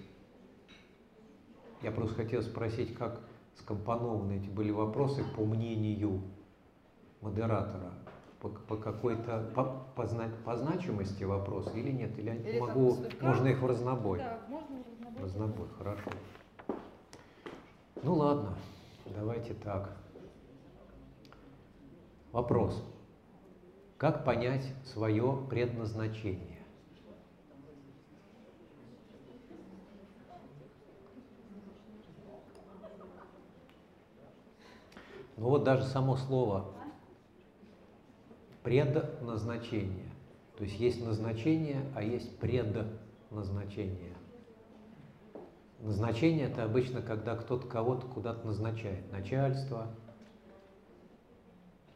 [1.82, 3.20] Я просто хотел спросить, как
[3.58, 6.22] скомпонованы эти были вопросы по мнению
[7.22, 7.92] модератора?
[8.40, 9.64] По, по какой-то, по,
[9.96, 10.08] по,
[10.46, 12.18] по значимости вопрос или нет?
[12.20, 14.20] Или, или могу, можно их в разнобой?
[14.20, 15.24] Да, можно в разнобой.
[15.24, 16.10] Разнобой, хорошо.
[18.04, 18.58] Ну ладно,
[19.16, 19.96] давайте так.
[22.34, 22.84] Вопрос.
[24.00, 26.64] Как понять свое предназначение?
[35.38, 36.74] Ну вот даже само слово
[38.64, 40.10] предназначение.
[40.58, 44.16] То есть есть назначение, а есть предназначение.
[45.82, 49.12] Назначение– это обычно, когда кто-то кого-то куда-то назначает.
[49.12, 49.94] Начальство,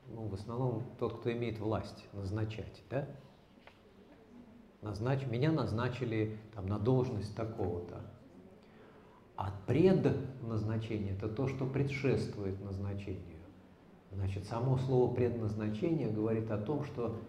[0.10, 3.08] ну, в основном тот, кто имеет власть назначать, да?
[4.82, 5.26] Назнач...
[5.26, 8.02] Меня назначили там, на должность такого-то.
[9.36, 13.38] А предназначение– это то, что предшествует назначению.
[14.12, 17.20] Значит, само слово предназначение говорит о том, что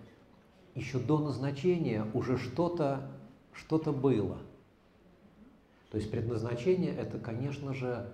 [0.74, 3.10] еще до назначения уже что-то
[3.52, 4.38] что, -то, было.
[5.90, 8.12] То есть предназначение– это, конечно же,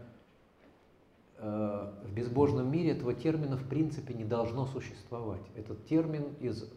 [1.39, 5.43] в безбожном мире этого термина в принципе не должно существовать.
[5.57, 6.69] Этот термин из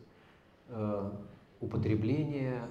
[0.68, 1.12] э,
[1.62, 2.68] употребления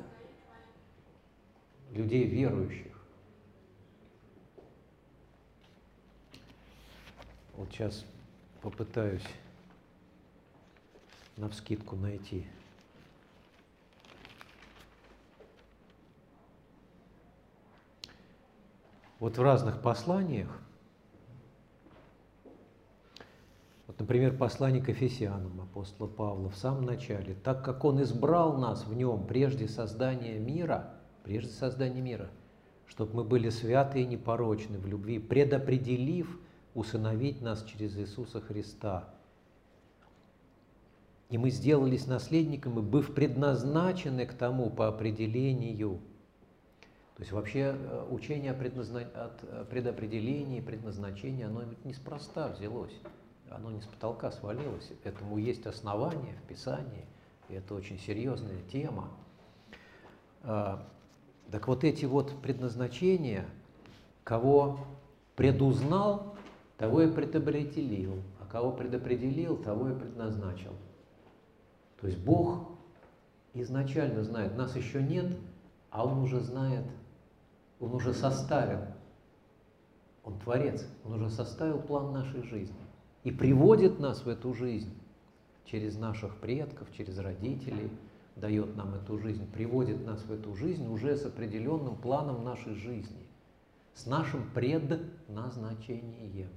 [1.92, 2.92] людей верующих.
[7.54, 8.04] Вот сейчас
[8.60, 9.26] попытаюсь
[11.36, 12.46] на вскидку найти.
[19.18, 20.60] Вот в разных посланиях,
[23.96, 28.84] вот, например, послание к Ефесянам апостола Павла в самом начале, так как он избрал нас
[28.86, 30.92] в нем прежде создания мира,
[31.24, 32.28] прежде создания мира,
[32.86, 36.38] чтобы мы были святы и непорочны в любви, предопределив
[36.74, 39.08] усыновить нас через Иисуса Христа.
[41.30, 46.00] И мы сделались наследниками, быв предназначены к тому по определению.
[47.16, 49.08] То есть вообще э, учение о, предназна...
[49.14, 52.92] э, предопределении, предназначении, оно неспроста взялось.
[53.50, 54.92] Оно не с потолка свалилось.
[55.04, 57.06] Этому есть основания в Писании.
[57.48, 59.08] И это очень серьезная тема.
[60.42, 60.86] А,
[61.50, 63.46] так вот эти вот предназначения,
[64.24, 64.80] кого
[65.36, 66.36] предузнал,
[66.76, 70.72] того и предопределил, а кого предопределил, того и предназначил.
[72.00, 72.68] То есть Бог
[73.54, 75.36] изначально знает, нас еще нет,
[75.90, 76.84] а Он уже знает,
[77.80, 78.80] Он уже составил,
[80.24, 82.85] Он Творец, Он уже составил план нашей жизни
[83.26, 84.94] и приводит нас в эту жизнь
[85.64, 87.90] через наших предков, через родителей,
[88.36, 93.26] дает нам эту жизнь, приводит нас в эту жизнь уже с определенным планом нашей жизни,
[93.94, 96.50] с нашим предназначением.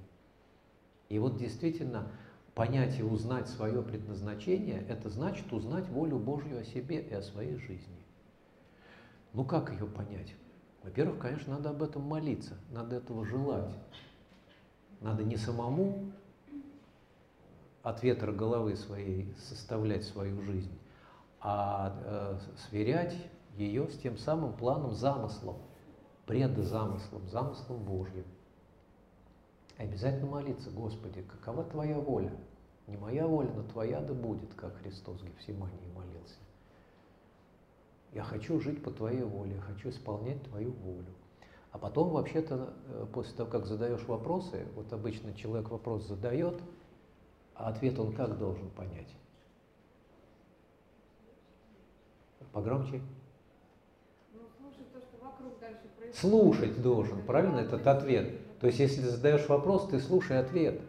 [1.08, 2.06] И вот действительно
[2.54, 7.56] понять и узнать свое предназначение, это значит узнать волю Божью о себе и о своей
[7.56, 8.04] жизни.
[9.32, 10.36] Ну как ее понять?
[10.84, 13.74] Во-первых, конечно, надо об этом молиться, надо этого желать.
[15.00, 16.12] Надо не самому
[17.82, 20.78] от ветра головы своей составлять свою жизнь,
[21.40, 22.38] а э,
[22.68, 23.16] сверять
[23.56, 25.56] ее с тем самым планом, замыслом,
[26.26, 28.24] предзамыслом, замыслом Божьим.
[29.78, 32.32] И обязательно молиться, Господи, какова Твоя воля?
[32.86, 36.36] Не моя воля, но Твоя да будет, как Христос в Гефсимании молился.
[38.12, 41.14] Я хочу жить по Твоей воле, я хочу исполнять Твою волю.
[41.72, 46.60] А потом, вообще-то, э, после того, как задаешь вопросы, вот обычно человек вопрос задает,
[47.60, 49.14] а ответ он как должен понять?
[52.52, 53.00] Погромче.
[54.32, 56.16] Ну, слушать то, что вокруг дальше происходит.
[56.16, 58.58] Слушать должен, правильно, этот ответ.
[58.60, 60.80] То есть, если задаешь вопрос, ты слушай ответ.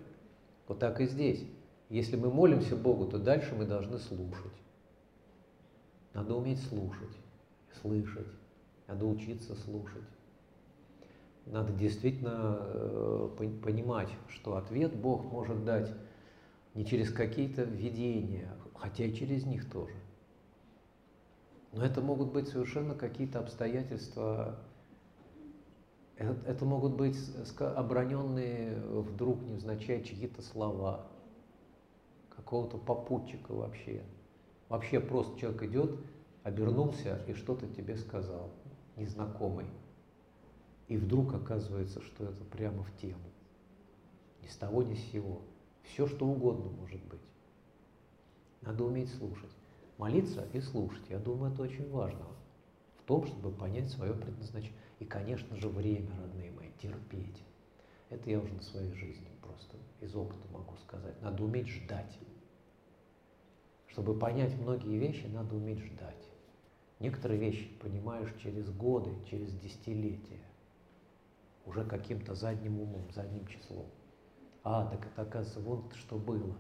[0.68, 1.46] Вот так и здесь.
[1.90, 4.54] Если мы молимся Богу, то дальше мы должны слушать.
[6.14, 7.16] Надо уметь слушать,
[7.82, 8.28] слышать.
[8.88, 10.08] Надо учиться слушать.
[11.46, 13.30] Надо действительно э,
[13.62, 15.92] понимать, что ответ Бог может дать
[16.74, 19.96] не через какие-то видения, хотя и через них тоже.
[21.74, 24.60] Но это могут быть совершенно какие-то обстоятельства
[26.22, 27.18] это, это могут быть
[27.60, 31.08] оброненные вдруг невзначай чьи-то слова,
[32.30, 34.04] какого-то попутчика вообще.
[34.70, 36.00] Вообще просто человек идет,
[36.44, 38.52] обернулся и что-то тебе сказал,
[38.98, 39.66] незнакомый.
[40.88, 43.32] И вдруг оказывается, что это прямо в тему.
[44.44, 45.42] Ни с того, ни с сего.
[45.84, 47.22] Все, что угодно может быть.
[48.62, 49.52] Надо уметь слушать.
[49.98, 51.10] Молиться и слушать.
[51.10, 52.26] Я думаю, это очень важно.
[52.98, 54.78] В том, чтобы понять свое предназначение.
[55.00, 57.44] И, конечно же, время, родные мои, терпеть.
[58.10, 61.22] Это я уже на своей жизни просто из опыта могу сказать.
[61.22, 62.18] Надо уметь ждать.
[63.88, 66.28] Чтобы понять многие вещи, надо уметь ждать.
[67.00, 70.40] Некоторые вещи понимаешь через годы, через десятилетия.
[71.66, 73.86] уже каким-то задним умом, задним числом.
[74.64, 76.56] А, так это оказывается вот что было.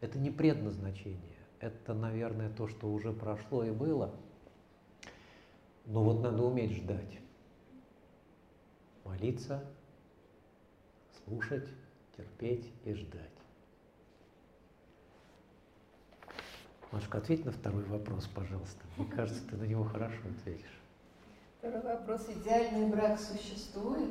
[0.00, 4.14] Это не предназначение, это, наверное, то, что уже прошло и было.
[5.86, 7.18] Но вот надо уметь ждать.
[9.04, 9.64] Молиться,
[11.24, 11.68] слушать,
[12.16, 13.30] терпеть и ждать.
[16.90, 18.84] Машка, ответь на второй вопрос, пожалуйста.
[18.96, 20.80] Мне кажется, ты на него хорошо ответишь.
[21.58, 22.28] Второй вопрос.
[22.28, 24.10] Идеальный брак существует?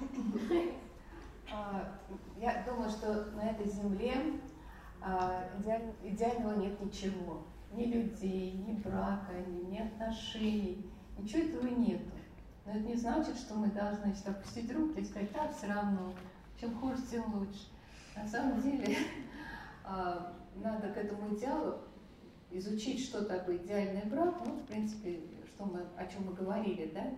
[1.50, 1.98] А,
[2.36, 4.14] я думаю, что на этой земле
[5.00, 5.48] а,
[6.02, 7.44] идеального нет ничего.
[7.72, 9.32] Ни людей, ни брака,
[9.70, 10.90] ни отношений.
[11.18, 12.10] Ничего этого нету.
[12.64, 16.12] Но это не значит, что мы должны значит, опустить руки и сказать, так, все равно,
[16.60, 17.68] чем хуже, тем лучше.
[18.14, 18.96] На самом деле
[19.84, 21.78] а, надо к этому идеалу
[22.50, 27.10] изучить, что такое идеальный брак, ну, в принципе, что мы, о чем мы говорили, да,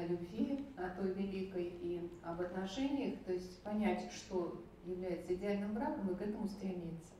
[0.00, 6.10] о любви, о той великой и об отношениях, то есть понять, что является идеальным браком
[6.10, 7.14] и к этому стремиться.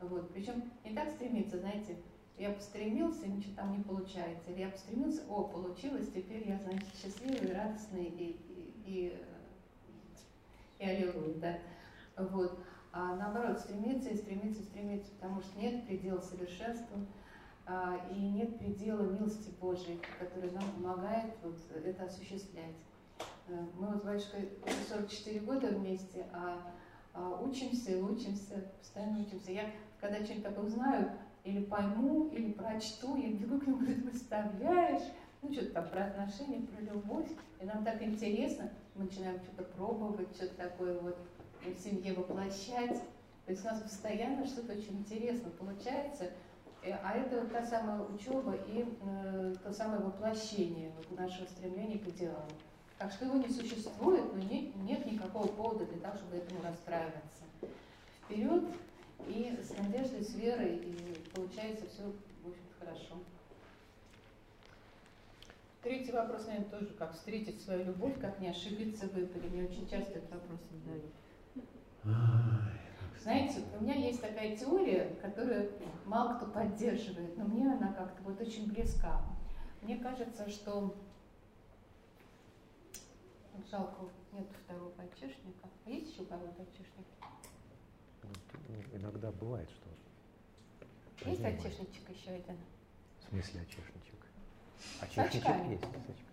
[0.00, 0.32] Вот.
[0.32, 1.96] Причем не так стремиться, знаете,
[2.36, 4.50] я постремился, ничего там не получается.
[4.50, 9.18] Или я постремился, о, получилось, теперь я, значит, счастливый, радостный и, и, и,
[10.78, 11.58] и аллилуйя, да.
[12.16, 12.58] Вот
[12.92, 17.06] а наоборот стремиться и стремиться, стремиться, потому что нет предела совершенству а,
[18.10, 22.74] и нет предела милости Божией, которая нам помогает вот это осуществлять.
[23.48, 24.50] Э, мы вот с батюшкой
[24.88, 26.72] 44 года вместе, а,
[27.12, 29.52] а учимся и учимся, постоянно учимся.
[29.52, 29.70] Я
[30.00, 31.10] когда что-нибудь такое узнаю,
[31.44, 35.02] или пойму, или прочту, я бегу к нему, говорю, представляешь,
[35.42, 37.28] ну что-то там про отношения, про любовь,
[37.60, 41.16] и нам так интересно, мы начинаем что-то пробовать, что-то такое вот
[41.64, 43.02] в семье воплощать.
[43.46, 46.30] То есть у нас постоянно что-то очень интересно получается.
[46.82, 52.08] Э, а это та самая учеба и э, то самое воплощение вот нашего стремления к
[52.08, 52.50] идеалу.
[52.98, 57.44] Так что его не существует, но не, нет никакого повода для того, чтобы этому расстраиваться.
[58.24, 58.64] Вперед
[59.26, 62.02] и с надеждой, с верой, и получается все,
[62.44, 63.14] общем хорошо.
[65.82, 69.48] Третий вопрос, наверное, тоже, как встретить свою любовь, как не ошибиться в выборе.
[69.48, 71.04] Мне очень часто этот вопрос задают.
[73.20, 75.72] Знаете, у меня есть такая теория, которую
[76.06, 79.20] мало кто поддерживает, но мне она как-то вот очень близка.
[79.82, 80.94] Мне кажется, что
[83.70, 85.68] жалко, нет второго подчешника.
[85.84, 87.06] А есть еще кого подчешник?
[88.68, 91.28] Ну, иногда бывает, что...
[91.28, 92.56] Есть очешничек еще один?
[93.20, 94.26] В смысле очешничек?
[95.00, 95.84] Очешничек есть.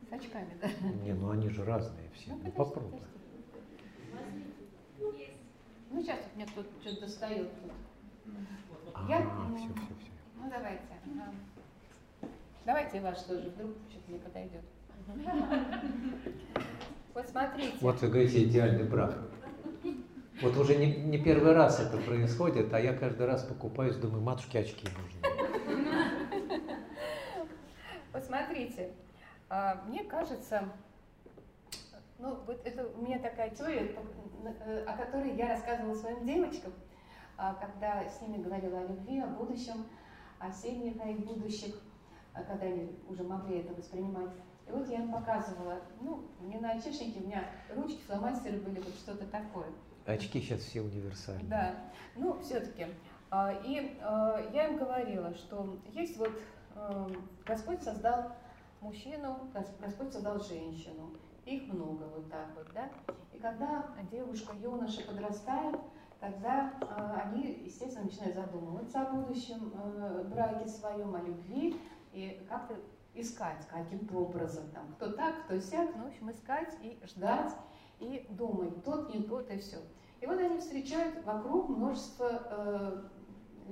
[0.10, 0.70] С очками, да?
[1.04, 2.32] Не, ну они же разные все.
[2.32, 3.02] Ну, ну попробуй.
[5.96, 7.48] Ну, сейчас вот мне тут что-то достает.
[8.94, 9.22] А, Я...
[9.22, 10.12] все, все, все.
[10.36, 10.82] Ну, давайте.
[12.66, 14.62] Давайте ваш тоже, вдруг что-то не подойдет.
[17.14, 17.78] Вот смотрите.
[17.80, 19.18] Вот вы говорите идеальный брак.
[20.42, 24.60] Вот уже не, не первый раз это происходит, а я каждый раз покупаюсь, думаю, матушке
[24.60, 25.22] очки нужны.
[28.12, 28.92] Вот смотрите,
[29.48, 30.68] а, мне кажется,
[32.18, 33.96] ну, вот это у меня такая теория,
[34.44, 36.74] э, о которой я рассказывала своим девочкам,
[37.38, 39.86] а, когда с ними говорила о любви, о будущем,
[40.40, 41.76] о семьях, о их будущих,
[42.34, 44.32] а, когда они уже могли это воспринимать.
[44.68, 47.44] И вот я им показывала, ну, не на очишнике, у меня
[47.76, 49.68] ручки, фломастеры были, вот что-то такое.
[50.06, 51.48] Очки сейчас все универсальные.
[51.48, 51.76] Да,
[52.16, 52.88] ну, все-таки.
[53.30, 53.98] А, и
[54.54, 56.32] я им говорила, что есть вот
[56.76, 58.32] эм, Господь создал
[58.82, 59.50] мужчину,
[59.82, 61.12] Господь создал женщину
[61.46, 62.90] их много вот так вот, да.
[63.34, 65.80] И когда девушка, юноша подрастает,
[66.20, 71.80] тогда э, они, естественно, начинают задумываться о будущем э, браке своем, о любви,
[72.14, 72.76] и как-то
[73.14, 77.54] искать каким-то образом, там, кто так, кто сяк, ну, в общем, искать и ждать,
[78.00, 79.78] и думать, тот, не тот, и все.
[80.22, 83.04] И вот они встречают вокруг множество э,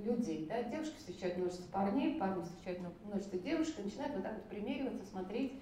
[0.04, 4.44] людей, да, девушки встречают множество парней, парни встречают множество девушек, и начинают вот так вот
[4.44, 5.62] примериваться, смотреть,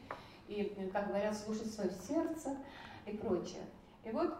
[0.52, 2.58] и, как говорят, слушать свое сердце
[3.06, 3.64] и прочее.
[4.04, 4.34] И вот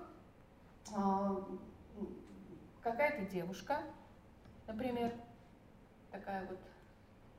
[0.96, 1.44] а,
[2.82, 3.80] какая-то девушка,
[4.68, 5.14] например,
[6.12, 6.60] такая вот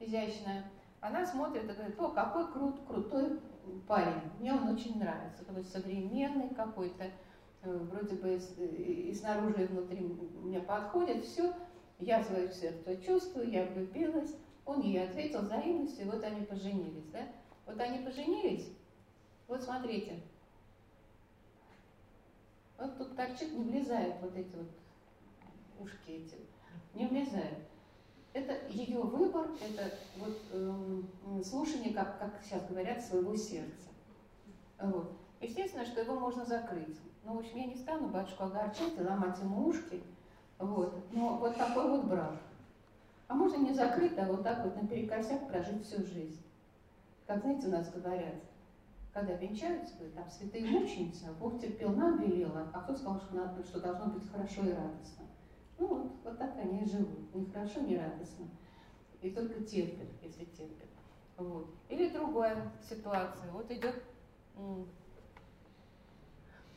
[0.01, 0.65] изящная,
[1.01, 3.41] она смотрит и говорит, о, какой крут, крутой
[3.87, 10.01] парень, мне он очень нравится, такой современный какой-то, э, вроде бы и снаружи, и внутри
[10.43, 11.53] мне подходит, все,
[11.99, 14.35] я свое сердце чувствую, я влюбилась,
[14.65, 17.21] он ей ответил взаимностью, и вот они поженились, да.
[17.73, 18.69] Вот они поженились,
[19.49, 20.21] вот смотрите,
[22.79, 24.69] вот тут торчит, не влезает вот эти вот
[25.81, 26.37] ушки эти,
[26.93, 27.61] не влезает.
[28.35, 33.89] Это ее выбор, это вот э, слушание, как, как сейчас говорят, своего сердца.
[34.79, 35.11] Вот.
[35.41, 36.99] естественно, что его можно закрыть.
[37.25, 40.03] Ну, в общем, я не стану батюшку огорчать и ломать ему ушки.
[40.59, 40.95] Вот.
[41.13, 42.37] Но вот такой вот брак.
[43.29, 46.43] А можно не закрыть, а вот так вот наперекосяк прожить всю жизнь.
[47.33, 48.35] Как, знаете, у нас говорят,
[49.11, 53.65] когда венчаются, там святые мученицы, а Бог терпел, нам велела, а кто сказал, что, надо,
[53.65, 55.25] что должно быть хорошо и радостно.
[55.79, 58.45] Ну вот, вот так они и живут, ни хорошо, ни радостно.
[59.23, 60.91] И только терпят, если терпят.
[61.39, 61.71] Вот.
[61.89, 63.51] Или другая ситуация.
[63.53, 64.03] Вот идет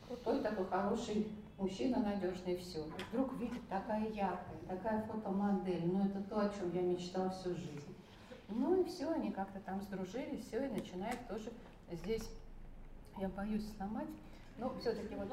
[0.06, 2.82] крутой такой хороший мужчина надежный, все.
[3.12, 7.95] Вдруг видит такая яркая, такая фотомодель, ну это то, о чем я мечтала всю жизнь.
[8.48, 11.52] Ну и все, они как-то там сдружились, все, и начинает тоже
[11.90, 12.28] здесь,
[13.18, 14.08] я боюсь сломать,
[14.58, 15.28] но все-таки вот,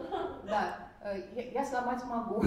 [0.46, 2.44] да, э, я, я сломать могу,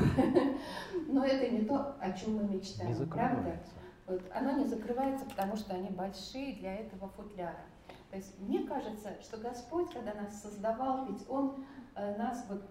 [1.06, 3.58] но это не то, о чем мы мечтаем, не правда?
[4.06, 7.64] Вот, оно не закрывается, потому что они большие для этого футляра.
[8.10, 11.64] То есть мне кажется, что Господь, когда нас создавал, ведь Он
[11.94, 12.64] э, нас вот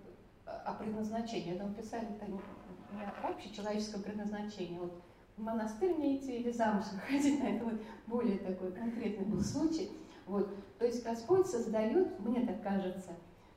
[0.46, 2.40] о предназначении, это писали это не
[3.22, 4.94] вообще человеческое предназначение, вот
[5.38, 9.92] в монастырь мне идти или замуж выходить, на это вот более такой конкретный был случай.
[10.26, 10.50] Вот.
[10.80, 13.12] То есть Господь создает, мне так кажется,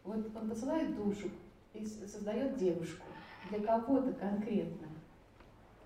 [0.05, 1.31] вот Он посылает душу
[1.73, 3.07] и создает девушку
[3.51, 4.89] для кого-то конкретно.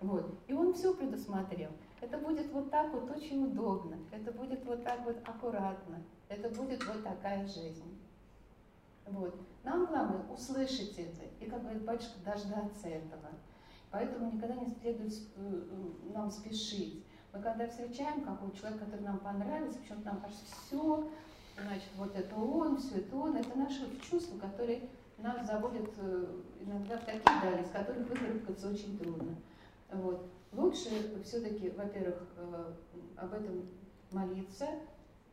[0.01, 0.35] Вот.
[0.49, 1.71] И Он все предусмотрел.
[2.01, 6.85] Это будет вот так вот очень удобно, это будет вот так вот аккуратно, это будет
[6.85, 7.97] вот такая жизнь.
[9.07, 9.35] Вот.
[9.63, 13.31] Нам главное услышать это и, как говорит батюшка, дождаться этого.
[13.93, 15.63] Поэтому никогда не следует э,
[16.15, 17.05] нам спешить.
[17.31, 21.11] Мы когда встречаем какого человека, который нам понравился, причем нам кажется, все,
[21.63, 24.89] значит, вот это он, все это он, это наши чувства, которые
[25.19, 29.35] нас заводят э, иногда в такие дали, из которых выкарабкаться очень трудно.
[29.91, 30.27] Вот.
[30.53, 30.89] Лучше
[31.23, 32.73] все-таки, во-первых, э,
[33.17, 33.69] об этом
[34.11, 34.69] молиться,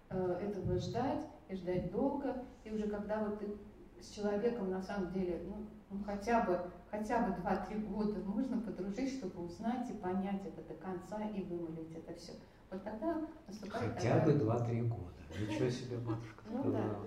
[0.10, 1.20] этого ждать
[1.50, 3.56] и ждать долго, и уже когда вот ты
[4.02, 6.60] с человеком на самом деле, ну, ну хотя бы,
[6.90, 11.96] хотя бы 2-3 года можно подружить, чтобы узнать и понять это до конца и вымолить
[11.96, 12.34] это все.
[12.70, 14.38] Вот тогда наступает Хотя такая...
[14.38, 15.20] бы 2-3 года.
[15.40, 16.44] Ничего себе, матушка.
[16.50, 17.00] Ну да.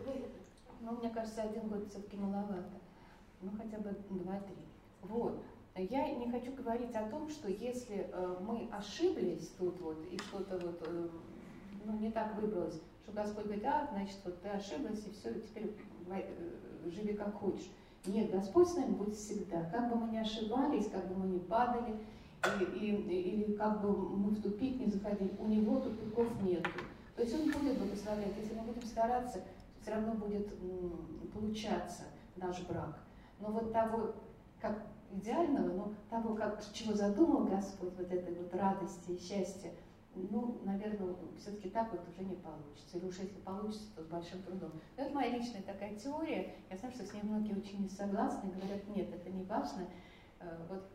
[0.81, 2.65] Ну, мне кажется, один год все-таки маловато.
[3.41, 4.43] Ну, хотя бы 2-3.
[5.03, 5.43] Вот.
[5.77, 10.59] Я не хочу говорить о том, что если э, мы ошиблись тут вот, и что-то
[10.59, 11.09] вот, э,
[11.85, 15.75] ну, не так выбралось, что Господь говорит, а, значит, вот ты ошиблась, и все, теперь
[16.11, 17.71] э, живи как хочешь.
[18.07, 19.63] Нет, Господь с нами будет всегда.
[19.71, 21.97] Как бы мы ни ошибались, как бы мы ни падали,
[22.61, 26.67] и, и, или как бы мы в тупик не заходили, у Него тупиков нет.
[27.15, 28.33] То есть Он будет благословлять.
[28.41, 29.41] Если мы будем стараться,
[29.81, 30.49] все равно будет
[31.33, 32.03] получаться
[32.37, 32.99] наш брак.
[33.39, 34.15] Но вот того,
[34.61, 39.71] как идеального, но того, как, чего задумал Господь, вот этой вот радости и счастья,
[40.15, 42.99] ну, наверное, все-таки так вот уже не получится.
[42.99, 44.73] Или уж если получится, то с большим трудом.
[44.97, 46.55] Но это моя личная такая теория.
[46.71, 49.87] Я знаю, что с ней многие не согласны, говорят, нет, это не важно.
[50.41, 50.91] Э, вот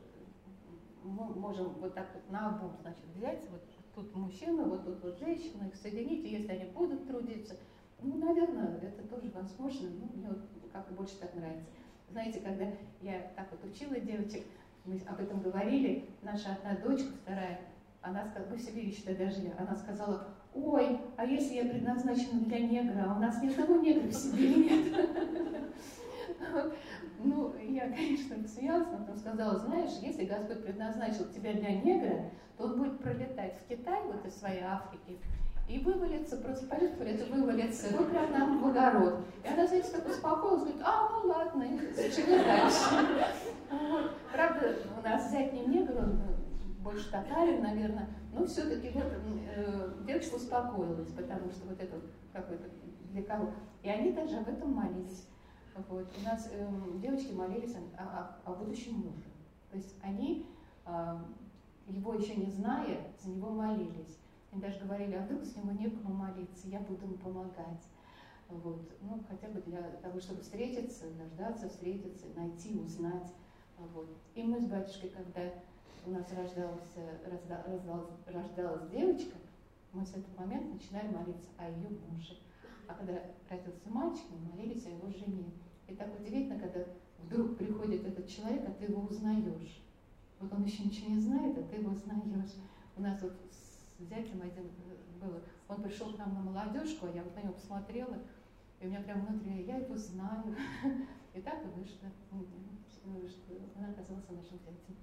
[1.04, 3.62] мы можем вот так вот на обум, значит, взять, вот
[3.96, 7.56] тут мужчина, вот тут вот женщина, их соединить, и если они будут трудиться,
[8.02, 10.40] ну, наверное, это тоже возможно, ну, мне вот
[10.72, 11.66] как-то больше так нравится.
[12.10, 12.66] Знаете, когда
[13.02, 14.46] я так вот учила девочек,
[14.86, 17.60] мы об этом говорили, наша одна дочка, вторая,
[18.02, 23.06] она сказала, все видели, тогда жили, она сказала, ой, а если я предназначена для негра,
[23.08, 24.96] а у нас ни одного негра в себе нет.
[27.20, 32.66] Ну, я, конечно, посмеялась, но потом сказала, знаешь, если Господь предназначил тебя для негра, то
[32.66, 35.20] он будет пролетать в Китай, вот из своей Африки,
[35.68, 39.26] и вывалится, просто пойдет куда-то вывалится, вот прям нам в огород.
[39.44, 42.80] И она, знаете, так успокоилась, говорит, а, ну ладно, зачем дальше.
[44.32, 46.22] Правда, у нас взять не негр, он
[46.88, 52.00] больше татарин, наверное, но все-таки вот э, девочка успокоилась, потому что вот это
[52.32, 52.70] какой-то
[53.12, 53.52] для кого.
[53.84, 55.28] И они даже об этом молились.
[55.90, 56.08] Вот.
[56.18, 56.66] У нас э,
[57.02, 59.28] девочки молились о, о, о будущем муже.
[59.70, 60.46] То есть они,
[60.86, 61.20] э,
[61.90, 64.18] его еще не зная, за него молились.
[64.54, 67.84] Они даже говорили, а вдруг с него некому молиться, я буду ему помогать.
[68.48, 68.90] Вот.
[69.02, 73.34] Ну, хотя бы для того, чтобы встретиться, дождаться, встретиться, найти, узнать.
[73.78, 74.08] Вот.
[74.36, 75.42] И мы с батюшкой, когда
[76.08, 79.36] у нас рождалась, рождалась, рождалась девочка,
[79.92, 82.38] мы с этого момента начинали молиться о ее муже.
[82.88, 85.52] А когда родился мальчик, мы молились о его жене.
[85.88, 86.86] И так удивительно, когда
[87.20, 89.84] вдруг приходит этот человек, а ты его узнаешь.
[90.40, 92.54] Вот он еще ничего не знает, а ты его узнаешь.
[92.96, 94.70] У нас вот с зятем один
[95.22, 98.18] было, он пришел к нам на молодежку, а я вот на него посмотрела,
[98.80, 100.56] и у меня прям внутри, я его знаю.
[101.34, 102.10] И так и вышло,
[103.30, 104.96] что она оказалась нашим зятем.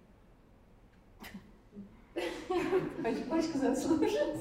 [3.28, 4.40] Пачку заслужить.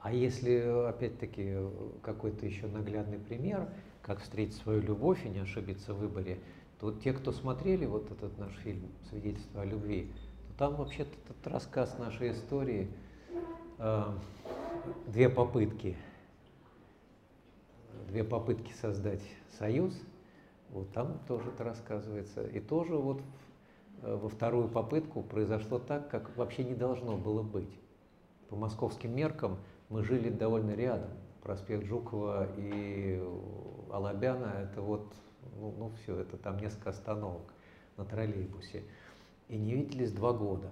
[0.00, 1.56] А если, опять-таки,
[2.02, 3.68] какой-то еще наглядный пример,
[4.02, 6.40] как встретить свою любовь и не ошибиться в выборе,
[6.80, 10.10] то те, кто смотрели вот этот наш фильм «Свидетельство о любви»,
[10.48, 12.90] то там вообще-то этот рассказ нашей истории,
[13.78, 14.04] э,
[15.06, 15.96] две попытки,
[18.08, 19.22] две попытки создать
[19.56, 19.94] союз,
[20.70, 22.44] вот там тоже это рассказывается.
[22.44, 23.22] И тоже вот
[24.02, 27.72] во вторую попытку произошло так, как вообще не должно было быть.
[28.48, 29.58] По московским меркам
[29.88, 31.10] мы жили довольно рядом.
[31.42, 33.22] Проспект Жукова и
[33.90, 35.12] Алабяна– это вот
[35.56, 37.52] ну, ну все, это там несколько остановок
[37.96, 38.84] на троллейбусе.
[39.48, 40.70] И не виделись два года.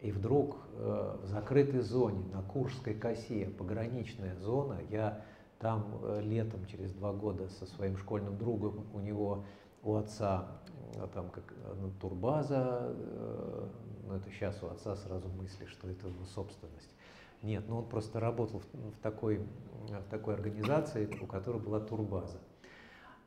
[0.00, 5.24] И вдруг э, в закрытой зоне, на Куршской косе, пограничная зона, я
[5.58, 9.44] там э, летом через два года со своим школьным другом, у него,
[9.82, 10.67] у отца, э,
[11.14, 13.68] там как ну, турбаза, э,
[14.06, 16.94] ну это сейчас у отца сразу мысли, что это его собственность.
[17.42, 19.46] Нет, ну он просто работал в, в, такой,
[19.88, 22.38] в такой организации, у которой была турбаза.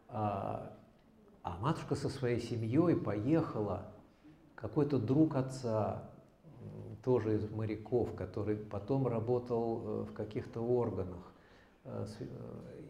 [0.09, 0.73] А,
[1.43, 3.85] а матушка со своей семьей поехала,
[4.55, 6.11] какой-то друг отца,
[7.03, 11.31] тоже из моряков, который потом работал э, в каких-то органах,
[11.83, 12.05] э,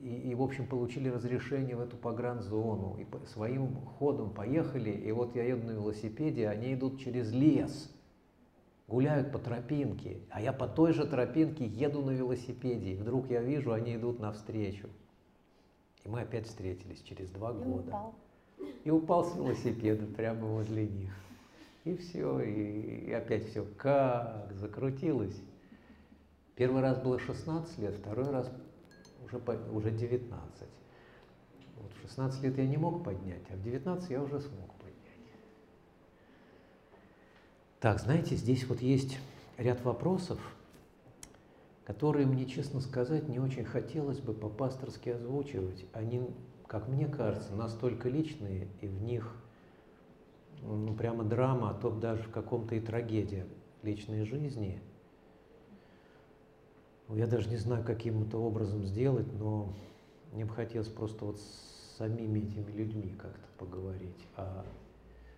[0.04, 5.36] и, и, в общем, получили разрешение в эту погранзону, и своим ходом поехали, и вот
[5.36, 7.90] я еду на велосипеде, они идут через лес,
[8.88, 13.42] гуляют по тропинке, а я по той же тропинке еду на велосипеде, и вдруг я
[13.42, 14.90] вижу, они идут навстречу.
[16.04, 17.90] И мы опять встретились через два и года.
[17.90, 18.16] Упал
[18.84, 21.14] и упал с велосипеда прямо возле них.
[21.84, 25.40] И все, и, и опять все как закрутилось.
[26.56, 28.52] Первый раз было 16 лет, второй раз
[29.34, 30.68] уже, уже 19.
[31.78, 34.96] Вот в 16 лет я не мог поднять, а в 19 я уже смог поднять.
[37.80, 39.18] Так, знаете, здесь вот есть
[39.58, 40.40] ряд вопросов,
[41.86, 45.86] которые мне, честно сказать, не очень хотелось бы по-пасторски озвучивать.
[45.94, 46.22] Они
[46.72, 49.36] как мне кажется, настолько личные, и в них
[50.62, 53.46] ну, прямо драма, а то даже в каком-то и трагедия
[53.84, 54.82] личной жизни.
[57.12, 59.74] Ну, я даже не знаю, каким это образом сделать, но
[60.32, 64.28] мне бы хотелось просто вот с самими этими людьми как-то поговорить.
[64.38, 64.66] А,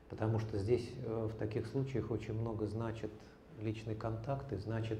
[0.09, 3.11] потому что здесь э, в таких случаях очень много значит
[3.59, 4.99] личный контакт и значит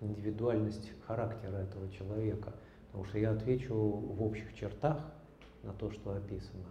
[0.00, 2.54] индивидуальность характера этого человека.
[2.86, 5.04] Потому что я отвечу в общих чертах–
[5.64, 6.64] на то, что описано.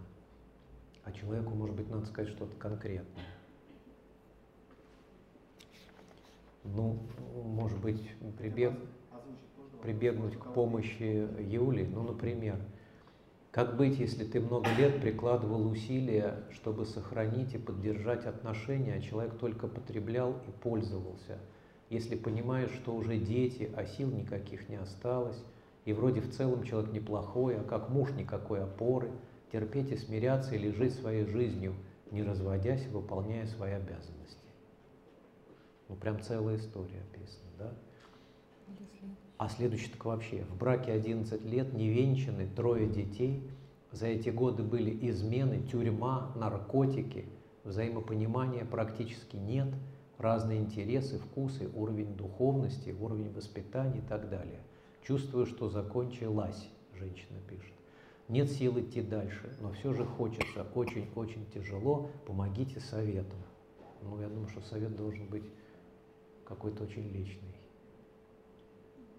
[1.04, 3.24] А человеку, может быть, надо сказать что-то конкретное.
[6.62, 6.98] Ну,
[7.44, 8.00] может быть,
[8.38, 8.72] прибег,
[9.84, 12.56] прибегнуть к помощи Юли, ну, например,
[13.50, 19.38] как быть, если ты много лет прикладывал усилия, чтобы сохранить и поддержать отношения, а человек
[19.38, 21.38] только потреблял и пользовался?
[21.90, 25.40] Если понимаешь, что уже дети, а сил никаких не осталось,
[25.84, 29.10] и вроде в целом человек неплохой, а как муж никакой опоры,
[29.52, 31.74] терпеть и смиряться или жить своей жизнью,
[32.10, 34.38] не разводясь выполняя свои обязанности.
[35.88, 37.72] Ну, прям целая история описана, да?
[39.36, 40.44] А следующий так вообще.
[40.44, 43.42] В браке 11 лет, невенчаны, трое детей.
[43.90, 47.26] За эти годы были измены, тюрьма, наркотики,
[47.64, 49.68] взаимопонимания практически нет,
[50.18, 54.60] разные интересы, вкусы, уровень духовности, уровень воспитания и так далее–
[55.06, 57.74] Чувствую, что закончилась, женщина пишет.
[58.28, 63.38] Нет сил идти дальше, но все же хочется, очень-очень тяжело, помогите советом.
[64.00, 65.44] Ну, я думаю, что совет должен быть
[66.46, 67.53] какой-то очень личный.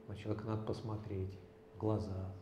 [0.07, 1.37] На человека надо посмотреть,
[1.73, 2.33] в глаза.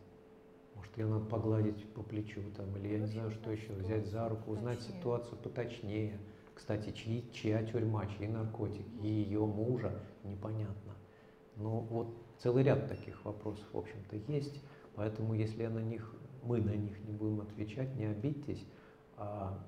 [0.74, 4.28] Может, ее надо погладить по плечу там, или я не знаю, что еще, взять за
[4.28, 6.18] руку, узнать ситуацию поточнее.
[6.54, 10.94] Кстати, чьи, чья тюрьма, чьи наркотики, ее мужа, непонятно.
[11.56, 12.14] Но вот
[12.44, 14.62] Целый ряд таких вопросов, в общем-то, есть.
[14.96, 18.64] Поэтому, если на них, мы на них не будем отвечать, не обидьтесь.
[19.16, 19.58] А,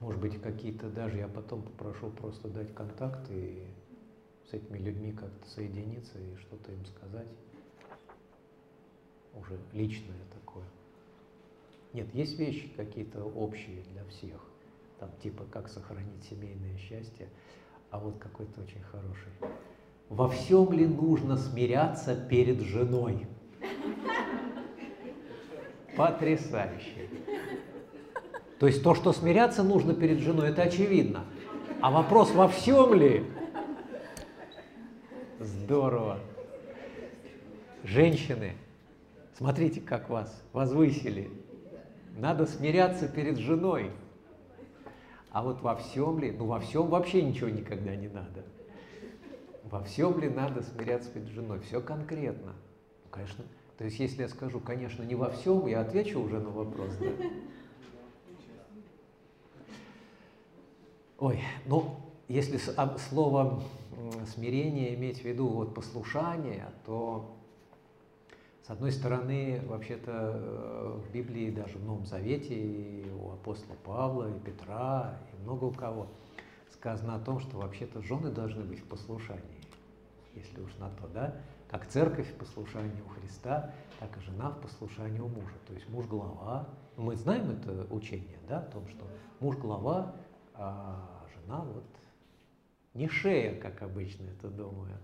[0.00, 3.66] может быть, какие-то даже я потом попрошу просто дать контакты и
[4.50, 7.28] с этими людьми как-то соединиться и что-то им сказать.
[9.34, 10.64] Уже личное такое.
[11.92, 14.40] Нет, есть вещи какие-то общие для всех.
[14.98, 17.28] Там типа как сохранить семейное счастье,
[17.90, 19.32] а вот какой-то очень хороший
[20.08, 23.26] во всем ли нужно смиряться перед женой?
[25.96, 27.08] Потрясающе.
[28.58, 31.24] То есть то, что смиряться нужно перед женой, это очевидно.
[31.80, 33.24] А вопрос во всем ли?
[35.66, 36.20] Здорово.
[37.82, 38.52] Женщины,
[39.34, 41.28] смотрите, как вас возвысили.
[42.16, 43.90] Надо смиряться перед женой.
[45.32, 46.30] А вот во всем ли?
[46.30, 48.44] Ну, во всем вообще ничего никогда не надо.
[49.64, 51.58] Во всем ли надо смиряться перед женой?
[51.58, 52.52] Все конкретно.
[52.52, 53.44] Ну, конечно.
[53.76, 57.08] То есть, если я скажу, конечно, не во всем, я отвечу уже на вопрос, да?
[61.18, 62.58] Ой, ну, если
[63.10, 63.62] слово
[64.34, 67.36] смирение иметь в виду вот послушание, то
[68.66, 74.28] с одной стороны, вообще-то э, в Библии, даже в Новом Завете, и у апостола Павла,
[74.28, 76.08] и Петра, и много у кого
[76.72, 79.62] сказано о том, что вообще-то жены должны быть в послушании,
[80.34, 81.36] если уж на то, да?
[81.70, 85.54] Как церковь в послушании у Христа, так и жена в послушании у мужа.
[85.68, 86.68] То есть муж глава.
[86.96, 89.04] Мы знаем это учение, да, о том, что
[89.38, 90.16] муж глава,
[90.54, 91.84] а жена вот
[92.96, 95.02] не шея, как обычно это думают,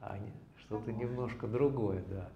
[0.00, 0.18] а
[0.56, 2.30] что-то немножко другое, да.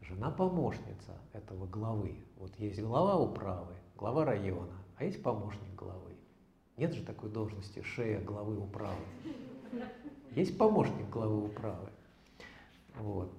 [0.00, 2.16] Жена помощница этого главы.
[2.36, 6.16] Вот есть глава управы, глава района, а есть помощник главы.
[6.78, 9.04] Нет же такой должности шея главы управы.
[10.34, 11.90] Есть помощник главы управы.
[12.98, 13.30] Вот.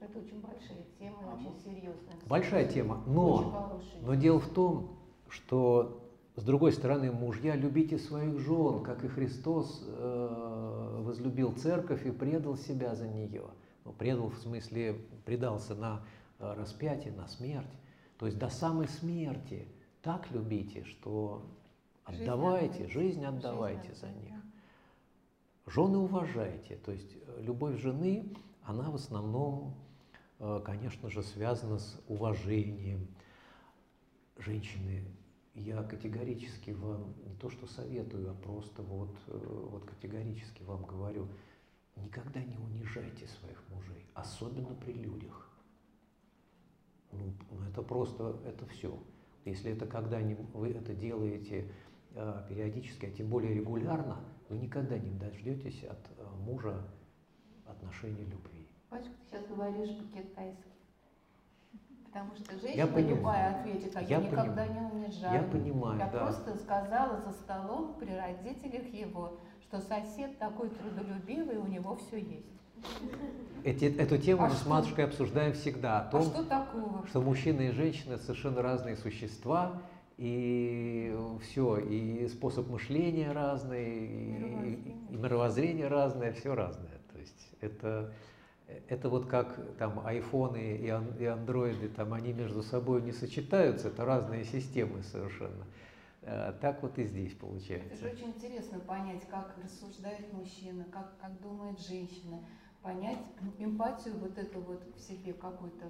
[0.00, 2.14] Это очень большая тема, очень серьезная.
[2.26, 4.96] Большая тема, но, но дело в том,
[5.28, 6.09] что
[6.40, 12.56] с другой стороны, мужья, любите своих жен, как и Христос э, возлюбил церковь и предал
[12.56, 13.44] себя за нее.
[13.84, 14.94] Ну, предал в смысле,
[15.26, 16.02] предался на
[16.38, 17.68] э, распятие, на смерть.
[18.16, 19.68] То есть до самой смерти
[20.00, 21.44] так любите, что
[22.04, 24.34] отдавайте, жизнь отдавайте жизнь за них.
[25.66, 26.76] Жены уважайте.
[26.76, 29.74] То есть э, любовь жены, она в основном,
[30.64, 33.08] конечно же, связана с уважением.
[34.38, 35.04] Женщины
[35.54, 41.28] я категорически вам не то что советую, а просто вот, э, вот категорически вам говорю,
[41.96, 45.50] никогда не унижайте своих мужей, особенно при людях.
[47.12, 48.96] Ну, ну это просто, это все.
[49.44, 50.20] Если это когда
[50.54, 51.72] вы это делаете
[52.14, 56.86] э, периодически, а тем более регулярно, вы никогда не дождетесь от э, мужа
[57.66, 58.68] отношений любви.
[58.88, 60.79] Пачка, ты сейчас говоришь по-китайски.
[62.12, 63.16] Потому что женщина я понимаю.
[63.16, 64.72] любая ответит, а я, я никогда понимаю.
[64.72, 65.34] не унижаю.
[65.34, 66.18] Я понимаю, Я да.
[66.18, 72.46] просто сказала за столом при родителях его, что сосед такой трудолюбивый, у него все есть.
[73.62, 74.64] Эти, эту тему а мы что?
[74.64, 76.00] с матушкой обсуждаем всегда.
[76.00, 77.06] О а том, а что такого?
[77.06, 79.80] Что мужчины и женщины совершенно разные существа,
[80.16, 86.98] и все, и способ мышления разный, и, и мировоззрение разное, все разное.
[87.12, 88.12] То есть это
[88.88, 93.88] это вот как там айфоны и, ан, и андроиды, там они между собой не сочетаются,
[93.88, 95.64] это разные системы совершенно.
[96.22, 97.94] А, так вот и здесь получается.
[97.94, 102.40] Это же очень интересно понять, как рассуждает мужчина, как, как думает женщина,
[102.82, 103.18] понять
[103.58, 105.86] эмпатию вот эту вот в себе какую-то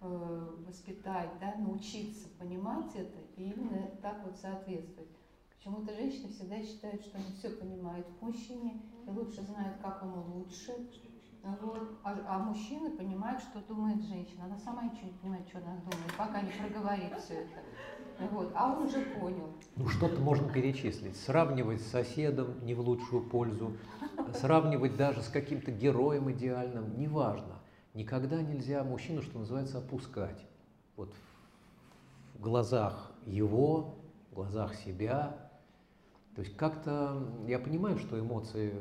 [0.00, 5.10] э, воспитать, да, научиться понимать это и именно так вот соответствовать.
[5.56, 10.22] Почему-то женщины всегда считают, что они все понимают в мужчине и лучше знают, как ему
[10.38, 10.74] лучше,
[11.42, 11.98] вот.
[12.04, 14.44] А, а мужчины понимают, что думает женщина.
[14.44, 18.28] Она сама ничего не понимает, что она думает, пока не проговорит все это.
[18.30, 18.52] Вот.
[18.54, 19.48] А он уже понял.
[19.76, 21.16] Ну, что-то можно перечислить.
[21.16, 23.76] Сравнивать с соседом не в лучшую пользу,
[24.34, 27.58] сравнивать даже с каким-то героем идеальным, неважно.
[27.94, 30.46] Никогда нельзя мужчину, что называется, опускать.
[30.96, 31.12] Вот
[32.34, 33.96] в глазах его,
[34.30, 35.36] в глазах себя.
[36.36, 38.72] То есть как-то я понимаю, что эмоции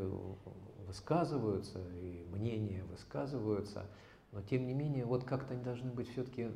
[0.88, 3.86] высказываются, и мнения высказываются,
[4.32, 6.50] но тем не менее, вот как-то они должны быть все-таки,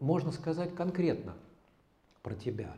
[0.00, 1.34] можно сказать конкретно
[2.22, 2.72] про тебя.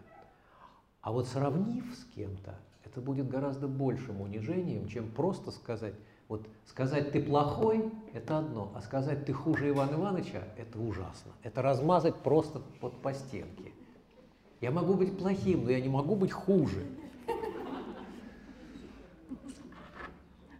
[1.01, 5.95] А вот сравнив с кем-то, это будет гораздо большим унижением, чем просто сказать,
[6.29, 11.33] вот сказать ты плохой– это одно, а сказать ты хуже Ивана Ивановича– это ужасно.
[11.43, 13.73] Это размазать просто вот по стенке.
[14.61, 16.85] Я могу быть плохим, но я не могу быть хуже.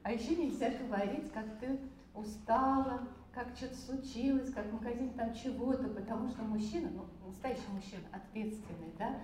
[0.09, 1.79] А еще нельзя говорить, как ты
[2.15, 8.05] устала, как что-то случилось, как в магазине там чего-то, потому что мужчина, ну, настоящий мужчина,
[8.11, 9.17] ответственный, да,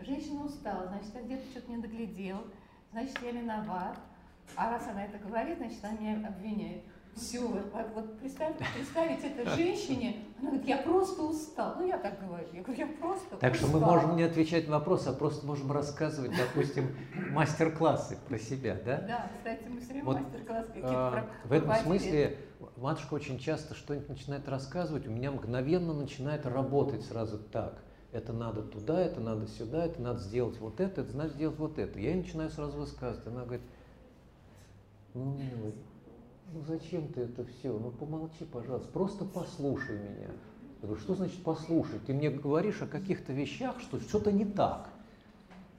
[0.00, 2.44] женщина устала, значит, я где-то что-то не доглядел,
[2.92, 3.98] значит, я виноват.
[4.54, 6.84] А раз она это говорит, значит, она меня обвиняет.
[7.16, 11.74] Все, вот, вот представь, представить это женщине, она говорит, я просто устал.
[11.78, 13.68] Ну, я так говорю, я говорю, я просто Так устал.
[13.68, 16.94] что мы можем не отвечать на вопросы, а просто можем рассказывать, допустим,
[17.30, 18.98] мастер-классы про себя, да?
[19.00, 22.38] Да, кстати, мы все время вот, мастер-классы какие-то а, В этом смысле
[22.76, 27.82] матушка очень часто что-нибудь начинает рассказывать, у меня мгновенно начинает работать сразу так.
[28.12, 31.78] Это надо туда, это надо сюда, это надо сделать вот это, это надо сделать вот
[31.78, 31.98] это.
[31.98, 33.26] Я начинаю сразу высказывать.
[33.26, 33.62] Она говорит,
[35.12, 35.74] ну, милый,
[36.52, 37.72] ну зачем ты это все?
[37.72, 40.28] Ну помолчи, пожалуйста, просто послушай меня.
[40.80, 41.98] Я говорю, что значит послушай?
[42.06, 44.88] Ты мне говоришь о каких-то вещах, что что-то не так.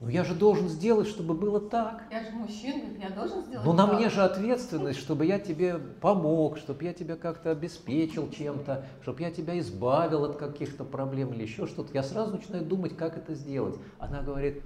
[0.00, 2.04] Ну я же должен сделать, чтобы было так.
[2.10, 3.98] Я же мужчина, я должен сделать Ну на так.
[3.98, 9.30] мне же ответственность, чтобы я тебе помог, чтобы я тебя как-то обеспечил чем-то, чтобы я
[9.30, 11.92] тебя избавил от каких-то проблем или еще что-то.
[11.92, 13.76] Я сразу начинаю думать, как это сделать.
[13.98, 14.62] Она говорит,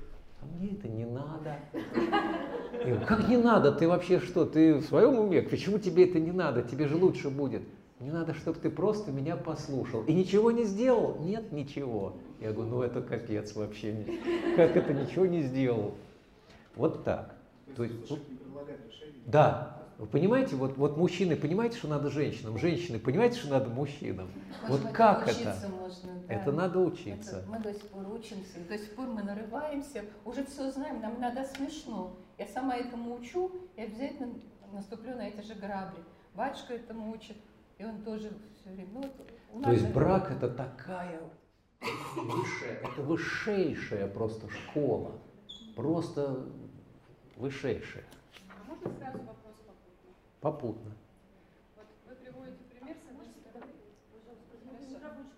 [0.57, 1.57] мне это не надо.
[1.73, 3.73] Я говорю, как не надо?
[3.73, 4.45] Ты вообще что?
[4.45, 5.43] Ты в своем уме?
[5.43, 6.62] Почему тебе это не надо?
[6.62, 7.62] Тебе же лучше будет.
[8.01, 10.03] Мне надо, чтобы ты просто меня послушал.
[10.05, 11.16] И ничего не сделал?
[11.21, 12.16] Нет, ничего.
[12.41, 14.05] Я говорю, ну это капец вообще.
[14.57, 15.95] Как это ничего не сделал?
[16.77, 17.35] Вот так.
[17.77, 19.23] То есть, не решение.
[19.27, 19.81] Да.
[19.99, 22.59] Вы понимаете, вот, вот мужчины, понимаете, что надо женщинам?
[22.59, 24.29] Женщины, понимаете, что надо мужчинам?
[24.69, 25.57] Может Вот как это?
[25.71, 26.34] можно, да.
[26.34, 27.38] Это надо учиться.
[27.38, 31.20] Это мы до сих пор учимся, до сих пор мы нарываемся, уже все знаем, нам
[31.20, 32.16] надо смешно.
[32.38, 34.34] Я сама этому учу и обязательно
[34.72, 36.02] наступлю на эти же грабли.
[36.34, 37.36] Батюшка этому учит,
[37.78, 38.30] и он тоже
[38.60, 38.88] все время.
[38.92, 39.05] Ну,
[39.52, 41.20] вот То есть это- брак это такая
[42.16, 45.12] высшая, это высшейшая просто школа.
[45.76, 46.44] Просто
[47.36, 48.05] высшейшая.
[48.48, 50.10] А можно сразу вопрос попутно?
[50.40, 50.92] Попутно.
[51.76, 53.72] Вот вы приводите пример с одной стороны.
[55.02, 55.34] Хорошо.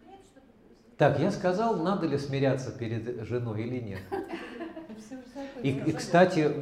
[0.96, 4.00] Так, я сказал, надо ли смиряться перед женой или нет.
[5.62, 6.52] И, и, кстати,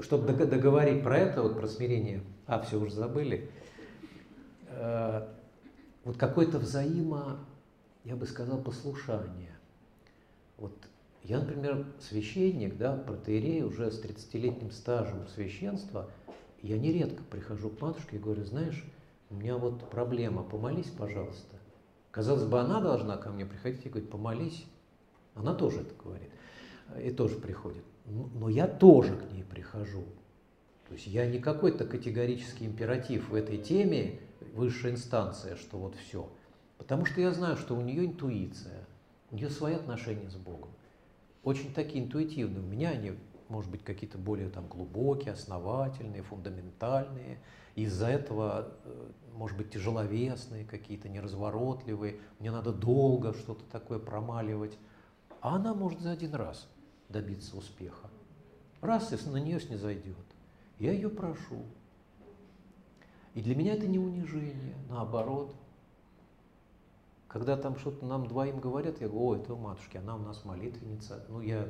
[0.00, 3.48] чтобы дог- договорить про это, вот про смирение, а, все уже забыли,
[4.70, 5.26] Э,
[6.04, 7.40] вот какое-то взаимо,
[8.04, 9.52] я бы сказал, послушание.
[10.56, 10.72] Вот
[11.22, 16.08] я, например, священник, да, протеерей уже с 30-летним стажем священства,
[16.62, 18.84] я нередко прихожу к матушке и говорю, знаешь,
[19.28, 21.56] у меня вот проблема, помолись, пожалуйста.
[22.10, 24.66] Казалось бы, она должна ко мне приходить и говорить, помолись.
[25.34, 26.30] Она тоже это говорит.
[27.00, 27.84] И тоже приходит.
[28.06, 30.04] Но но я тоже к ней прихожу.
[30.88, 34.18] То есть я не какой-то категорический императив в этой теме,
[34.54, 36.28] высшая инстанция, что вот все.
[36.78, 38.86] Потому что я знаю, что у нее интуиция,
[39.30, 40.70] у нее свои отношения с Богом.
[41.44, 42.60] Очень такие интуитивные.
[42.60, 43.12] У меня они,
[43.48, 47.38] может быть, какие-то более там глубокие, основательные, фундаментальные.
[47.76, 49.10] Из-за этого, э,
[49.40, 52.20] может быть, тяжеловесные какие-то, неразворотливые.
[52.40, 54.76] Мне надо долго что-то такое промаливать.
[55.40, 56.68] А она может за один раз
[57.08, 58.10] добиться успеха.
[58.82, 60.26] Раз и на нее снизойдет.
[60.78, 61.64] Я ее прошу.
[63.32, 65.56] И для меня это не унижение, наоборот.
[67.26, 70.44] Когда там что-то нам двоим говорят, я говорю, о, это у матушки, она у нас
[70.44, 71.24] молитвенница.
[71.30, 71.66] Ну, я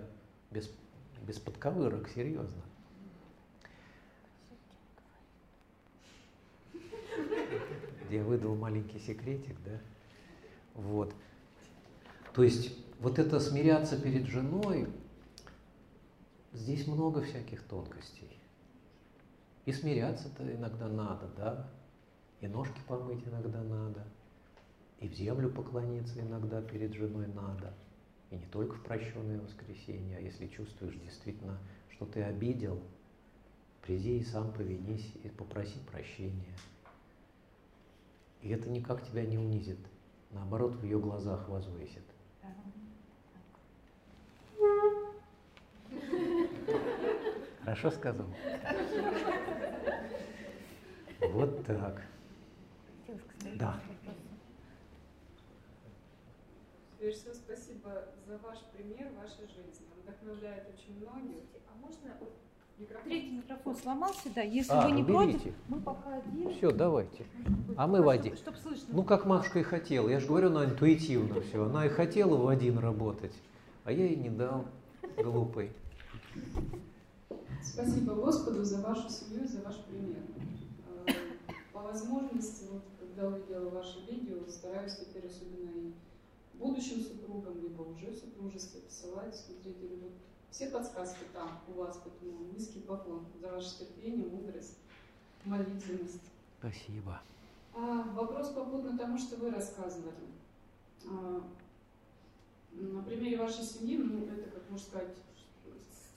[0.50, 0.68] без,
[1.22, 2.64] без подковырок, серьезно.
[8.10, 9.78] Я выдал маленький секретик, да?
[10.74, 11.14] Вот.
[12.34, 14.88] То есть вот это смиряться перед женой,
[16.52, 18.36] здесь много всяких тонкостей.
[19.64, 21.70] И смиряться-то иногда надо, да?
[22.40, 24.04] И ножки помыть иногда надо.
[24.98, 27.72] И в землю поклониться иногда перед женой надо.
[28.30, 31.58] И не только в прощенное воскресенье, а если чувствуешь действительно,
[31.90, 32.80] что ты обидел,
[33.82, 36.54] приди и сам повинись и попроси прощения.
[38.42, 39.78] И это никак тебя не унизит,
[40.30, 42.02] наоборот, в ее глазах возвысит.
[47.62, 48.26] Хорошо сказал?
[51.20, 52.02] Вот так.
[53.56, 53.80] Да.
[56.98, 59.86] Прежде всего, спасибо за ваш пример вашей жизни.
[59.94, 61.44] Он вдохновляет очень многих.
[61.68, 62.10] А можно
[62.80, 63.04] Микрофон.
[63.04, 64.40] третий микрофон сломался, да?
[64.42, 65.38] Если А, вы не уберите.
[65.38, 66.54] против, мы пока один.
[66.54, 67.26] Все, давайте.
[67.76, 68.36] А мы в один.
[68.36, 68.86] Чтобы слышно.
[68.92, 70.08] Ну, как матушка и хотела.
[70.08, 71.64] Я же говорю, она интуитивно все.
[71.64, 73.34] Она и хотела в один работать,
[73.84, 74.64] а я ей не дал,
[75.16, 75.70] глупый.
[77.62, 80.16] Спасибо Господу за вашу семью, за ваш пример.
[81.06, 81.12] Э,
[81.72, 85.92] По возможности, вот, когда увидела ваше видео, стараюсь теперь особенно и
[86.58, 90.12] будущим супругам, либо уже в супружестве посылать, смотрите, вот
[90.50, 94.78] все подсказки там у вас, поэтому низкий поклон за ваше терпение, мудрость,
[95.44, 96.20] молитвенность.
[96.58, 97.20] Спасибо.
[97.74, 100.14] А, вопрос попутно тому, что вы рассказывали.
[101.06, 101.42] А,
[102.72, 105.16] на примере вашей семьи, ну, это, как можно сказать,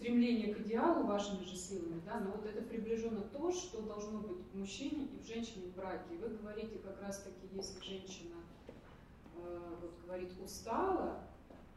[0.03, 4.45] стремление к идеалу вашими же силами, да, но вот это приближенно то, что должно быть
[4.51, 6.14] в мужчине и в женщине в браке.
[6.14, 8.35] И вы говорите как раз-таки, если женщина
[9.38, 11.23] э, вот, говорит устала,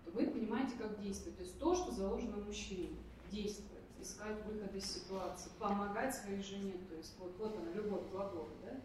[0.06, 1.36] то вы понимаете, как действовать.
[1.36, 2.96] То есть то, что заложено мужчине,
[3.30, 6.74] действовать, искать выход из ситуации, помогать своей жене.
[6.88, 8.80] То есть вот, вот она, любовь глагола, да?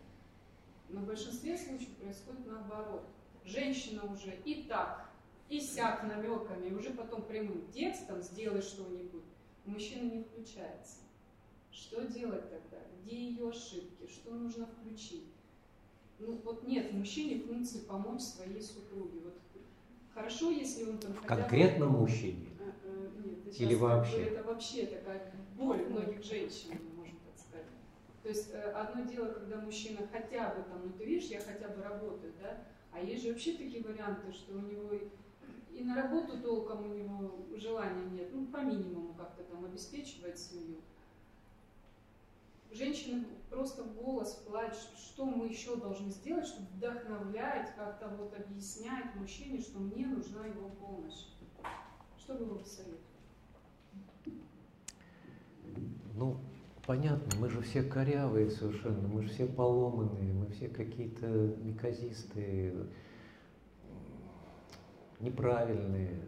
[0.89, 3.03] Но в большинстве случаев происходит наоборот.
[3.45, 5.09] Женщина уже и так,
[5.47, 9.23] и сяк намеками, и уже потом прямым текстом сделай что-нибудь.
[9.65, 10.97] Мужчина не включается.
[11.71, 12.83] Что делать тогда?
[12.99, 14.07] Где ее ошибки?
[14.07, 15.27] Что нужно включить?
[16.19, 19.19] Ну вот нет в мужчине функции помочь своей супруге.
[19.23, 19.37] Вот
[20.13, 22.49] хорошо, если он там хотя бы- Конкретно мужчине.
[22.59, 24.23] Э, э, Нет, Это Или бы вообще?
[24.25, 27.65] это вообще такая боль многих женщин, можно так сказать.
[28.23, 31.67] То есть э, одно дело, когда мужчина хотя бы там, ну ты видишь, я хотя
[31.69, 34.91] бы работаю, да, а есть же вообще такие варианты, что у него
[35.73, 40.77] и на работу толком у него желания нет, ну по минимуму как-то там обеспечивать семью.
[42.73, 49.13] Женщины просто в голос плачут, что мы еще должны сделать, чтобы вдохновлять, как-то вот объяснять
[49.15, 51.27] мужчине, что мне нужна его помощь.
[52.17, 53.01] Что бы вы посоветовали?
[56.15, 56.37] Ну,
[56.85, 62.87] понятно, мы же все корявые совершенно, мы же все поломанные, мы все какие-то неказистые,
[65.19, 66.21] неправильные.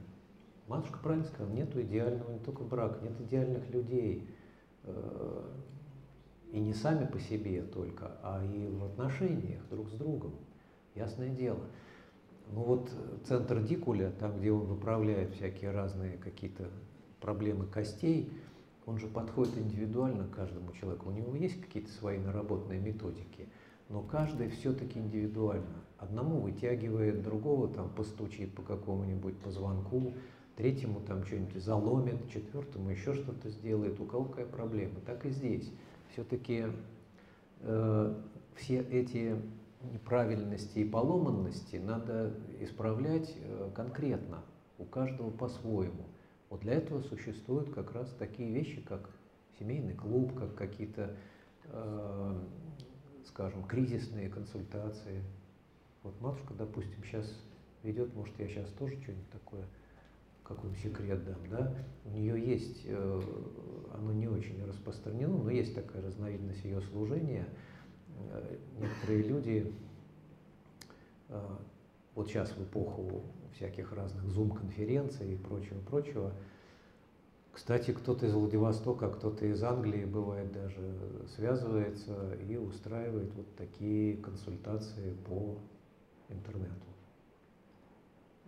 [0.67, 4.27] Матушка правильно сказала, нету идеального не только брака, нет идеальных людей.
[6.53, 10.33] Э, И не сами по себе только, а и в отношениях друг с другом.
[10.95, 11.65] Ясное дело.
[12.51, 12.91] Ну вот
[13.25, 16.69] центр Дикуля, там, где он выправляет всякие разные какие-то
[17.19, 18.31] проблемы костей,
[18.85, 21.09] он же подходит индивидуально к каждому человеку.
[21.09, 23.47] У него есть какие-то свои наработанные методики,
[23.89, 25.83] но каждый все-таки индивидуально.
[25.97, 30.13] Одному вытягивает, другого там постучит по какому-нибудь позвонку,
[30.57, 34.99] третьему там что-нибудь заломит, четвертому еще что-то сделает, у кого какая проблема.
[35.05, 35.71] Так и здесь.
[36.13, 36.65] Все-таки
[37.61, 38.21] э,
[38.55, 39.35] все эти
[39.91, 44.43] неправильности и поломанности надо исправлять э, конкретно,
[44.77, 46.05] у каждого по-своему.
[46.51, 49.09] Вот для этого существуют как раз такие вещи, как
[49.57, 51.15] семейный клуб, как какие-то,
[51.65, 52.41] э,
[53.25, 55.23] скажем, кризисные консультации.
[56.03, 57.25] Вот матушка, допустим, сейчас
[57.81, 59.65] ведет, может, я сейчас тоже что-нибудь такое,
[60.43, 61.75] какой секрет дам, да?
[62.05, 63.21] У нее есть, э,
[63.93, 67.47] оно не очень распространено, но есть такая разновидность ее служения.
[68.31, 69.73] Э, Некоторые люди,
[71.29, 71.57] э,
[72.15, 73.23] вот сейчас в эпоху
[73.55, 76.33] всяких разных зум-конференций и прочего-прочего,
[77.53, 80.97] кстати, кто-то из Владивостока, кто-то из Англии, бывает даже,
[81.35, 85.59] связывается и устраивает вот такие консультации по
[86.29, 86.73] интернету.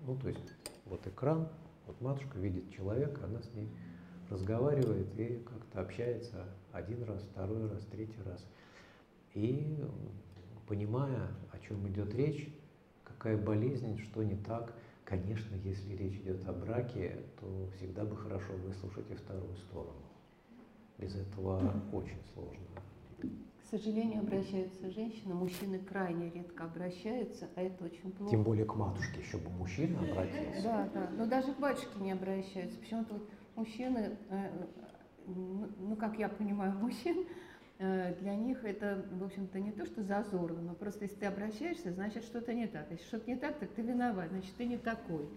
[0.07, 0.53] Ну, то есть
[0.85, 1.47] вот экран,
[1.87, 3.69] вот матушка видит человека, она с ней
[4.29, 8.45] разговаривает и как-то общается один раз, второй раз, третий раз.
[9.33, 9.77] И
[10.67, 12.49] понимая, о чем идет речь,
[13.03, 18.53] какая болезнь, что не так, конечно, если речь идет о браке, то всегда бы хорошо
[18.53, 20.01] выслушать и вторую сторону.
[20.97, 22.65] Без этого очень сложно.
[23.65, 28.29] К сожалению, обращаются женщины, мужчины крайне редко обращаются, а это очень плохо.
[28.29, 30.61] Тем более к матушке, еще бы мужчина обратился.
[30.63, 31.09] Да, да.
[31.17, 32.77] Но даже к батюшке не обращаются.
[32.77, 34.67] Почему-то вот мужчины, э,
[35.25, 37.44] ну, ну, как я понимаю, мужчин, э,
[37.77, 42.23] для них это, в общем-то, не то, что зазорно, но просто если ты обращаешься, значит,
[42.23, 42.88] что-то не так.
[42.89, 45.27] Если что-то не так, так ты виноват, значит, ты не такой.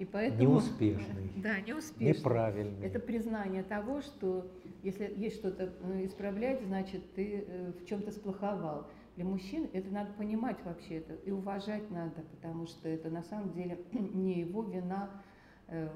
[0.00, 0.42] И поэтому...
[0.42, 2.18] Неуспешный, Да, неуспешный.
[2.18, 2.86] неправильный.
[2.86, 4.50] Это признание того, что
[4.82, 8.88] если есть что-то э, исправлять, значит, ты э, в чем-то сплоховал.
[9.16, 13.52] Для мужчин это надо понимать вообще это и уважать надо, потому что это на самом
[13.52, 15.10] деле не его вина
[15.68, 15.88] э,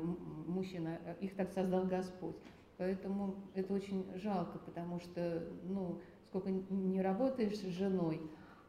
[0.47, 2.37] мужчина, их так создал Господь.
[2.79, 8.21] Поэтому это очень жалко, потому что, ну, сколько не работаешь с женой,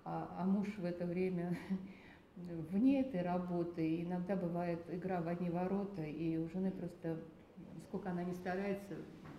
[0.03, 1.55] а, а муж в это время
[2.35, 7.19] вне этой работы, и иногда бывает игра в одни ворота, и у жены просто,
[7.87, 8.95] сколько она не старается,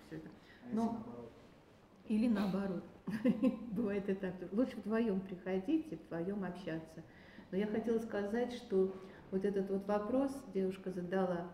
[0.07, 0.29] все это.
[0.65, 1.33] А наоборот?
[2.07, 2.85] Или наоборот.
[3.73, 4.35] Бывает и так.
[4.53, 7.03] Лучше вдвоем приходить и вдвоем общаться.
[7.51, 8.95] Но я хотела сказать, что
[9.33, 11.51] вот этот вот вопрос девушка задала,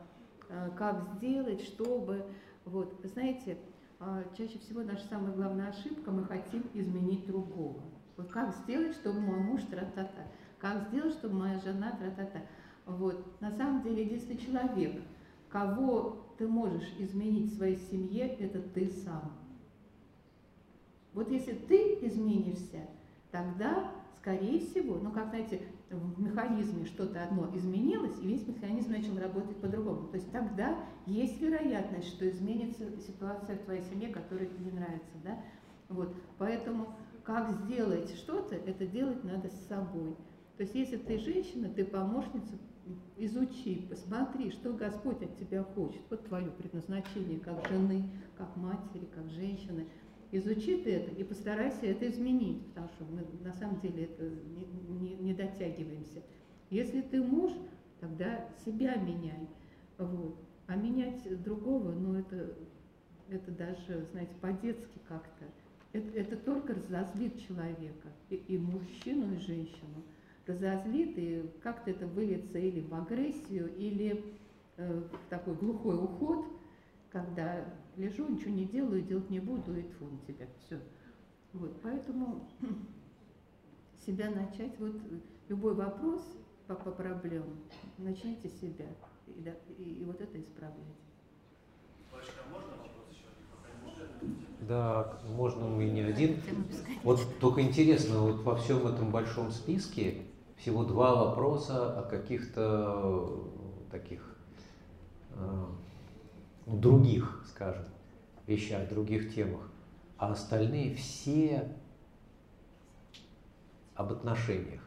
[0.51, 2.27] а, как сделать, чтобы...
[2.67, 3.57] Вот, вы знаете,
[4.01, 7.81] а, чаще всего наша самая главная ошибка, мы хотим изменить другого.
[8.17, 10.27] Вот как сделать, чтобы мой муж тра-та-та?
[10.59, 12.43] Как сделать, чтобы моя жена тра-та-та?
[12.85, 15.01] Вот, на самом деле, единственный человек,
[15.49, 19.33] кого ты можешь изменить в своей семье, это ты сам.
[21.13, 22.89] Вот если ты изменишься,
[23.31, 29.19] тогда, скорее всего, ну, как, знаете, в механизме что-то одно изменилось, и весь механизм начал
[29.19, 30.09] работать по-другому.
[30.09, 35.15] То есть тогда есть вероятность, что изменится ситуация в твоей семье, которая тебе не нравится,
[35.23, 35.39] да?
[35.89, 36.89] Вот, поэтому
[37.23, 40.17] как сделать что-то, это делать надо с собой.
[40.57, 42.57] То есть если ты женщина, ты помощница,
[43.17, 46.01] изучи, посмотри, что Господь от тебя хочет.
[46.09, 49.87] Вот твое предназначение как жены, как матери, как женщины.
[50.37, 54.67] Изучи ты это и постарайся это изменить, потому что мы на самом деле это не,
[55.01, 56.23] не- не дотягиваемся.
[56.69, 57.53] Если ты муж,
[58.01, 59.49] тогда себя меняй.
[59.97, 60.37] Вот.
[60.67, 62.53] А менять другого, ну это,
[63.31, 65.47] это даже, знаете, по-детски как-то.
[65.95, 70.03] Это, это только разозлит человека, и, и мужчину, и женщину.
[70.47, 74.23] Разозлит, и как-то это выльется или в агрессию, или
[74.77, 76.45] э, в такой глухой уход,
[77.11, 77.65] когда
[77.97, 80.79] лежу, ничего не делаю, делать не буду, и тьфу на тебя, все.
[81.53, 82.49] Вот, поэтому
[84.07, 84.95] себя начать, вот
[85.49, 86.23] любой вопрос
[86.67, 87.57] по, по проблемам,
[87.99, 88.87] начните с себя,
[89.27, 90.83] и, да, и, и вот это исправляйте.
[94.61, 96.41] Да, можно и не один.
[97.05, 100.23] Вот только интересно, вот во всем этом большом списке
[100.57, 103.45] всего два вопроса о каких-то
[103.91, 104.37] таких
[105.35, 105.65] э,
[106.67, 107.85] ну, других, скажем,
[108.47, 109.71] вещах, других темах.
[110.19, 111.69] А остальные все
[113.95, 114.83] об отношениях.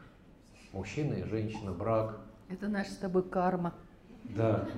[0.72, 3.74] Мужчина и женщина, брак, Это наша с тобой карма.
[4.24, 4.68] да.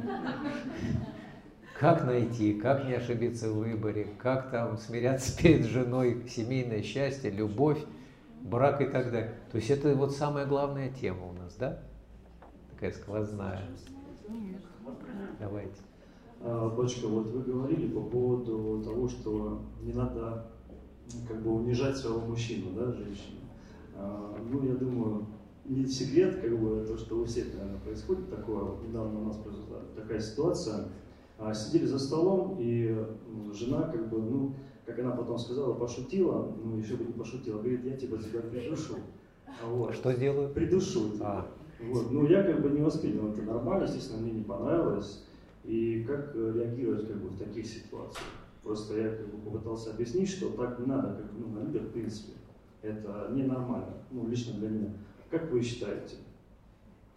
[1.79, 7.83] Как найти, как не ошибиться в выборе, как там смиряться перед женой, семейное счастье, любовь,
[8.41, 9.35] брак и так далее.
[9.51, 11.81] То есть это вот самая главная тема у нас, да?
[12.71, 13.63] Такая сквозная.
[15.41, 15.81] Давайте.
[16.45, 20.47] А, Бочка, вот вы говорили по поводу того, что не надо
[21.29, 23.41] как бы унижать своего мужчину, да, женщину.
[23.95, 25.27] А, Ну, я думаю,
[25.65, 28.59] не секрет, как бы, то, что у всех, наверное, происходит такое.
[28.65, 30.89] Вот недавно у нас произошла такая ситуация.
[31.39, 32.97] А, Сидели за столом, и
[33.53, 34.55] жена, как бы, ну,
[34.85, 38.95] как она потом сказала, пошутила, ну, еще бы не пошутила, говорит, я типа тебя придушу.
[39.65, 39.95] Вот.
[39.95, 40.53] Что сделаю?
[40.53, 41.27] Придушу тебя.
[41.27, 41.47] А,
[41.81, 42.11] Вот.
[42.11, 45.25] Ну, я как бы не воспринял это нормально, естественно, мне не понравилось.
[45.65, 48.27] И как э, реагировать как бы в таких ситуациях?
[48.63, 51.93] Просто я как бы попытался объяснить, что так не надо, как ну, на людях в
[51.93, 52.33] принципе.
[52.83, 54.91] Это ненормально, ну, лично для меня.
[55.31, 56.17] Как вы считаете,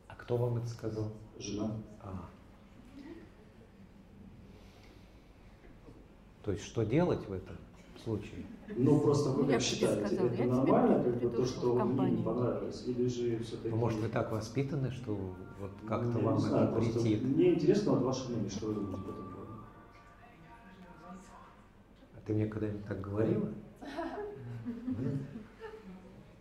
[0.08, 1.12] а кто вам это сказал?
[1.40, 1.72] жена?
[2.02, 2.30] А.
[6.44, 7.58] То есть что делать в этом
[8.04, 8.46] случае?
[8.78, 12.12] Ну, просто вы Ну, как считаете, сказала, я это нормально, как бы то, что мне
[12.12, 12.84] не понравилось?
[12.88, 13.70] Или же все-таки...
[13.70, 15.18] Ну, может, вы так воспитаны, что
[15.60, 17.24] вот как-то Ну, вам не знаю, это просто претит?
[17.24, 19.52] Мне интересно вот ваше мнение, что вы думаете по этому поводу?
[22.16, 23.50] А ты мне когда-нибудь так говорила?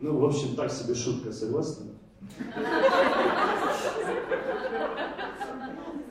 [0.01, 1.93] Ну, в общем, так себе шутка, согласны?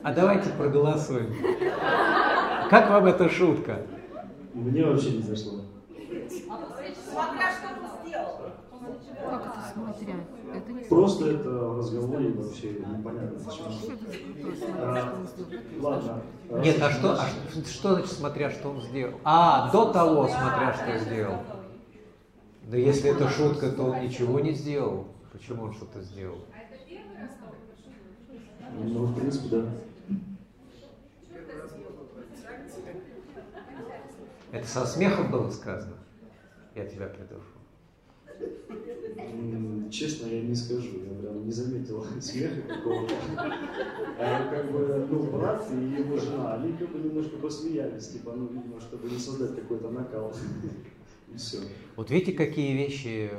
[0.02, 1.32] А давайте проголосуем.
[2.70, 3.82] Как вам эта шутка?
[4.52, 5.60] Мне вообще не зашло.
[9.24, 10.16] Как это смотря?
[10.88, 13.66] Просто это в разговоре вообще непонятно зачем.
[14.78, 15.24] А,
[15.80, 16.22] ладно.
[16.62, 19.14] Нет, а что, а что, что значит, смотря что он сделал?
[19.24, 21.38] А, до того, смотря что сделал.
[22.64, 25.06] Да если это шутка, то он ничего не сделал.
[25.32, 26.38] Почему он что-то сделал?
[28.76, 29.64] Ну, в принципе, да.
[34.52, 35.96] Это со смехом было сказано?
[36.74, 37.53] Я тебя придушу.
[39.90, 43.14] Честно, я не скажу, я прям не заметил смеха какого-то.
[44.18, 48.48] А как бы, ну, брат и его жена, они как бы немножко посмеялись, типа, ну,
[48.48, 50.34] видимо, чтобы не создать какой-то накал.
[51.32, 51.58] И все.
[51.94, 53.30] Вот видите, какие вещи,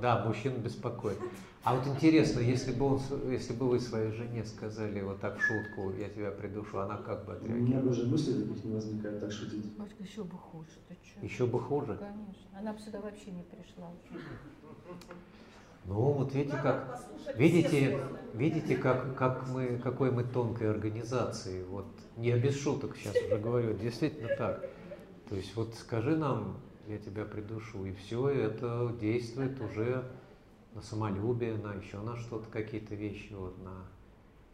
[0.00, 1.18] да, мужчин беспокоят.
[1.62, 3.00] А вот интересно, если бы, он,
[3.30, 7.26] если бы вы своей жене сказали вот так в шутку, я тебя придушу, она как
[7.26, 7.66] бы У отреагировала?
[7.68, 9.66] меня даже мысли таких не возникает так шутить.
[9.76, 10.70] Бабушка, еще бы хуже.
[10.88, 11.20] Ты чё?
[11.20, 11.98] Еще бы хуже.
[11.98, 12.58] Конечно.
[12.58, 13.90] Она бы сюда вообще не пришла.
[15.84, 17.06] Ну, вот видите, как,
[17.36, 18.00] видите,
[18.32, 21.62] видите, как, как мы, какой мы тонкой организации.
[21.64, 24.64] Вот не без шуток сейчас уже говорю, действительно так.
[25.28, 26.56] То есть вот скажи нам,
[26.86, 30.04] я тебя придушу, и все, это действует уже
[30.74, 33.86] на самолюбие, на еще на что-то, какие-то вещи, вот на...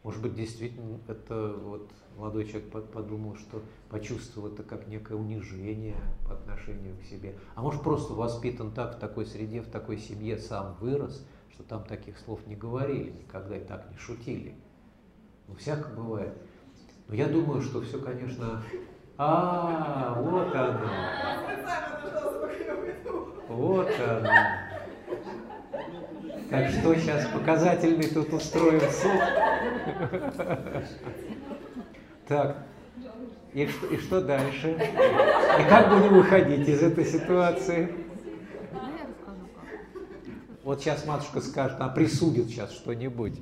[0.02, 3.60] Может быть, действительно, это вот молодой человек под- подумал, что
[3.90, 7.36] почувствовал это как некое унижение по отношению к себе.
[7.56, 11.84] А может, просто воспитан так, в такой среде, в такой семье, сам вырос, что там
[11.84, 14.54] таких слов не говорили, никогда и так не шутили.
[15.48, 16.36] Ну, всяко бывает.
[17.08, 18.62] Но я думаю, что все, конечно...
[19.18, 20.90] А, вот оно.
[23.48, 24.30] Вот оно.
[26.50, 29.20] Так что сейчас показательный тут устроим суд.
[32.28, 32.66] Так,
[33.52, 34.72] и и что дальше?
[34.72, 37.88] И как будем выходить из этой ситуации?
[40.62, 43.38] Вот сейчас матушка скажет, она присудит сейчас что-нибудь.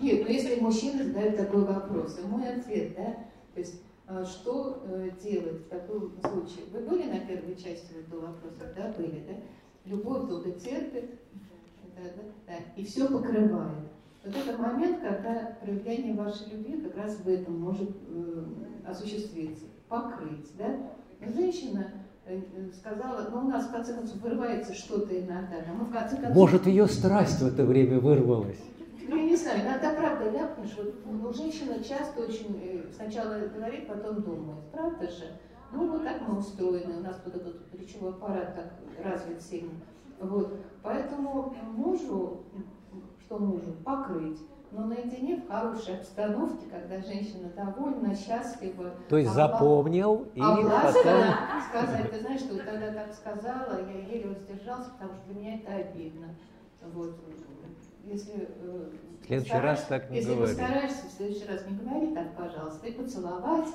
[0.00, 3.16] Нет, ну если мужчина задает такой вопрос, и мой ответ, да,
[3.54, 6.64] то есть а, что э, делать в таком случае?
[6.72, 9.34] Вы были на первой части этого вопроса, да, были, да?
[9.84, 11.20] Любовь долго терпит,
[12.46, 13.88] да, и все покрывает.
[14.24, 18.44] Вот это момент, когда проявление вашей любви как раз в этом может э,
[18.86, 20.76] осуществиться, покрыть, да?
[21.20, 21.86] Но женщина
[22.26, 25.92] э, э, сказала, ну у нас в конце концов вырывается что-то иногда, да, мы в
[25.92, 26.34] конце концов...
[26.34, 28.60] Может, ее страсть в это время вырвалась.
[29.08, 33.88] Ну, я не знаю, иногда правда ляпнешь, вот, ну, женщина часто очень э, сначала говорит,
[33.88, 35.24] потом думает, правда же?
[35.72, 38.72] Ну, вот так мы устроены, у нас вот этот речевой аппарат так
[39.02, 39.72] развит сильно.
[40.20, 40.54] Вот.
[40.82, 42.42] Поэтому мужу,
[43.24, 44.38] что мужу, покрыть,
[44.70, 48.90] но наедине в хорошей обстановке, когда женщина довольна, счастлива.
[49.08, 51.22] То есть обла- запомнил и потом...
[51.68, 55.54] сказать, ты знаешь, что вот тогда так сказала, я еле воздержался, потому что для меня
[55.56, 56.28] это обидно.
[56.94, 57.16] Вот.
[58.04, 58.90] Если, э,
[59.22, 60.54] В следующий раз так не если говори.
[60.54, 63.68] постараешься, в следующий раз не говори так, пожалуйста, и поцеловать,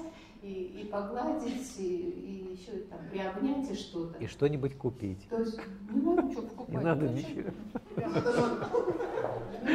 [0.45, 4.17] и, и погладить, и, и еще там приобнять и что-то.
[4.19, 5.27] И что-нибудь купить.
[5.27, 5.59] То есть
[5.89, 6.76] не надо ничего покупать.
[6.76, 7.51] Не надо ничего.
[7.97, 8.05] Не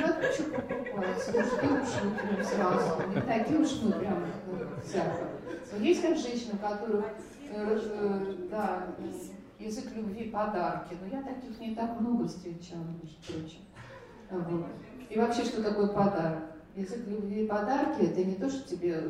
[0.00, 0.90] надо ничего покупать.
[0.96, 3.08] Мужские уж мы прям сразу.
[3.08, 5.28] Не такие уж мы прям э, всяко.
[5.80, 7.06] Есть как женщины, у которых
[7.50, 8.94] э, да,
[9.58, 10.96] язык любви подарки.
[11.00, 13.60] Но я таких не так много встречала, между прочим.
[14.30, 14.66] Вот.
[15.08, 16.44] И вообще, что такое подарок?
[16.76, 19.02] Язык любви и подарки это не то, что тебе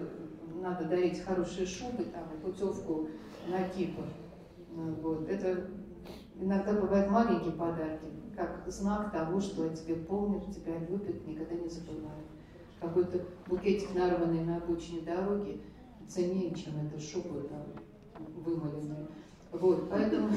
[0.61, 3.09] надо дарить хорошие шубы, там, путевку
[3.49, 4.05] на Кипр.
[4.74, 5.28] Ну, Вот.
[5.28, 5.66] Это
[6.39, 8.07] иногда бывают маленькие подарки,
[8.37, 12.27] как знак того, что о тебе помнят, тебя любят, никогда не забывают.
[12.81, 15.61] Какой-то букетик, нарванный на обочине дороги,
[16.09, 17.65] ценнее, чем эта шуба там,
[18.43, 19.07] вымоленная.
[19.53, 20.28] Вот, поэтому,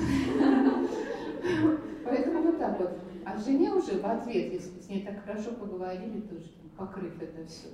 [2.03, 2.91] поэтому вот так вот.
[3.25, 7.69] А жене уже в ответ, если с ней так хорошо поговорили, тоже покрыв это все,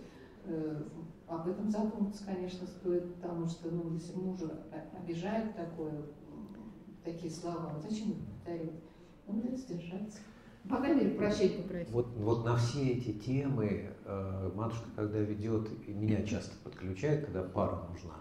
[1.30, 4.52] об этом задуматься, конечно, стоит, потому что, ну, если мужа
[4.98, 5.94] обижает такое,
[7.04, 8.72] такие слова, зачем их повторять?
[9.28, 10.20] Ну, надо сдержаться.
[10.68, 11.92] По крайней мере, прощать попросить.
[11.92, 17.44] Вот, вот на все эти темы э, матушка, когда ведет, и меня часто подключает, когда
[17.44, 18.16] пара нужна,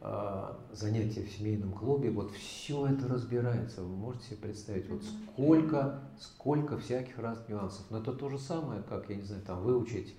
[0.00, 3.82] э, занятия в семейном клубе, вот все это разбирается.
[3.82, 7.86] Вы можете себе представить, вот сколько, сколько всяких разных нюансов.
[7.90, 10.14] Но это то же самое, как, я не знаю, там выучить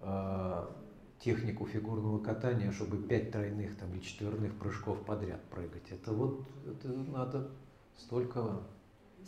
[0.00, 0.66] э,
[1.20, 5.90] технику фигурного катания, чтобы пять тройных там, или четверных прыжков подряд прыгать.
[5.90, 7.48] Это вот это надо
[7.96, 8.60] столько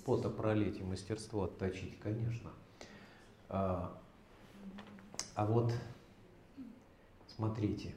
[0.04, 2.50] пота пролить и мастерство отточить, конечно.
[3.48, 3.92] А,
[5.34, 5.72] а вот
[7.28, 7.94] смотрите,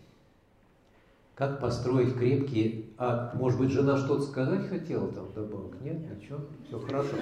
[1.36, 2.86] как построить крепкие...
[2.98, 5.80] А, может быть, жена что-то сказать хотела там вдобавок?
[5.82, 7.16] Нет, ничего, все хорошо.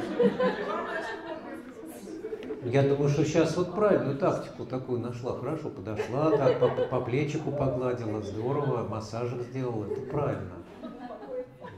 [2.63, 5.35] Я думаю, что сейчас вот правильную тактику такую нашла.
[5.35, 9.85] Хорошо, подошла, так по, по плечику погладила, здорово, массажик сделала.
[9.91, 10.53] Это правильно.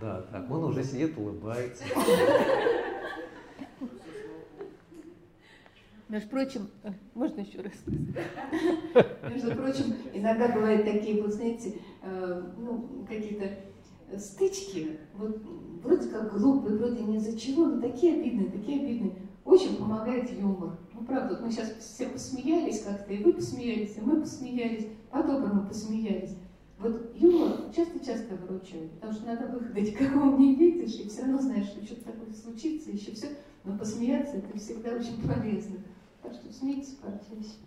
[0.02, 1.86] Да, так, он уже сидит, улыбается.
[6.10, 9.10] Между прочим, э, можно еще раз сказать?
[9.32, 15.42] Между прочим, иногда бывают такие, вот знаете, э, ну, какие-то стычки, вот
[15.82, 19.14] вроде как глупые, вроде ни из-за чего, но такие обидные, такие обидные.
[19.46, 20.78] Очень помогает юмор.
[20.94, 26.38] Ну, правда, мы сейчас все посмеялись как-то, и вы посмеялись, и мы посмеялись, по-доброму посмеялись.
[26.80, 31.68] Вот юмор часто-часто выручает, потому что надо выхода никакого не видишь, и все равно знаешь,
[31.68, 33.28] что что-то такое случится, еще все.
[33.64, 35.78] Но посмеяться это всегда очень полезно.
[36.22, 37.58] Так что смейтесь, пообщайтесь.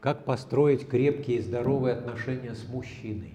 [0.00, 3.34] Как построить крепкие и здоровые отношения с мужчиной?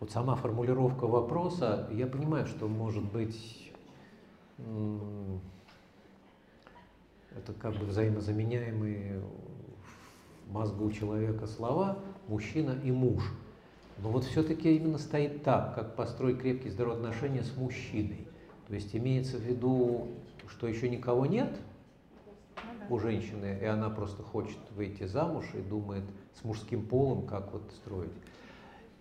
[0.00, 3.72] Вот сама формулировка вопроса, я понимаю, что может быть
[7.36, 9.20] это как бы взаимозаменяемые
[10.46, 11.98] в мозгу человека слова
[12.28, 13.22] мужчина и муж.
[13.98, 18.26] Но вот все-таки именно стоит так, как построить крепкие здоровые отношения с мужчиной.
[18.68, 20.08] То есть имеется в виду,
[20.48, 21.56] что еще никого нет
[22.88, 26.04] у женщины, и она просто хочет выйти замуж и думает
[26.34, 28.12] с мужским полом, как вот строить.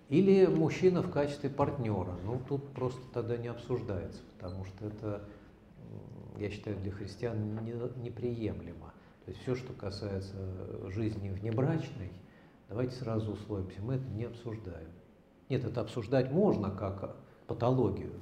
[0.09, 2.15] Или мужчина в качестве партнера.
[2.25, 5.23] Ну, тут просто тогда не обсуждается, потому что это,
[6.37, 8.93] я считаю, для христиан не- неприемлемо.
[9.25, 10.35] То есть все, что касается
[10.89, 12.11] жизни внебрачной,
[12.69, 14.89] давайте сразу условимся, мы это не обсуждаем.
[15.49, 17.15] Нет, это обсуждать можно как
[17.47, 18.13] патологию.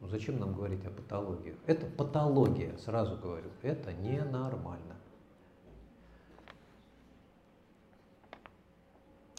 [0.00, 1.56] Но зачем нам говорить о патологии?
[1.66, 4.96] Это патология, сразу говорю, это ненормально.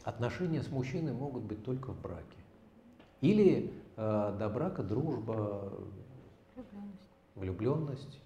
[0.04, 2.24] Отношения с мужчиной могут быть только в браке.
[3.20, 5.72] Или э, до брака дружба,
[7.34, 8.20] Влюбленность.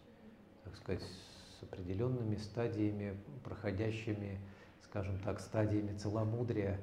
[0.65, 4.39] так сказать, с определенными стадиями, проходящими,
[4.83, 6.79] скажем так, стадиями целомудрия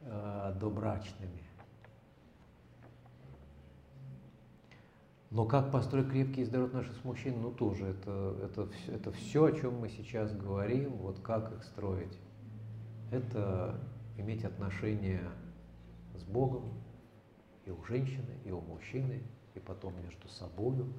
[0.00, 1.42] э, добрачными.
[5.34, 9.46] Но как построить крепкие и здоровые отношения с мужчиной, ну тоже это, это, это все,
[9.46, 12.16] о чем мы сейчас говорим, вот как их строить.
[13.10, 13.80] Это
[14.16, 15.28] иметь отношения
[16.14, 16.72] с Богом
[17.64, 19.24] и у женщины, и у мужчины,
[19.54, 20.92] и потом между собою,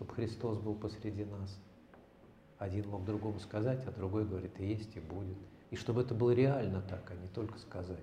[0.00, 1.60] чтобы Христос был посреди нас.
[2.56, 5.36] один мог другому сказать, а другой говорит, и есть, и будет.
[5.70, 8.02] И чтобы это было реально так, а не только сказать.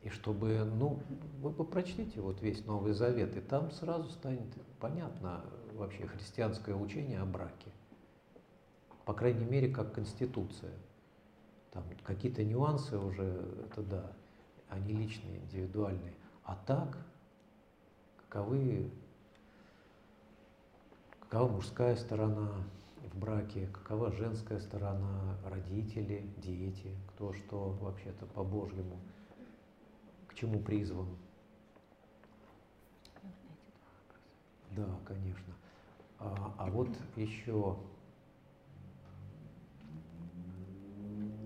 [0.00, 1.02] И чтобы, ну,
[1.42, 4.46] вы прочтите вот весь Новый Завет, и там сразу станет
[4.80, 5.44] понятно
[5.74, 7.70] вообще христианское учение о браке.
[9.04, 10.72] По крайней мере, как конституция.
[11.72, 14.12] Там какие-то нюансы уже, это да,
[14.70, 16.14] они личные, индивидуальные.
[16.42, 16.96] А так,
[18.28, 18.90] каковы,
[21.20, 22.50] какова мужская сторона
[23.12, 28.98] в браке, какова женская сторона, родители, дети, кто что вообще-то по-божьему–
[30.38, 31.08] чему призван?
[34.70, 35.54] Да, конечно.
[36.20, 37.76] А, а вот еще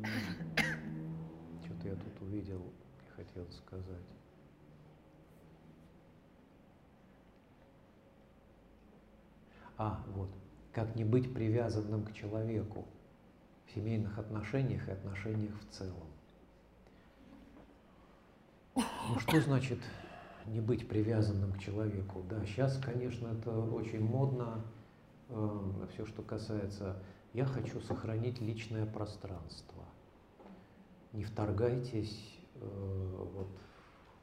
[1.65, 4.05] что-то я тут увидел и хотел сказать.
[9.85, 10.29] А, вот,
[10.73, 12.87] как не быть привязанным к человеку
[13.67, 16.07] в семейных отношениях и отношениях в целом.
[18.77, 19.81] Ну что значит
[20.47, 22.23] не быть привязанным к человеку?
[22.31, 24.65] Да, сейчас, конечно, это очень модно,
[25.31, 27.03] э, все, что касается
[27.33, 29.83] «я хочу сохранить личное пространство».
[31.13, 33.49] Не вторгайтесь э, вот,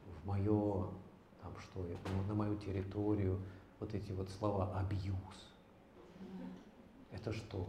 [0.06, 0.88] в мое,
[1.42, 1.86] там что,
[2.28, 3.38] на мою территорию,
[3.78, 5.49] вот эти вот слова «абьюз».
[7.12, 7.68] Это что?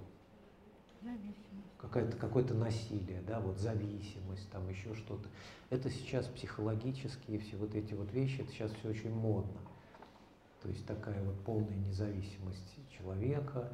[1.82, 5.28] какое-то какое насилие, да, вот зависимость, там еще что-то.
[5.70, 9.60] Это сейчас психологические все вот эти вот вещи, это сейчас все очень модно.
[10.62, 13.74] То есть такая вот полная независимость человека,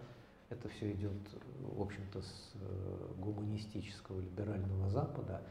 [0.49, 1.17] это все идет,
[1.59, 5.41] в общем-то, с э, гуманистического либерального Запада.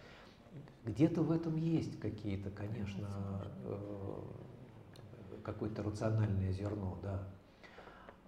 [0.85, 4.23] Где-то в этом есть какие-то, конечно, э,
[5.45, 7.29] какое-то рациональное зерно, да.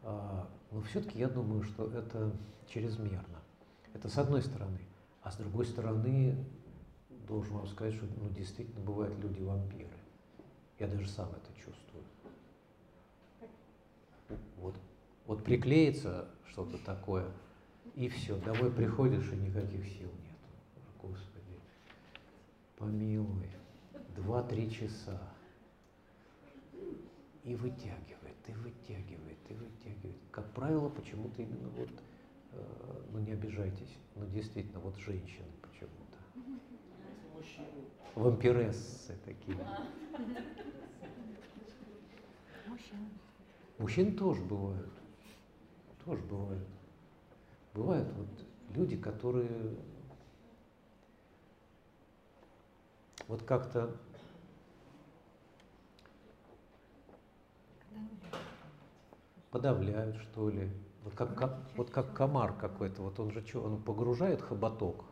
[0.03, 2.33] А, но все-таки я думаю, что это
[2.69, 3.43] чрезмерно.
[3.95, 4.81] Это с одной стороны.
[5.23, 6.37] А с другой стороны,
[7.29, 9.89] должен вам сказать, что ну, действительно бывают люди-вампиры.
[10.79, 12.05] Я даже сам это чувствую.
[14.57, 14.75] Вот,
[15.27, 17.27] вот приклеится что-то такое,
[17.95, 20.39] и все, домой приходишь, и никаких сил нет.
[21.01, 21.61] Господи,
[22.77, 23.49] помилуй,
[24.17, 25.21] два-три часа.
[27.45, 28.18] И вытягивает,
[28.49, 30.17] и вытягивает, и вытягивает.
[30.31, 31.91] Как правило, почему-то именно вот
[32.53, 36.19] Э, ну не обижайтесь, но действительно, вот женщины почему-то.
[38.15, 39.59] Вампирессы такие.
[42.67, 43.09] Мужчины.
[43.79, 44.93] Мужчин тоже бывают.
[46.05, 46.69] Тоже бывают.
[47.75, 48.29] Бывают вот
[48.75, 49.77] люди, которые
[53.29, 53.95] вот как-то
[59.51, 60.71] подавляют, что ли,
[61.05, 65.05] вот как, как, вот как комар какой-то, вот он же что, он погружает хоботок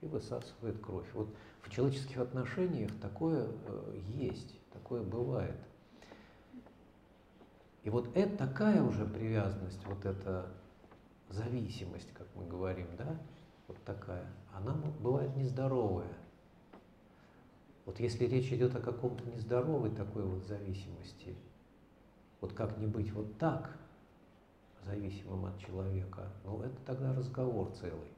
[0.00, 1.06] и высасывает кровь.
[1.14, 5.56] Вот в человеческих отношениях такое э, есть, такое бывает.
[7.84, 10.46] И вот это такая уже привязанность, вот эта
[11.28, 13.18] зависимость, как мы говорим, да,
[13.66, 16.16] вот такая, она бывает нездоровая.
[17.84, 21.36] Вот если речь идет о каком-то нездоровой такой вот зависимости,
[22.40, 23.76] вот как не быть вот так–
[24.88, 28.12] зависимым от человека, ну это тогда разговор целый.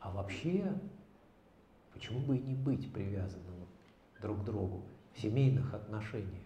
[0.00, 0.72] А вообще,
[1.92, 3.66] почему бы и не быть привязанным
[4.20, 4.82] друг к другу
[5.14, 6.44] в семейных отношениях?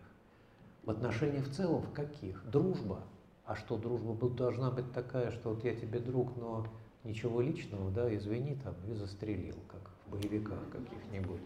[0.85, 2.49] В отношениях в целом в каких?
[2.51, 3.03] Дружба.
[3.45, 6.67] А что, дружба должна быть такая, что вот я тебе друг, но
[7.05, 11.41] ничего личного, да, извини, там, и застрелил, как в боевиках каких-нибудь.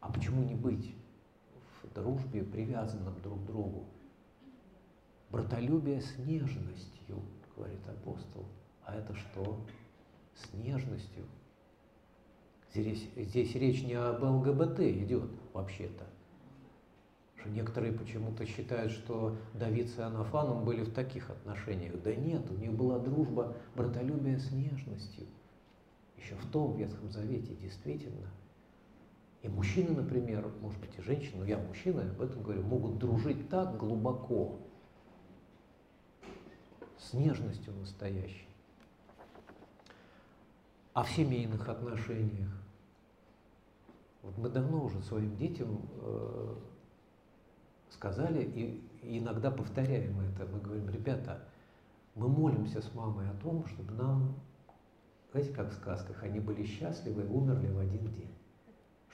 [0.00, 0.94] А почему не быть
[1.94, 3.84] дружбе привязанным друг к другу?
[5.30, 7.22] Братолюбие с нежностью,
[7.56, 8.46] говорит апостол.
[8.84, 9.64] А это что?
[10.34, 11.24] С нежностью.
[12.72, 16.04] Здесь, здесь речь не об ЛГБТ идет вообще-то.
[17.36, 22.00] Что некоторые почему-то считают, что Давид с Иоаннафаном были в таких отношениях.
[22.02, 25.26] Да нет, у них была дружба, братолюбие с нежностью.
[26.16, 28.28] Еще в том Ветхом Завете действительно.
[29.44, 33.50] И мужчины, например, может быть и женщины, но я мужчина, об этом говорю, могут дружить
[33.50, 34.58] так глубоко,
[36.96, 38.48] с нежностью настоящей.
[40.94, 42.50] А в семейных отношениях.
[44.22, 46.54] Вот мы давно уже своим детям э,
[47.90, 50.46] сказали и, и иногда повторяем это.
[50.46, 51.46] Мы говорим, ребята,
[52.14, 54.40] мы молимся с мамой о том, чтобы нам,
[55.32, 58.34] знаете, как в сказках, они были счастливы и умерли в один день.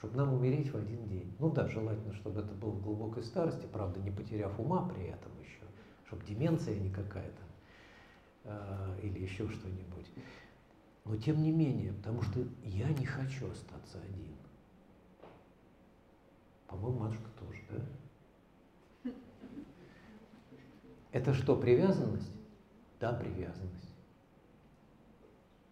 [0.01, 1.33] Чтобы нам умереть в один день.
[1.39, 5.31] Ну да, желательно, чтобы это было в глубокой старости, правда, не потеряв ума при этом
[5.39, 5.61] еще
[6.11, 7.41] чтобы деменция не какая-то
[8.43, 10.11] э, или еще что-нибудь.
[11.05, 14.35] Но тем не менее, потому что я не хочу остаться один.
[16.67, 19.11] По-моему, матушка тоже, да?
[21.13, 22.33] Это что, привязанность?
[22.99, 23.95] Да, привязанность.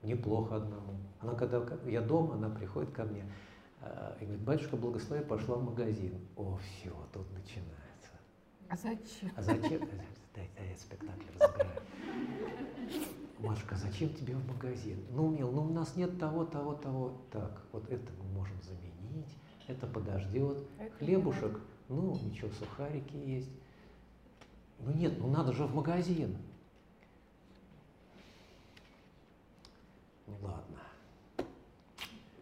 [0.02, 1.02] Неплохо одному.
[1.20, 3.26] Она когда я дома, она приходит ко мне
[3.82, 6.14] и говорит, батюшка, благослови, пошла в магазин.
[6.36, 8.12] О, все, тут начинается.
[8.68, 9.32] А зачем?
[9.36, 9.80] А зачем?
[10.36, 11.72] Дай, дай я спектакль разыграю.
[13.40, 15.02] Машка, зачем тебе в магазин?
[15.12, 17.14] Ну, мил, ну у нас нет того, того, того.
[17.32, 19.34] Так, вот это мы можем заменить,
[19.68, 20.58] это подождет.
[20.78, 23.50] Это Хлебушек, ну ничего, сухарики есть.
[24.80, 26.38] Ну нет, ну надо же в магазин.
[30.28, 30.80] Ну ладно,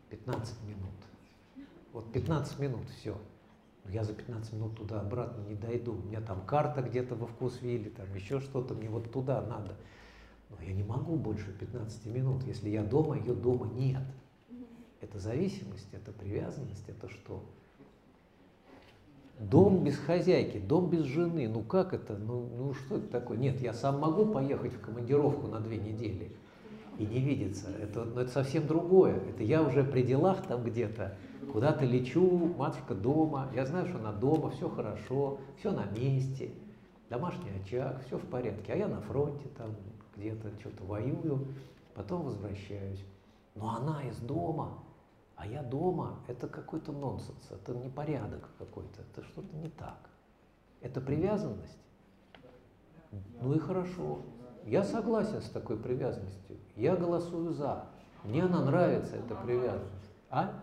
[0.09, 0.86] 15 минут.
[1.97, 3.17] Вот 15 минут, все.
[3.89, 5.93] Я за 15 минут туда-обратно не дойду.
[5.93, 9.75] У меня там карта где-то во вкусвилле, там еще что-то, мне вот туда надо.
[10.51, 14.03] Но я не могу больше 15 минут, если я дома, ее дома нет.
[15.01, 17.43] Это зависимость, это привязанность, это что?
[19.39, 23.39] Дом без хозяйки, дом без жены, ну как это, ну, ну что это такое?
[23.39, 26.31] Нет, я сам могу поехать в командировку на две недели
[26.99, 31.17] и не видеться, это, но это совсем другое, это я уже при делах там где-то,
[31.51, 36.51] куда-то лечу, матушка дома, я знаю, что она дома, все хорошо, все на месте,
[37.09, 39.71] домашний очаг, все в порядке, а я на фронте там
[40.15, 41.47] где-то что-то воюю,
[41.95, 43.03] потом возвращаюсь.
[43.55, 44.79] Но она из дома,
[45.35, 49.97] а я дома, это какой-то нонсенс, это непорядок какой-то, это что-то не так.
[50.81, 51.77] Это привязанность?
[53.41, 54.19] Ну и хорошо.
[54.65, 56.57] Я согласен с такой привязанностью.
[56.75, 57.85] Я голосую за.
[58.23, 60.11] Мне она нравится, эта привязанность.
[60.29, 60.53] А?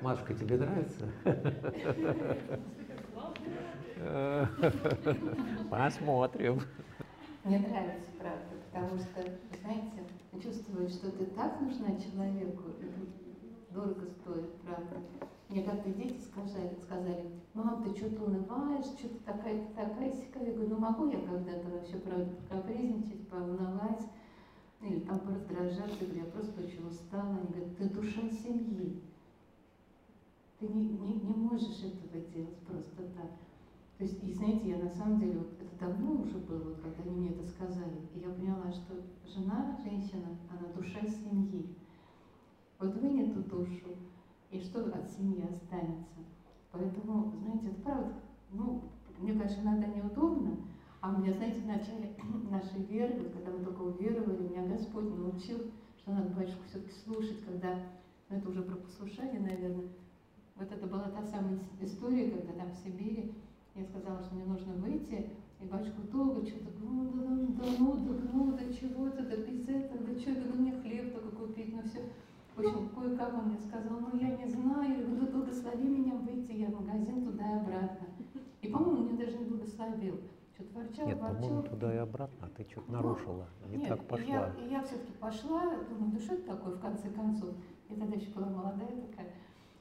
[0.00, 1.08] Машка, тебе нравится?
[5.70, 6.60] Посмотрим.
[7.44, 9.22] Мне нравится, правда, потому что,
[9.62, 10.04] знаете,
[10.42, 12.62] чувствовать, что ты так нужна человеку,
[13.70, 14.96] дорого стоит, правда.
[15.48, 20.46] Мне как-то дети сказали, сказали, мам, ты что-то унываешь, что-то такая, такая сякая.
[20.46, 24.02] Я говорю, ну могу я когда-то вообще, правда, капризничать, поунывать,
[24.80, 25.96] или там пораздражаться.
[26.00, 27.36] Я говорю, я просто очень устала.
[27.36, 29.02] Они говорят, ты душа семьи.
[30.64, 33.30] Ты не, не, не можешь этого делать просто так.
[33.98, 37.02] То есть, и знаете, я на самом деле, вот это давно уже было, вот, когда
[37.02, 38.94] они мне это сказали, и я поняла, что
[39.26, 41.66] жена, женщина, она душа семьи.
[42.78, 43.88] Вот вынь эту душу,
[44.50, 46.20] и что от семьи останется.
[46.72, 48.14] Поэтому, знаете, это правда,
[48.50, 48.84] ну,
[49.18, 50.56] мне, конечно, иногда неудобно,
[51.02, 52.16] а у меня, знаете, в начале
[52.50, 55.58] нашей веры, вот когда мы только уверовали, меня Господь научил,
[55.98, 57.82] что надо батюшку все-таки слушать, когда,
[58.30, 59.90] ну, это уже про послушание, наверное,
[60.56, 63.34] вот это была та самая история, когда там в Сибири
[63.74, 67.96] я сказала, что мне нужно выйти, и батюшка долго что-то, ну, да, да, да, ну,
[67.96, 71.82] да, ну, да, чего-то, да, без этого, да, что, да, мне хлеб только купить, ну,
[71.82, 72.00] все.
[72.54, 76.68] В общем, кое-кого мне сказал, ну, я не знаю, я говорю, благослови меня выйти, я
[76.68, 78.06] в магазин туда и обратно.
[78.62, 80.20] И, по-моему, меня даже не благословил.
[80.54, 81.40] Что-то ворчал, Нет, ворчал.
[81.40, 84.26] по-моему, туда и обратно, а ты что-то нарушила, не Нет, так пошла.
[84.26, 87.56] Я, и я все-таки пошла, думаю, да что это такое в конце концов?
[87.88, 89.32] Я тогда еще была молодая такая,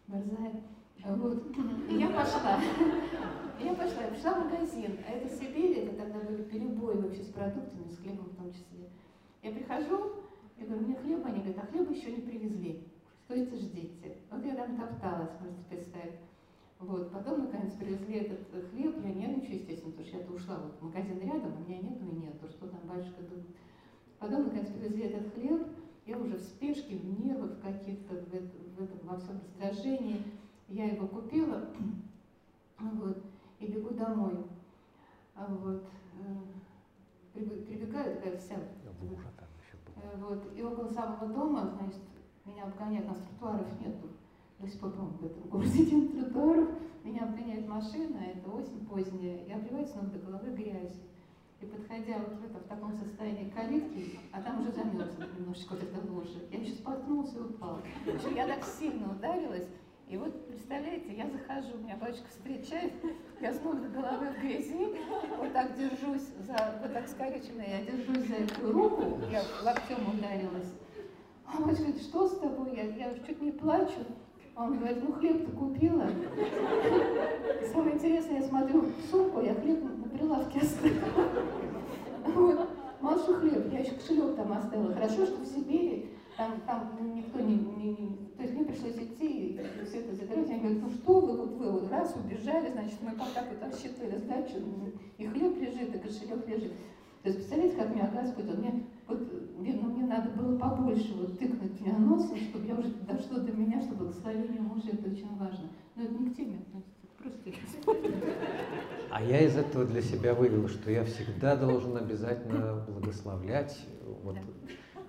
[0.07, 0.61] борзая.
[1.05, 1.43] Вот.
[1.89, 2.59] И я пошла.
[3.59, 4.97] Я пошла, я пришла в магазин.
[5.07, 8.89] А это Сибирь, это тогда были перебои вообще с продуктами, с хлебом в том числе.
[9.41, 10.13] Я прихожу,
[10.57, 12.87] я говорю, мне хлеба, они говорят, а хлеба еще не привезли.
[13.25, 14.17] Стойте, ждите.
[14.31, 16.19] Вот я там топталась, можете представить.
[16.79, 20.81] Вот, потом, наконец, привезли этот э, хлеб, я нервничаю, естественно, потому что я-то ушла, вот
[20.81, 23.47] магазин рядом, а меня нету и нету, что там батюшка думает.
[24.19, 25.65] Потом, наконец, привезли этот хлеб,
[26.05, 30.23] я уже в спешке, в нервах каких-то, в, это, в этом, во всем раздражении.
[30.67, 31.69] Я его купила,
[32.79, 33.23] вот,
[33.59, 34.45] и бегу домой.
[35.35, 35.83] А вот,
[36.19, 38.55] э, приб- прибегаю, такая вся,
[39.01, 40.11] Лужа там еще была.
[40.11, 42.01] э, вот, и около самого дома, значит,
[42.45, 44.09] меня обгоняют, у нас тротуаров нету.
[44.59, 46.69] До сих пор, по-моему, в этом городе нет тротуаров.
[47.03, 51.03] Меня обгоняет машина, это осень поздняя, и обливает с ног до головы грязью.
[51.63, 55.75] И подходя вот в, это, в таком состоянии к калитке, а там уже замерзла немножечко
[55.75, 57.81] вот эта лужа, я еще споткнулась и.
[58.03, 59.69] Причем я так сильно ударилась,
[60.09, 62.91] и вот, представляете, я захожу, меня батюшка встречает,
[63.39, 64.99] я с ног головы в грязи,
[65.37, 70.73] вот так держусь за, вот так скорюченная, я держусь за эту руку, я локтем ударилась.
[71.45, 72.75] А батюшка говорит, что с тобой?
[72.75, 74.05] Я, я чуть не плачу.
[74.55, 76.07] А Он говорит, ну хлеб ты купила.
[77.71, 80.99] Самое интересное, я смотрю в сумку, я хлеб на прилавке оставила.
[82.25, 82.69] Вот.
[83.01, 84.93] Мало хлеб, я еще кошелек там оставила.
[84.93, 89.27] Хорошо, что в Сибири там, там никто не, не, не- То есть мне пришлось идти
[89.27, 90.49] и все это забирать.
[90.49, 93.71] Они говорят, ну что вы, вот вы вот раз убежали, значит, мы пока вот там
[93.73, 94.55] считали сдачу,
[95.17, 96.73] и хлеб лежит, и кошелек лежит.
[97.23, 99.19] То есть, представляете, как меня Господь, он мне, вот,
[99.59, 103.81] видно, мне надо было побольше вот тыкнуть меня носом, чтобы я уже дошло до меня,
[103.81, 105.69] что благословение мужа, это очень важно.
[105.95, 108.31] Но это не к теме относится, это просто
[109.11, 113.77] А я из этого для себя вывел, что я всегда должен обязательно благословлять.
[114.23, 114.37] Вот,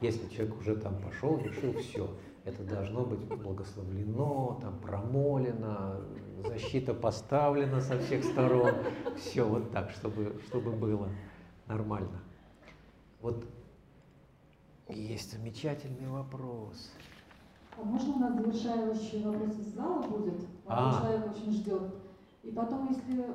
[0.00, 2.10] если человек уже там пошел, решил, все,
[2.44, 6.00] это должно быть благословлено, там промолено,
[6.44, 8.74] защита поставлена со всех сторон.
[9.16, 11.08] Все вот так, чтобы, чтобы было
[11.66, 12.20] нормально.
[13.22, 13.46] Вот
[14.88, 16.90] есть замечательный вопрос.
[17.76, 20.46] А можно у нас завершающий вопрос из зала будет?
[20.66, 20.90] А.
[20.90, 21.00] А.
[21.00, 21.94] Человек очень ждет.
[22.42, 23.26] И потом, если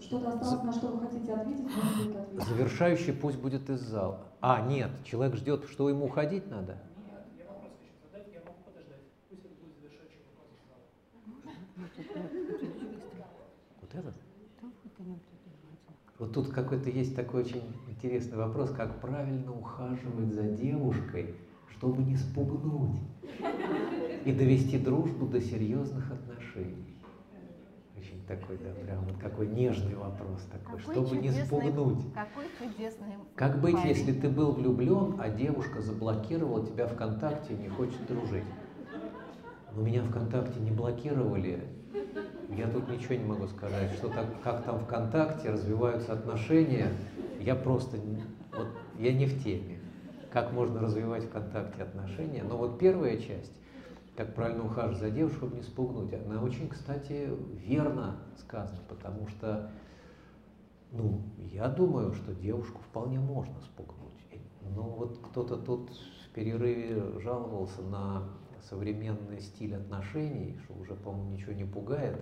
[0.00, 2.48] что-то осталось, на что вы хотите ответить, можно будет ответить.
[2.48, 4.26] Завершающий пусть будет из зала.
[4.40, 6.78] А, нет, человек ждет, что ему уходить надо?
[6.96, 9.00] Нет, я вопрос хочу задать, я могу подождать.
[9.28, 12.28] Пусть это будет завершающий вопрос из зала.
[13.80, 14.23] Вот этот?
[16.18, 21.34] Вот тут какой-то есть такой очень интересный вопрос, как правильно ухаживать за девушкой,
[21.76, 23.00] чтобы не спугнуть
[24.24, 26.96] и довести дружбу до серьезных отношений.
[27.96, 32.04] Очень такой, да, прям вот какой нежный вопрос такой, Какой чтобы не чудесный- спугнуть.
[32.14, 33.88] Какой чудесный Как быть, парень.
[33.88, 38.44] если ты был влюблен, а девушка заблокировала тебя ВКонтакте и не хочет дружить?
[39.74, 41.60] Но меня ВКонтакте не блокировали.
[42.50, 46.88] Я тут ничего не могу сказать, что так, как там ВКонтакте развиваются отношения.
[47.40, 47.96] Я просто,
[48.56, 49.78] вот, я не в теме.
[50.30, 52.42] Как можно развивать ВКонтакте отношения?
[52.42, 53.52] Но вот первая часть,
[54.16, 57.28] как правильно ухаживать за девушкой, чтобы не спугнуть, она очень, кстати,
[57.66, 59.70] верно сказана, потому что
[60.92, 64.12] ну, я думаю, что девушку вполне можно спугнуть.
[64.30, 64.38] И-
[64.76, 68.22] Но вот кто-то тут в перерыве жаловался на
[68.68, 72.20] современный стиль отношений, что уже, по-моему, ничего не пугает.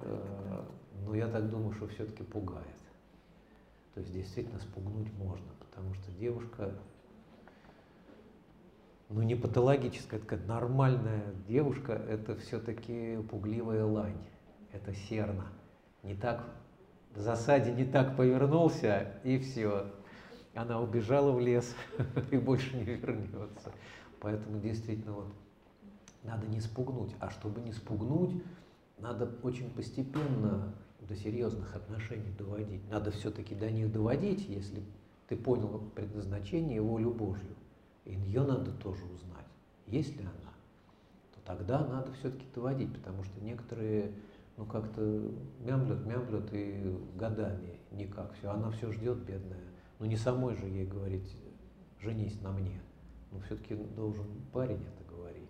[0.00, 0.64] Э,
[1.04, 2.66] Но я так думаю, что все-таки пугает.
[3.94, 6.72] То есть действительно спугнуть можно, потому что девушка,
[9.10, 14.24] ну не патологическая, это такая нормальная девушка, это все-таки пугливая лань,
[14.72, 15.46] это серна.
[16.02, 16.42] Не так
[17.14, 19.86] в засаде не так повернулся, и все.
[20.54, 21.74] Она убежала в лес
[22.30, 23.72] и больше не вернется.
[24.22, 25.32] Поэтому действительно вот
[26.22, 27.12] надо не спугнуть.
[27.18, 28.40] А чтобы не спугнуть,
[28.98, 32.88] надо очень постепенно до серьезных отношений доводить.
[32.88, 34.84] Надо все-таки до них доводить, если
[35.26, 37.56] ты понял предназначение волю Божью.
[38.04, 39.46] И ее надо тоже узнать.
[39.88, 40.52] Есть ли она,
[41.34, 44.12] то тогда надо все-таки доводить, потому что некоторые
[44.56, 48.34] ну как-то мямлют, мямлют и годами никак.
[48.34, 49.58] Все, она все ждет, бедная.
[49.98, 51.36] Ну не самой же ей говорить,
[51.98, 52.80] женись на мне.
[53.32, 55.48] Ну все-таки должен парень это говорить,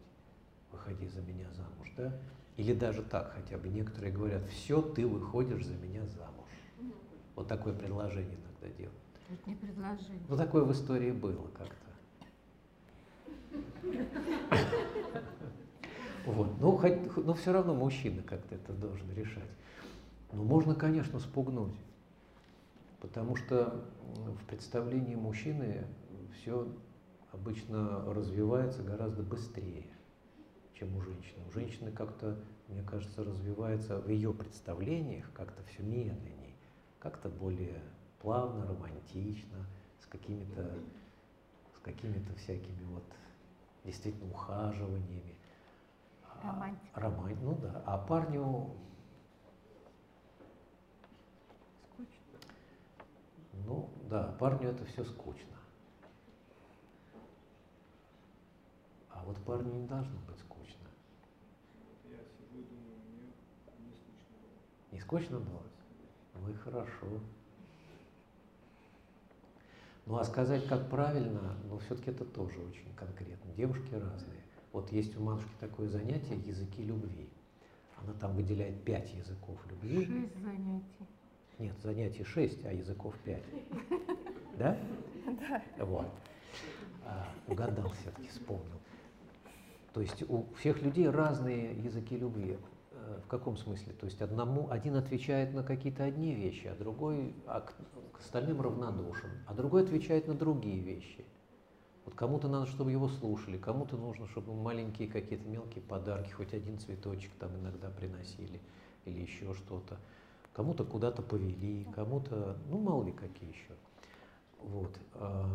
[0.70, 2.16] выходи за меня замуж, да?
[2.56, 3.68] Или даже так хотя бы.
[3.68, 6.48] Некоторые говорят, все, ты выходишь за меня замуж.
[7.34, 8.98] Вот такое предложение иногда делают.
[9.28, 10.22] Это не предложение.
[10.28, 11.76] Ну такое в истории было как-то.
[16.24, 16.60] Вот.
[16.60, 19.50] Ну, хоть, но все равно мужчина как-то это должен решать.
[20.30, 21.74] Ну, можно, конечно, спугнуть.
[23.00, 25.84] Потому что в представлении мужчины
[26.36, 26.68] все
[27.32, 29.86] обычно развивается гораздо быстрее,
[30.74, 31.44] чем у женщины.
[31.48, 32.38] У женщины как-то,
[32.68, 36.54] мне кажется, развивается в ее представлениях как-то все медленнее,
[36.98, 37.80] как-то более
[38.20, 39.66] плавно, романтично,
[40.00, 40.78] с какими-то
[41.74, 43.02] с какими-то всякими вот
[43.84, 45.34] действительно ухаживаниями.
[46.22, 47.00] А, Романтика.
[47.00, 47.82] роман- ну да.
[47.86, 48.70] А парню,
[51.92, 52.38] Скучно.
[53.66, 55.51] ну да, парню это все скучно.
[59.22, 60.88] А вот парню не должно быть скучно.
[62.04, 64.90] Я сижу и думаю, мне не скучно было.
[64.90, 65.62] Не скучно было?
[66.34, 67.06] Ну и хорошо.
[70.06, 73.52] Ну а сказать, как правильно, ну все-таки это тоже очень конкретно.
[73.52, 74.42] Девушки разные.
[74.72, 77.28] Вот есть у матушки такое занятие «Языки любви».
[78.02, 80.06] Она там выделяет пять языков любви.
[80.06, 81.06] Шесть занятий.
[81.58, 83.44] Нет, занятий шесть, а языков пять.
[84.58, 84.76] Да?
[85.24, 85.62] Да.
[85.78, 86.10] Вот.
[87.04, 88.81] А, угадал все-таки, вспомнил.
[89.92, 92.58] То есть у всех людей разные языки любви.
[92.92, 93.92] Э, В каком смысле?
[93.92, 97.74] То есть одному, один отвечает на какие-то одни вещи, а другой а к,
[98.12, 101.24] к остальным равнодушен, а другой отвечает на другие вещи.
[102.04, 106.78] Вот кому-то надо, чтобы его слушали, кому-то нужно, чтобы маленькие какие-то мелкие подарки, хоть один
[106.78, 108.60] цветочек там иногда приносили
[109.04, 109.98] или еще что-то.
[110.52, 113.72] Кому-то куда-то повели, кому-то, ну мало ли какие еще.
[114.58, 114.98] Вот.
[115.14, 115.48] а,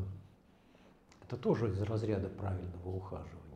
[1.24, 3.47] Это тоже из разряда правильного ухаживания.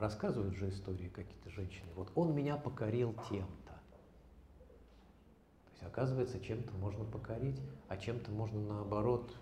[0.00, 1.92] Рассказывают же истории какие-то женщины.
[1.94, 3.74] Вот он меня покорил тем-то.
[4.54, 9.36] То есть, оказывается, чем-то можно покорить, а чем-то можно наоборот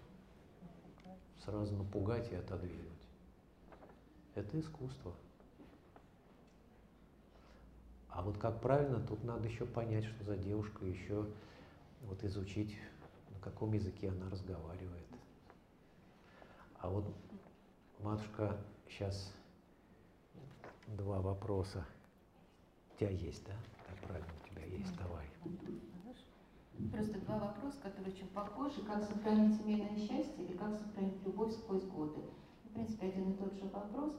[1.44, 3.06] сразу напугать и отодвинуть.
[4.34, 5.14] Это искусство.
[8.08, 11.24] А вот как правильно, тут надо еще понять, что за девушка, еще
[12.02, 12.76] вот изучить,
[13.30, 15.06] на каком языке она разговаривает.
[16.80, 17.14] А вот,
[18.00, 18.56] матушка,
[18.88, 19.32] сейчас
[20.97, 21.84] два вопроса.
[22.94, 23.52] У тебя есть, да?
[23.86, 25.25] Да, правильно, у тебя есть, давай.
[26.92, 28.83] Просто два вопроса, которые очень похожи.
[28.83, 32.20] Как сохранить семейное счастье или как сохранить любовь сквозь годы?
[32.65, 34.12] В принципе, один и тот же вопрос.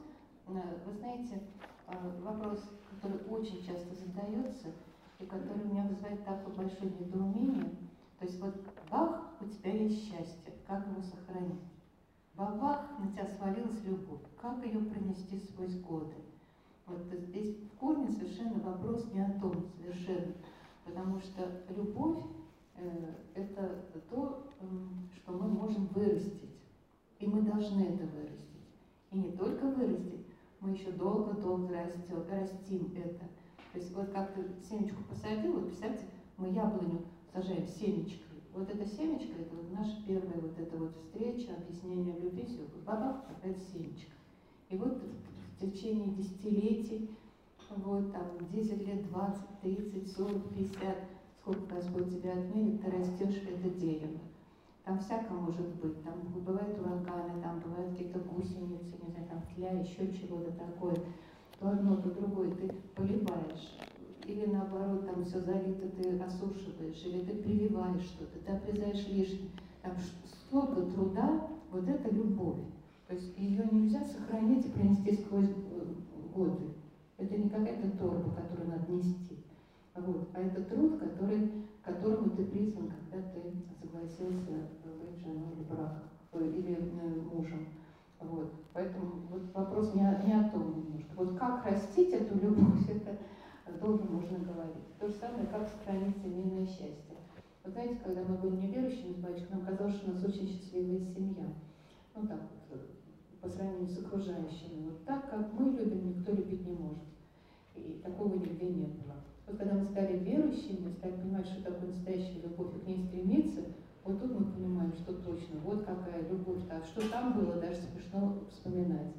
[0.48, 1.42] Э, Вы знаете,
[1.88, 4.68] э, вопрос, который очень часто задается,
[5.20, 7.70] и который у меня вызывает такое большое недоумение.
[8.20, 8.56] То есть вот
[8.90, 11.62] бах, у тебя есть счастье, как его сохранить?
[12.36, 16.16] Бабах, на тебя свалилась любовь, как ее пронести сквозь годы?
[16.90, 20.34] Вот здесь в корне совершенно вопрос не о том, совершенно.
[20.84, 22.24] Потому что любовь
[22.76, 24.48] э, это то,
[25.16, 26.56] что мы можем вырастить.
[27.20, 28.50] И мы должны это вырастить.
[29.12, 30.26] И не только вырастить,
[30.62, 33.26] мы еще долго-долго растем, растим это.
[33.72, 36.06] То есть вот как ты семечку посадил, вот представьте,
[36.38, 38.26] мы яблоню сажаем семечкой.
[38.54, 43.24] Вот эта семечка, это вот наша первая вот эта вот встреча, объяснение любви, все, бабах,
[43.30, 44.12] опять семечка.
[44.70, 45.02] И вот
[45.60, 47.10] в течение десятилетий,
[47.76, 50.96] вот там 10 лет, 20, 30, 40, 50,
[51.42, 54.20] сколько Господь тебя отмерит, ты растешь это дерево.
[54.86, 59.72] Там всякое может быть, там бывают ураганы, там бывают какие-то гусеницы, не знаю, там тля,
[59.72, 60.96] еще чего-то такое.
[61.60, 63.78] То одно, то другое ты поливаешь.
[64.26, 69.50] Или наоборот, там все залито, ты осушиваешь, или ты прививаешь что-то, ты обрезаешь лишнее.
[69.82, 69.94] Там
[70.26, 72.58] столько труда, вот это любовь.
[73.10, 75.94] То есть ее нельзя сохранить и принести сквозь э,
[76.32, 76.76] годы.
[77.18, 79.44] Это не какая-то торба, которую надо нести.
[79.96, 80.30] Вот.
[80.36, 81.50] А это труд, который,
[81.82, 83.42] к которому ты призван, когда ты
[83.82, 84.52] согласился
[84.86, 87.70] быть женой или браком, э, или э, мужем.
[88.20, 88.54] Вот.
[88.74, 91.10] Поэтому вот вопрос не о, не о том немножко.
[91.16, 93.18] Вот как растить эту любовь, это
[93.82, 95.00] долго можно говорить.
[95.00, 97.18] То же самое, как сохранить семейное счастье.
[97.64, 101.00] Вы знаете, когда мы были неверующими с батюшкой, нам казалось, что у нас очень счастливая
[101.00, 101.46] семья.
[102.16, 102.40] Ну так
[103.42, 104.86] по сравнению с окружающими.
[104.86, 107.04] Вот так, как мы любим, никто любить не может.
[107.76, 109.16] И такого нигде не было.
[109.48, 113.62] Вот когда мы стали верующими, стали понимать, что такое настоящая любовь, и к ней стремиться,
[114.04, 118.40] вот тут мы понимаем, что точно, вот какая любовь, а что там было, даже смешно
[118.52, 119.14] вспоминать.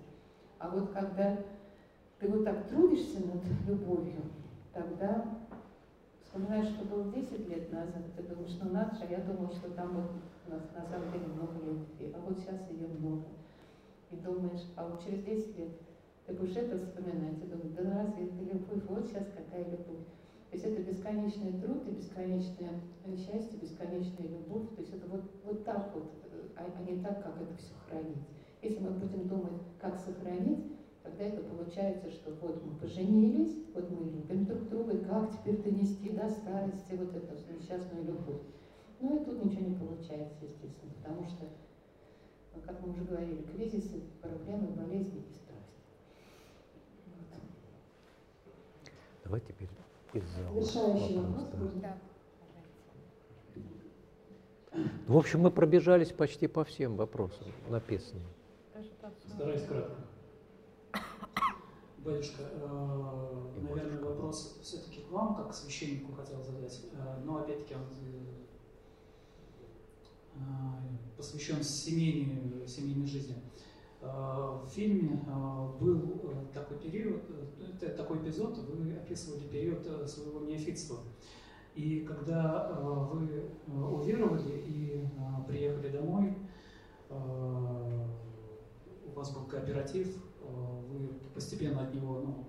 [0.59, 1.39] А вот когда
[2.19, 4.23] ты вот так трудишься над любовью,
[4.73, 5.39] тогда
[6.23, 9.71] вспоминаешь, что было 10 лет назад, ты думаешь, ну надо же, а я думала, что
[9.71, 10.11] там вот
[10.51, 13.25] нас на самом деле много любви, а вот сейчас ее много.
[14.11, 15.71] И думаешь, а вот через 10 лет
[16.27, 20.05] ты будешь это вспоминать, и думаешь, да разве это любовь, вот сейчас какая любовь.
[20.51, 22.81] То есть это бесконечный труд и бесконечное
[23.17, 24.69] счастье, бесконечная любовь.
[24.75, 26.11] То есть это вот, вот так вот,
[26.57, 28.27] а, а не так, как это все хранить.
[28.63, 30.65] Если мы будем думать, как сохранить,
[31.05, 35.63] тогда это получается, что вот мы поженились, вот мы любим друг друга, и как теперь
[35.63, 38.43] донести до старости вот эту несчастную любовь.
[39.01, 41.47] Ну и тут ничего не получается, естественно, потому что,
[42.67, 45.81] как мы уже говорили, кризисы, проблемы, болезни и страсти.
[47.07, 47.25] Вот.
[49.25, 49.69] Давай теперь
[50.13, 51.59] из зала Завершающий вопрос, вопрос да.
[51.69, 51.83] будет.
[51.83, 51.99] Да.
[55.07, 58.27] В общем, мы пробежались почти по всем вопросам написанным.
[58.75, 59.35] Даже по всему.
[59.35, 59.97] Стараюсь кратко.
[61.99, 67.75] Батюшка, э, наверное, вопрос все-таки к вам, как к священнику хотел задать, Э, но опять-таки
[67.75, 68.40] он э,
[71.17, 73.37] посвящен семейной, семейной жизни.
[74.01, 74.07] Э,
[74.65, 80.07] В фильме э, был э, такой период, э, это такой эпизод, вы описывали период э,
[80.07, 80.99] своего неофитства.
[81.75, 86.35] И когда э, вы э, уверовали и э, приехали домой,
[87.11, 88.07] э,
[89.07, 90.47] у вас был кооператив, э,
[90.89, 92.47] вы постепенно от него, ну,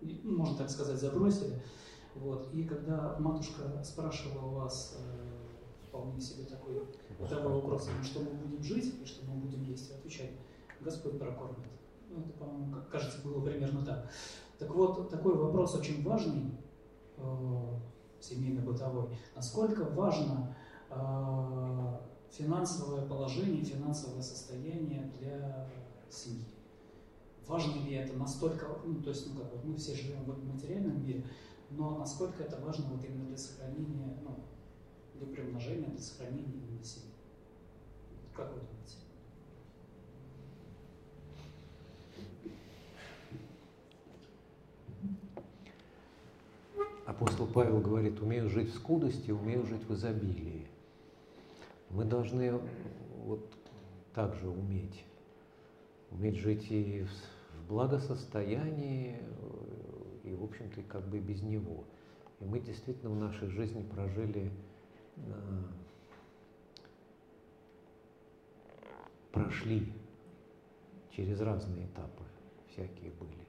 [0.00, 1.60] ну, можно так сказать, забросили.
[2.14, 2.48] Вот.
[2.52, 5.07] И когда матушка спрашивала вас э,
[5.98, 6.82] вполне себе такой
[7.18, 10.30] задавал вопрос, что мы будем жить и что мы будем есть, отвечать,
[10.80, 11.58] Господь прокормит.
[12.08, 14.10] Ну, это, по-моему, кажется, было примерно так.
[14.58, 16.52] Так вот, такой вопрос очень важный,
[17.16, 17.78] э,
[18.20, 19.10] семейно-бытовой.
[19.34, 20.56] Насколько важно
[20.90, 21.98] э,
[22.30, 25.68] финансовое положение, финансовое состояние для
[26.10, 26.44] семьи?
[27.46, 31.02] Важно ли это настолько, ну, то есть, ну, как вот мы все живем в материальном
[31.02, 31.24] мире,
[31.70, 34.44] но насколько это важно вот именно для сохранения, ну,
[35.18, 37.10] для приумножения, для сохранения именно семьи?
[38.34, 38.96] Как вы думаете?
[47.06, 50.66] Апостол Павел говорит, умею жить в скудости, умею жить в изобилии.
[51.90, 52.60] Мы должны
[53.24, 53.50] вот
[54.14, 55.04] так же уметь.
[56.10, 57.06] Уметь жить и
[57.54, 59.16] в благосостоянии,
[60.22, 61.84] и, в общем-то, как бы без него.
[62.40, 64.67] И мы действительно в нашей жизни прожили, э,
[69.32, 69.92] прошли
[71.10, 72.24] через разные этапы,
[72.68, 73.46] всякие были.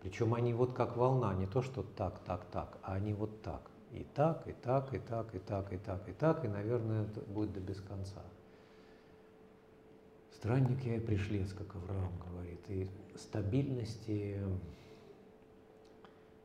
[0.00, 3.70] Причем они вот как волна, не то, что так, так, так, а они вот так.
[3.92, 7.20] И так, и так, и так, и так, и так, и так, и, наверное, это
[7.20, 8.22] будет до без конца.
[10.32, 14.38] Странник я и пришлец, как Авраам говорит, и стабильности,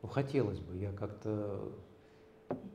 [0.00, 1.72] ну, хотелось бы, я как-то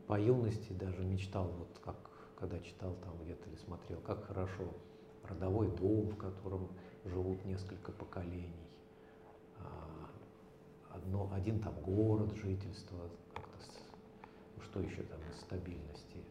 [0.07, 1.95] по юности даже мечтал, вот как,
[2.37, 4.73] когда читал там где-то или смотрел, как хорошо,
[5.23, 6.69] родовой дом, в котором
[7.05, 8.69] живут несколько поколений,
[9.59, 10.09] а,
[10.91, 13.57] одно, один там город жительства, как-то,
[14.55, 16.23] ну, что еще там из стабильности.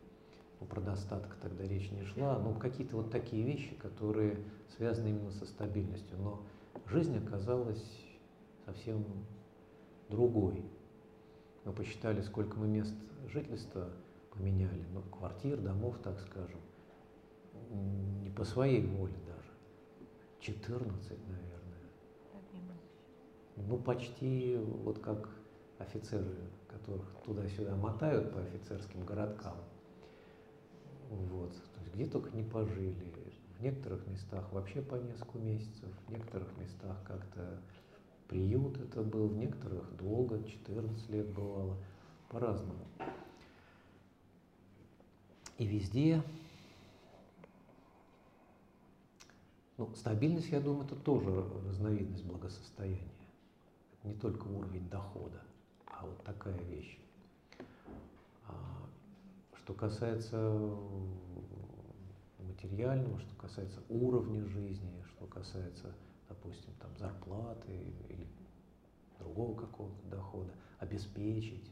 [0.60, 4.39] Ну, про достаток тогда речь не шла, но какие-то вот такие вещи, которые
[4.76, 6.16] связаны именно со стабильностью.
[6.18, 6.42] Но
[6.86, 7.84] жизнь оказалась
[8.65, 9.05] совсем
[10.08, 10.65] другой.
[11.66, 12.94] Мы посчитали, сколько мы мест
[13.26, 13.90] жительства
[14.30, 16.60] поменяли, ну, квартир, домов, так скажем,
[18.22, 19.50] не по своей воле даже.
[20.40, 21.56] 14, наверное.
[23.56, 25.28] Ну, почти вот как
[25.78, 26.36] офицеры,
[26.68, 29.56] которых туда-сюда мотают по офицерским городкам.
[31.10, 31.50] Вот.
[31.50, 33.12] То есть где только не пожили.
[33.58, 37.60] В некоторых местах вообще по несколько месяцев, в некоторых местах как-то
[38.28, 41.76] приют это был, в некоторых долго, 14 лет бывало,
[42.28, 42.86] по-разному.
[45.58, 46.22] И везде,
[49.78, 51.30] ну, стабильность, я думаю, это тоже
[51.66, 53.12] разновидность благосостояния.
[54.02, 55.42] Не только уровень дохода,
[55.86, 56.98] а вот такая вещь.
[58.46, 58.55] А,
[59.56, 60.36] что касается
[62.38, 65.94] материального, что касается уровня жизни, что касается,
[66.28, 67.72] допустим, там, зарплаты
[68.08, 68.26] или
[69.18, 71.70] другого какого-то дохода, обеспечить.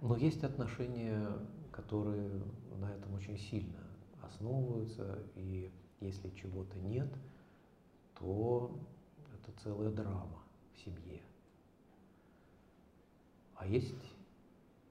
[0.00, 1.26] Но есть отношения,
[1.72, 2.42] которые
[2.78, 3.80] на этом очень сильно
[4.22, 7.12] основываются, и если чего-то нет,
[8.18, 8.78] то
[9.32, 11.22] это целая драма в семье.
[13.56, 13.94] А есть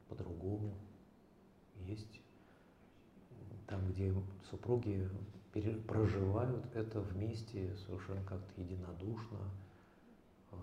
[0.08, 0.74] по-другому,
[1.86, 2.22] есть
[3.68, 4.14] там, где
[4.50, 5.10] супруги
[5.62, 9.40] проживают это вместе совершенно как-то единодушно,
[10.52, 10.56] а,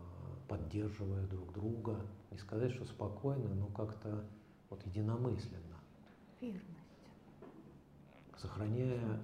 [0.49, 2.01] поддерживая друг друга.
[2.31, 4.25] Не сказать, что спокойно, но как-то
[4.69, 5.81] вот единомысленно.
[6.41, 6.65] Верность.
[8.37, 9.21] Сохраняя,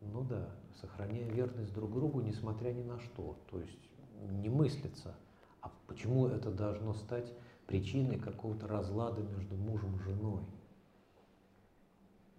[0.00, 0.48] ну да,
[0.80, 3.38] сохраняя верность друг другу, несмотря ни на что.
[3.50, 3.90] То есть
[4.30, 5.14] не мыслится,
[5.60, 7.32] а почему это должно стать
[7.66, 10.42] причиной какого-то разлада между мужем и женой.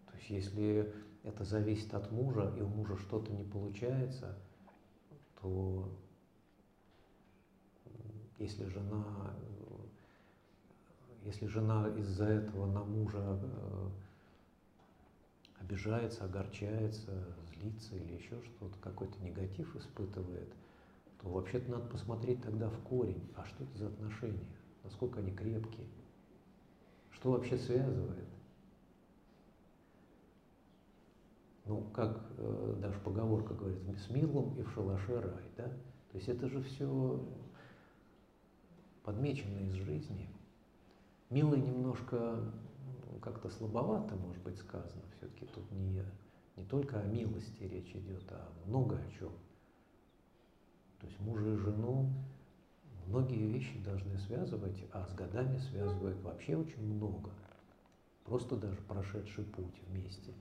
[0.07, 0.93] То есть если
[1.24, 4.38] это зависит от мужа, и у мужа что-то не получается,
[5.41, 5.91] то
[8.40, 9.06] если жена,
[11.24, 13.90] если жена из-за этого на мужа э,
[15.59, 17.11] обижается, огорчается,
[17.53, 20.51] злится или еще что-то, какой-то негатив испытывает,
[21.22, 24.48] то вообще-то надо посмотреть тогда в корень, а что это за отношения,
[24.83, 25.85] насколько они крепкие,
[27.11, 28.27] что вообще связывает.
[31.65, 35.67] Ну, как э, даже поговорка говорит, с милым и в шалаше рай, да?
[36.11, 37.23] То есть это же все
[39.03, 40.30] подмечено из жизни.
[41.30, 42.51] Милый немножко
[43.11, 45.03] ну, как-то слабовато, может быть, сказано.
[45.17, 46.03] Все-таки тут не,
[46.57, 49.31] не только о милости речь идет, а много о чем.
[50.99, 52.11] То есть мужа и жену
[53.07, 57.31] многие вещи должны связывать, а с годами связывают вообще очень много.
[58.25, 60.33] Просто даже прошедший путь вместе.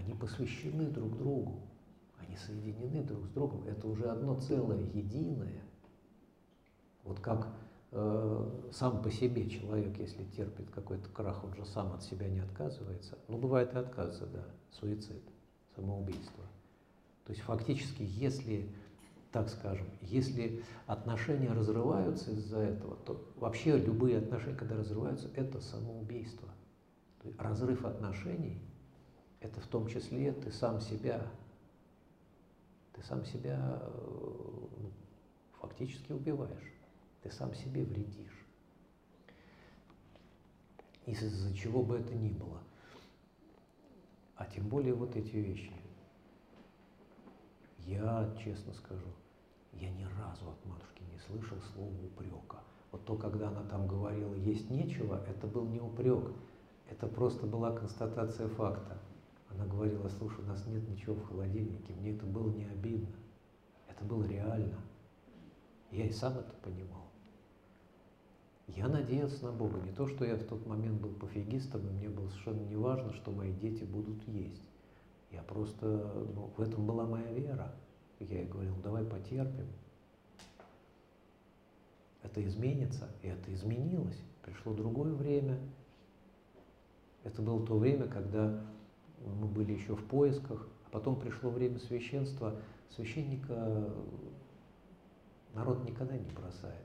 [0.00, 1.60] Они посвящены друг другу,
[2.18, 3.66] они соединены друг с другом.
[3.66, 5.62] Это уже одно целое, единое.
[7.02, 7.48] Вот как
[7.92, 12.40] э, сам по себе человек, если терпит какой-то крах, он же сам от себя не
[12.40, 13.18] отказывается.
[13.28, 15.22] Ну, бывает и отказы, да, суицид,
[15.76, 16.44] самоубийство.
[17.24, 18.74] То есть фактически, если
[19.32, 26.48] так скажем, если отношения разрываются из-за этого, то вообще любые отношения, когда разрываются, это самоубийство.
[27.38, 28.60] Разрыв отношений–
[29.40, 31.26] это в том числе ты сам себя,
[32.92, 34.90] ты сам себя ну,
[35.60, 36.72] фактически убиваешь,
[37.22, 38.46] ты сам себе вредишь.
[41.06, 42.60] Из-за чего бы это ни было.
[44.36, 45.72] а тем более вот эти вещи.
[47.78, 49.08] Я, честно скажу,
[49.72, 52.60] я ни разу от матушки не слышал слова упрека.
[52.92, 56.32] Вот то, когда она там говорила «есть нечего», это был не упрек,
[56.88, 58.98] это просто была констатация факта.
[59.50, 63.14] Она говорила, слушай, у нас нет ничего в холодильнике, мне это было не обидно,
[63.88, 64.78] это было реально.
[65.90, 67.10] Я и сам это понимал.
[68.68, 69.80] Я надеялся на Бога.
[69.80, 73.12] Не то, что я в тот момент был пофигистом, и мне было совершенно не важно,
[73.12, 74.62] что мои дети будут есть.
[75.32, 77.74] Я просто, ну, в этом была моя вера.
[78.20, 79.66] Я ей говорил, «Ну, давай потерпим.
[82.22, 84.20] Это изменится, и это изменилось.
[84.42, 85.58] Пришло другое время.
[87.24, 88.62] Это было то время, когда
[89.20, 92.56] мы были еще в поисках, а потом пришло время священства.
[92.90, 93.92] Священника
[95.54, 96.76] народ никогда не бросает.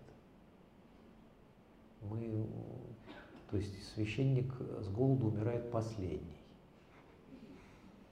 [2.01, 2.47] Мы,
[3.49, 6.37] то есть священник с голоду умирает последний,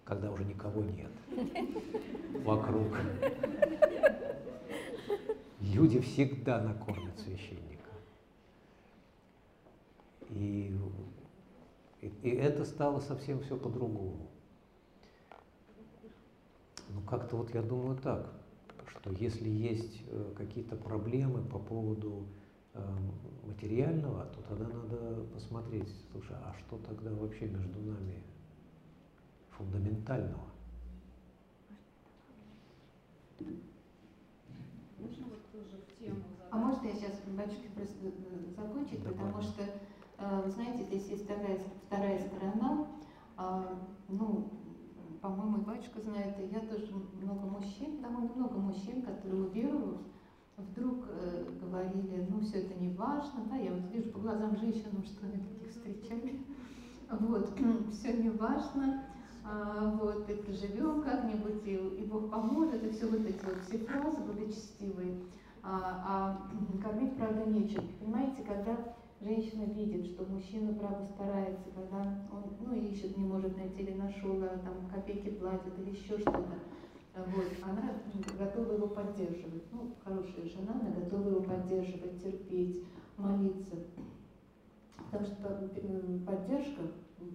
[0.04, 1.12] когда уже никого нет
[2.44, 2.98] вокруг.
[5.60, 7.90] Люди всегда накормят священника.
[10.30, 10.76] И,
[12.04, 14.30] и, и это стало совсем все по-другому.
[16.90, 18.30] Ну, как-то вот я думаю так,
[18.88, 22.28] что если есть э, какие-то проблемы по поводу
[22.74, 22.86] э,
[23.48, 28.22] материального, то тогда надо посмотреть, слушай, а что тогда вообще между нами
[29.52, 30.44] фундаментального?
[35.00, 38.12] Можно вот тоже в тему А может я сейчас, батюшки, просто э,
[38.56, 39.18] закончить, Давай.
[39.18, 39.64] потому что,
[40.20, 42.88] вы знаете, здесь есть вторая, вторая сторона.
[43.38, 44.50] А, Ну,
[45.22, 50.02] по-моему, и батюшка знает, и я тоже много мужчин, довольно много мужчин, которые, уверовав,
[50.58, 54.92] вдруг э, говорили, ну, все это не важно, да, я вот вижу по глазам женщин,
[55.06, 56.42] что они таких встречали,
[57.10, 57.58] вот,
[57.92, 59.06] все не важно,
[59.46, 63.78] а, вот, и проживем как-нибудь, и, и Бог поможет, и все вот эти вот все
[63.80, 65.22] фразы благочестивые,
[65.64, 67.88] а, а кормить, правда, нечем.
[68.00, 68.78] Понимаете, когда
[69.24, 74.42] женщина видит, что мужчина, правда, старается, когда он, ну, ищет, не может найти или нашел,
[74.44, 76.60] а там копейки платит или еще что-то,
[77.16, 77.94] вот, она
[78.38, 79.64] готова его поддерживать.
[79.72, 82.84] Ну, хорошая жена, она готова его поддерживать, терпеть,
[83.18, 83.76] молиться.
[85.12, 85.70] Потому что
[86.26, 86.82] поддержка,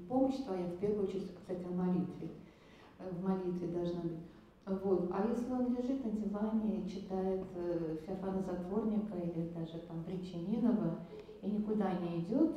[0.08, 2.28] помощь твоя, в первую очередь, кстати, о молитве.
[2.98, 4.18] Э, В молитве должна быть.
[4.66, 5.10] Вот.
[5.12, 10.98] А если он лежит на диване и читает э, Феофана Затворника или даже там Причининова
[11.42, 12.52] и никуда не идет,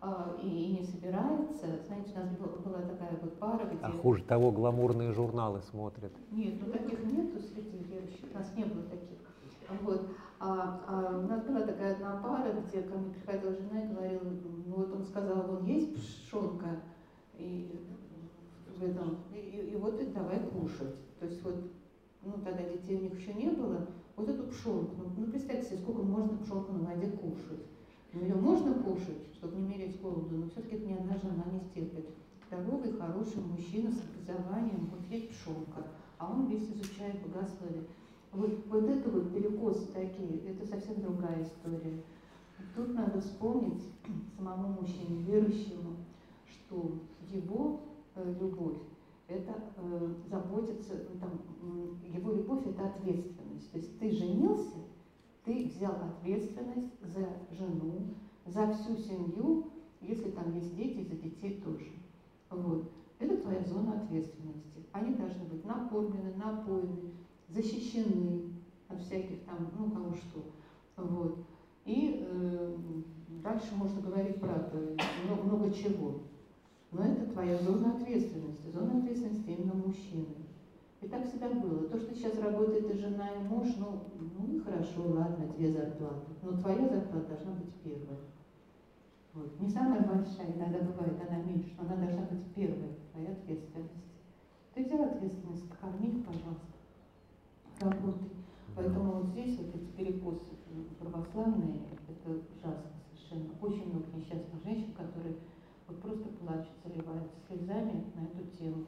[0.00, 3.78] а, и, не собирается, знаете, у нас был- была такая вот пара, где...
[3.82, 6.12] А хуже того, гламурные журналы смотрят.
[6.30, 9.18] Нет, ну таких нету среди верующих, у нас не было таких.
[9.82, 10.08] Вот.
[10.40, 14.22] А, а у нас была такая одна пара, где ко мне приходила жена и говорила,
[14.66, 16.80] ну вот он сказал, вон есть пшенка,
[17.38, 17.80] и
[18.76, 20.94] в этом, и, и- и вот и давай кушать.
[21.20, 21.54] То есть вот,
[22.22, 23.86] ну тогда детей у них еще не было,
[24.16, 27.62] вот эту пшенку, ну, ну представьте себе, сколько можно пшенку на воде кушать.
[28.12, 32.08] Ну ее можно кушать, чтобы не мерить голоду, но все-таки ни одна жена не стерпит.
[32.46, 35.30] Здоровый, хороший мужчина с образованием, вот есть
[36.18, 37.84] а он весь изучает богословие.
[38.32, 42.02] Вот, вот это вот перекосы такие, это совсем другая история.
[42.76, 43.82] Тут надо вспомнить
[44.36, 45.96] самому мужчине, верующему,
[46.46, 46.92] что
[47.30, 47.80] его
[48.14, 48.76] э, любовь
[49.28, 53.70] это э, заботиться, ну, там, его любовь это ответственность.
[53.72, 54.76] То есть ты женился,
[55.44, 58.14] ты взял ответственность за жену,
[58.46, 61.86] за всю семью, если там есть дети, за детей тоже.
[62.50, 62.90] Вот.
[63.18, 64.84] Это твоя зона ответственности.
[64.92, 67.12] Они должны быть накормлены, напоены,
[67.48, 68.52] защищены
[68.88, 70.44] от всяких там, ну, кого что.
[70.96, 71.38] Вот.
[71.84, 72.76] И э,
[73.42, 76.20] дальше можно говорить, правда, много, много чего.
[76.90, 80.26] Но это твоя зона ответственности, зона ответственности именно мужчины.
[81.02, 81.88] И так всегда было.
[81.88, 84.04] То, что сейчас работает и жена, и муж, ну,
[84.38, 86.30] ну хорошо, ладно, две зарплаты.
[86.42, 88.20] Но твоя зарплата должна быть первая.
[89.34, 89.60] Вот.
[89.60, 93.94] Не самая большая, иногда бывает, она меньше, но она должна быть первой, твоя ответственность.
[94.74, 96.72] Ты взял ответственность, корми их, пожалуйста,
[97.80, 98.30] работай.
[98.76, 100.54] Поэтому вот здесь вот эти перекосы
[100.98, 103.52] православные, это ужасно совершенно.
[103.60, 105.36] Очень много несчастных женщин, которые
[105.88, 108.86] вот просто плачут, заливаются слезами на эту тему.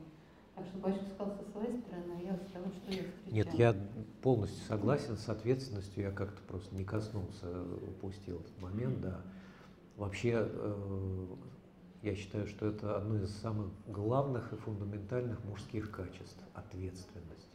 [0.54, 3.34] Так что батюшка сказал со своей стороны, а я с того, что я встречала.
[3.34, 3.76] Нет, я
[4.22, 7.46] полностью согласен с ответственностью, я как-то просто не коснулся,
[7.88, 9.20] упустил этот момент, да.
[9.96, 11.26] Вообще, э,
[12.02, 17.48] я считаю, что это одно из самых главных и фундаментальных мужских качеств– ответственность.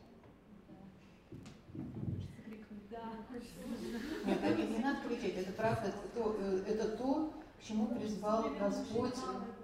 [4.25, 8.45] Нет, это не надо кричать, это правда, это то, э, это то, к чему призвал
[8.59, 9.15] Господь.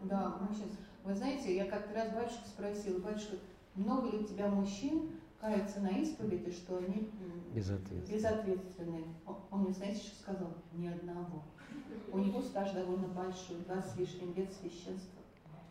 [0.03, 0.69] Да, мы сейчас
[1.06, 3.35] Вы знаете, я как-то раз батюшку спросила, батюшка,
[3.75, 8.16] много ли у тебя мужчин каются на исповеди, что они м, Безответственно.
[8.17, 9.03] безответственны?
[9.51, 10.53] Он, мне, знаете, что сказал?
[10.74, 11.43] Ни одного.
[12.11, 15.22] У него стаж довольно большой, 20 с лишним лет священства.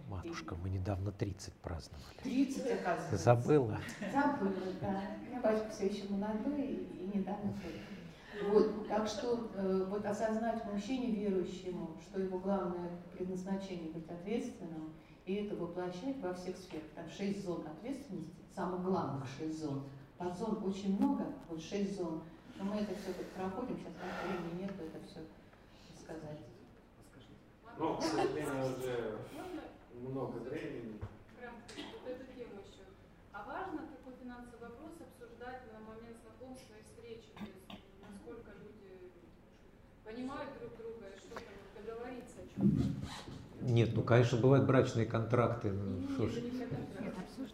[0.08, 2.04] Матушка, мы недавно 30 праздновали.
[2.22, 3.16] 30, Ты оказывается.
[3.16, 3.78] забыла?
[4.12, 5.02] Забыла, да.
[5.32, 8.50] Я батюшка все еще молодой и, и недавно был.
[8.50, 14.92] Вот, так что э, вот осознать мужчине верующему, что его главное предназначение быть ответственным,
[15.26, 16.84] и это воплощать во всех сферах.
[16.94, 19.84] Там шесть зон ответственности, самых главных шесть зон.
[20.18, 22.22] Подзон очень много, вот шесть зон.
[22.56, 23.92] Но мы это все тут проходим, сейчас
[24.26, 25.20] времени нет это все
[25.98, 26.40] сказать.
[27.78, 29.18] Ну, к сожалению, уже
[30.00, 31.00] много времени.
[31.38, 32.84] Прям вот эту тему еще.
[33.32, 37.32] А важно какой финансовый вопрос обсуждать на момент знакомства и встречи?
[37.34, 39.10] То есть насколько люди
[40.04, 42.93] понимают друг друга и что там договориться о чем
[43.74, 45.72] Нет, ну, конечно, бывают брачные контракты.
[45.72, 46.32] ну, что ж,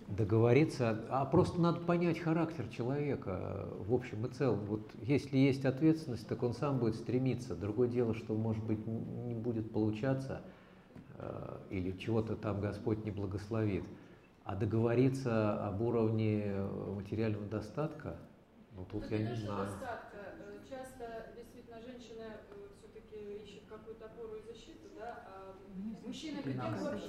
[0.09, 4.67] договориться, а просто надо понять характер человека в общем и целом.
[4.67, 7.57] Вот если есть ответственность, так он сам будет стремиться.
[7.57, 10.43] Другое дело, что, может быть, не будет получаться,
[11.17, 13.85] э, или чего-то там Господь не благословит.
[14.45, 18.19] А договориться об уровне э, материального достатка,
[18.77, 19.69] ну тут Ну, я не знаю.
[19.69, 20.19] достатка.
[20.39, 22.27] Э, Часто действительно женщина
[22.77, 25.41] все-таки ищет какую-то опору и защиту, да, а
[26.11, 27.07] мужчина вообще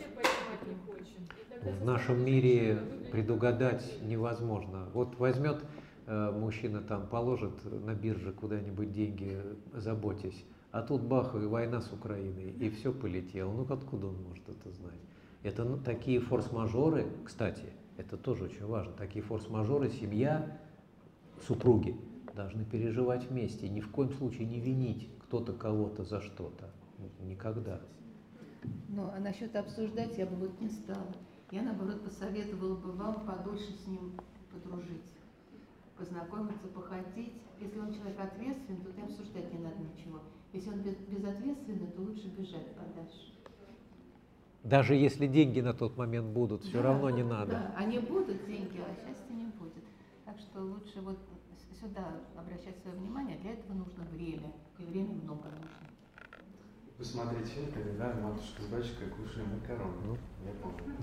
[0.68, 1.80] не хочет.
[1.82, 2.80] В нашем мире
[3.12, 4.90] предугадать невозможно.
[4.94, 5.64] Вот возьмет
[6.06, 9.42] э, мужчина там, положит на бирже куда-нибудь деньги,
[9.74, 13.52] заботясь, а тут бах, и война с Украиной, и все полетело.
[13.52, 15.00] Ну откуда он может это знать?
[15.42, 20.60] Это ну, такие форс-мажоры, кстати, это тоже очень важно, такие форс-мажоры семья,
[21.48, 21.96] супруги
[22.36, 26.70] должны переживать вместе, ни в коем случае не винить кто-то кого-то за что-то.
[27.20, 27.82] Никогда.
[28.90, 31.08] Ну, а насчет обсуждать я бы вот не стала.
[31.52, 34.14] Я, наоборот, посоветовала бы вам подольше с ним
[34.52, 35.02] подружить,
[35.98, 37.34] познакомиться, походить.
[37.60, 40.20] Если он человек ответственный, то и обсуждать не надо ничего.
[40.54, 43.34] Если он без- безответственный, то лучше бежать подальше.
[44.64, 47.52] Даже если деньги на тот момент будут, все Да, равно не надо.
[47.54, 49.84] Да, они будут деньги, а счастья не будет.
[50.26, 51.18] Так что лучше вот
[51.80, 52.08] сюда
[52.38, 53.38] обращать свое внимание.
[53.40, 54.52] Для этого нужно время.
[54.78, 55.91] И времени много нужно.
[57.02, 59.98] Посмотреть фильм, когда матушка с батюшкой кушаем макароны.
[60.06, 60.18] Ну.
[60.46, 60.96] Я помню.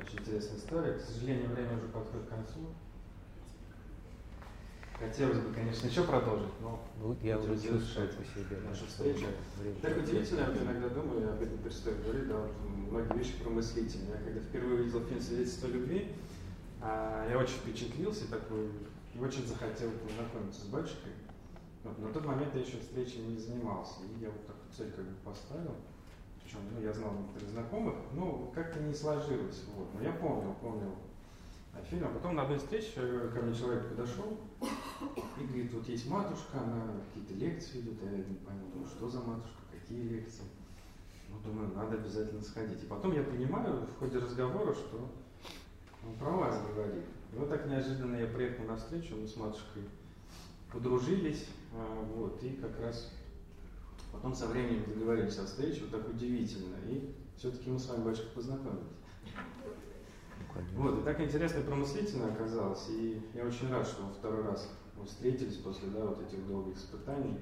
[0.00, 0.92] Очень интересная история.
[0.94, 2.60] К сожалению, время уже подходит к концу.
[4.98, 8.56] Хотелось бы, конечно, еще продолжить, но Ну, я уже завершать по себе.
[8.62, 9.26] да, нашу что встречу.
[9.60, 12.52] время Так удивительно, я иногда думаю, я об этом перестаю говорить, да, вот
[12.90, 14.12] многие вещи промыслительные.
[14.18, 16.08] Я когда впервые увидел фильм «Свидетельство любви»,
[16.80, 18.70] а, я очень впечатлился такой,
[19.14, 21.12] и очень захотел познакомиться с батюшкой.
[21.84, 25.04] Вот, на тот момент я еще встречи не занимался, и я вот такую цель как
[25.04, 25.74] бы поставил.
[26.42, 29.64] Причем, ну, я знал некоторых знакомых, но как-то не сложилось.
[29.76, 29.88] Вот.
[29.94, 30.94] Но я помнил, помнил
[31.74, 32.06] а, фильм.
[32.06, 34.38] А потом на одной встрече э, ко мне человек подошел
[35.38, 39.08] и говорит, вот есть матушка, она какие-то лекции ведет, а я не понял, думаю, что
[39.08, 40.44] за матушка, какие лекции.
[41.28, 42.82] Ну, думаю, надо обязательно сходить.
[42.82, 45.08] И потом я понимаю в ходе разговора, что
[46.06, 47.04] он про вас говорит.
[47.32, 49.82] И вот так неожиданно я приехал на встречу, мы с матушкой
[50.72, 53.12] подружились, вот, и как раз
[54.12, 58.28] потом со временем договорились о встрече, вот так удивительно, и все-таки мы с вами, батюшка,
[58.34, 58.84] познакомились.
[60.52, 60.80] Конечно.
[60.80, 64.68] Вот, и так интересно и промыслительно оказалось, и я очень рад, что во второй раз
[64.96, 67.38] мы встретились после, да, вот этих долгих испытаний,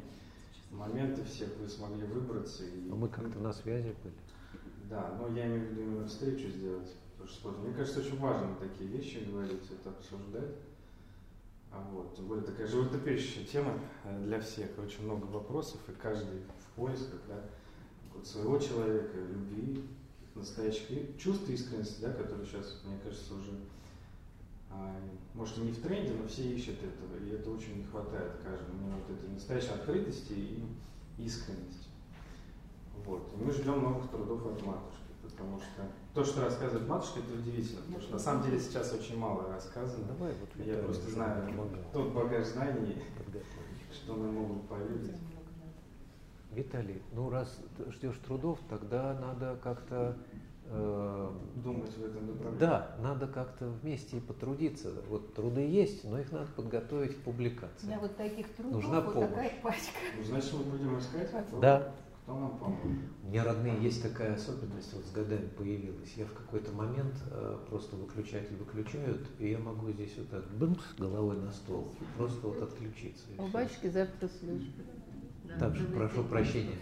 [0.71, 2.65] моменты всех вы смогли выбраться.
[2.65, 4.15] И, Но мы как-то на связи были.
[4.91, 6.95] Да, но я имею в виду именно встречу сделать.
[7.13, 10.55] Потому что мне кажется, очень важно такие вещи говорить, это обсуждать.
[11.77, 16.41] А вот, тем более такая животрепещущая тема э, для всех, очень много вопросов, и каждый
[16.41, 17.45] в поисках, да,
[18.15, 19.85] вот своего человека, любви,
[20.35, 23.53] настоящих и чувств искренности, да, которые сейчас, мне кажется, уже,
[24.71, 24.95] а,
[25.35, 28.97] может, не в тренде, но все ищут этого, и это очень не хватает каждому, именно
[28.97, 30.65] вот этой настоящей открытости и
[31.19, 31.89] искренности.
[33.05, 33.31] Вот.
[33.35, 35.83] И мы ждем новых трудов от матушки, потому что
[36.17, 40.03] то, что рассказывает матушка, это удивительно, потому что на самом деле сейчас очень мало рассказано.
[40.07, 41.53] Давай вот Я Виталий, просто знаю
[41.93, 42.97] тот багаж знаний,
[43.93, 45.15] что мы могут поведать.
[46.53, 50.17] Виталий, ну раз ждешь трудов, тогда надо как-то
[50.65, 52.59] э, Думать в этом направлении.
[52.61, 54.93] да, надо как-то вместе и потрудиться.
[55.11, 57.86] Вот труды есть, но их надо подготовить к У публикации.
[57.89, 59.28] меня вот таких трудов Нужна вот помощь.
[59.28, 59.99] такая пачка.
[60.17, 61.31] Ну, значит, мы будем искать,
[61.61, 61.93] Да,
[62.27, 62.85] кто нам поможет.
[63.23, 66.13] у меня родные есть такая особенность, вот с годами появилась.
[66.17, 70.83] Я в какой-то момент э, просто выключатель выключают, и я могу здесь вот так бымс
[70.99, 73.27] головой на стол, просто вот отключиться.
[73.39, 74.83] У батюшки завтра служба.
[75.61, 76.75] Также прошу прощения.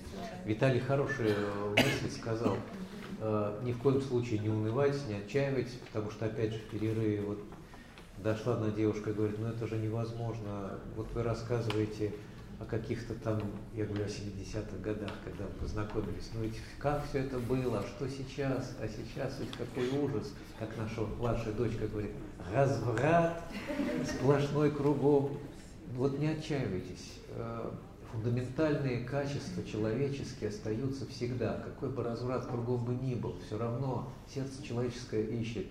[0.46, 2.56] Виталий хорошие э, мысли сказал.
[3.20, 7.20] э, ни в коем случае не унывайте, не отчаивайтесь, потому что, опять же, в перерыве
[7.20, 7.40] вот
[8.16, 12.14] дошла одна девушка и говорит, ну это же невозможно, вот вы рассказываете
[12.64, 13.40] о каких-то там,
[13.74, 18.08] я говорю о 70-х годах, когда мы познакомились, ну ведь как все это было, что
[18.08, 22.12] сейчас, а сейчас ведь какой ужас, как наша младшая дочка говорит,
[22.52, 23.42] разврат
[24.04, 25.38] сплошной кругом.
[25.94, 27.70] Вот не отчаивайтесь, э,
[28.12, 34.62] фундаментальные качества человеческие остаются всегда, какой бы разврат кругом бы ни был, все равно сердце
[34.62, 35.66] человеческое ищет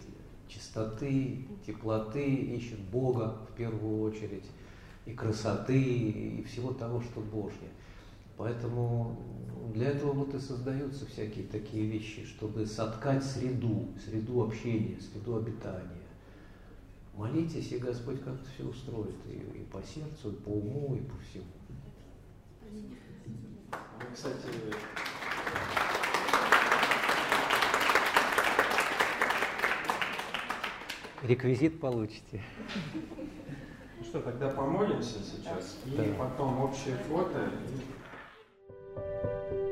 [0.47, 4.45] чистоты, теплоты, ищет Бога в первую очередь,
[5.05, 7.69] и красоты, и всего того, что Божье.
[8.37, 9.17] Поэтому
[9.73, 15.89] для этого вот и создаются всякие такие вещи, чтобы соткать среду, среду общения, среду обитания.
[17.15, 21.15] Молитесь, и Господь как-то все устроит, и, и по сердцу, и по уму, и по
[21.19, 21.45] всему.
[24.13, 24.47] Кстати,
[31.23, 32.41] Реквизит получите.
[33.97, 36.03] Ну что, тогда помолимся сейчас, да.
[36.03, 37.49] и потом общее фото.
[37.69, 39.62] И...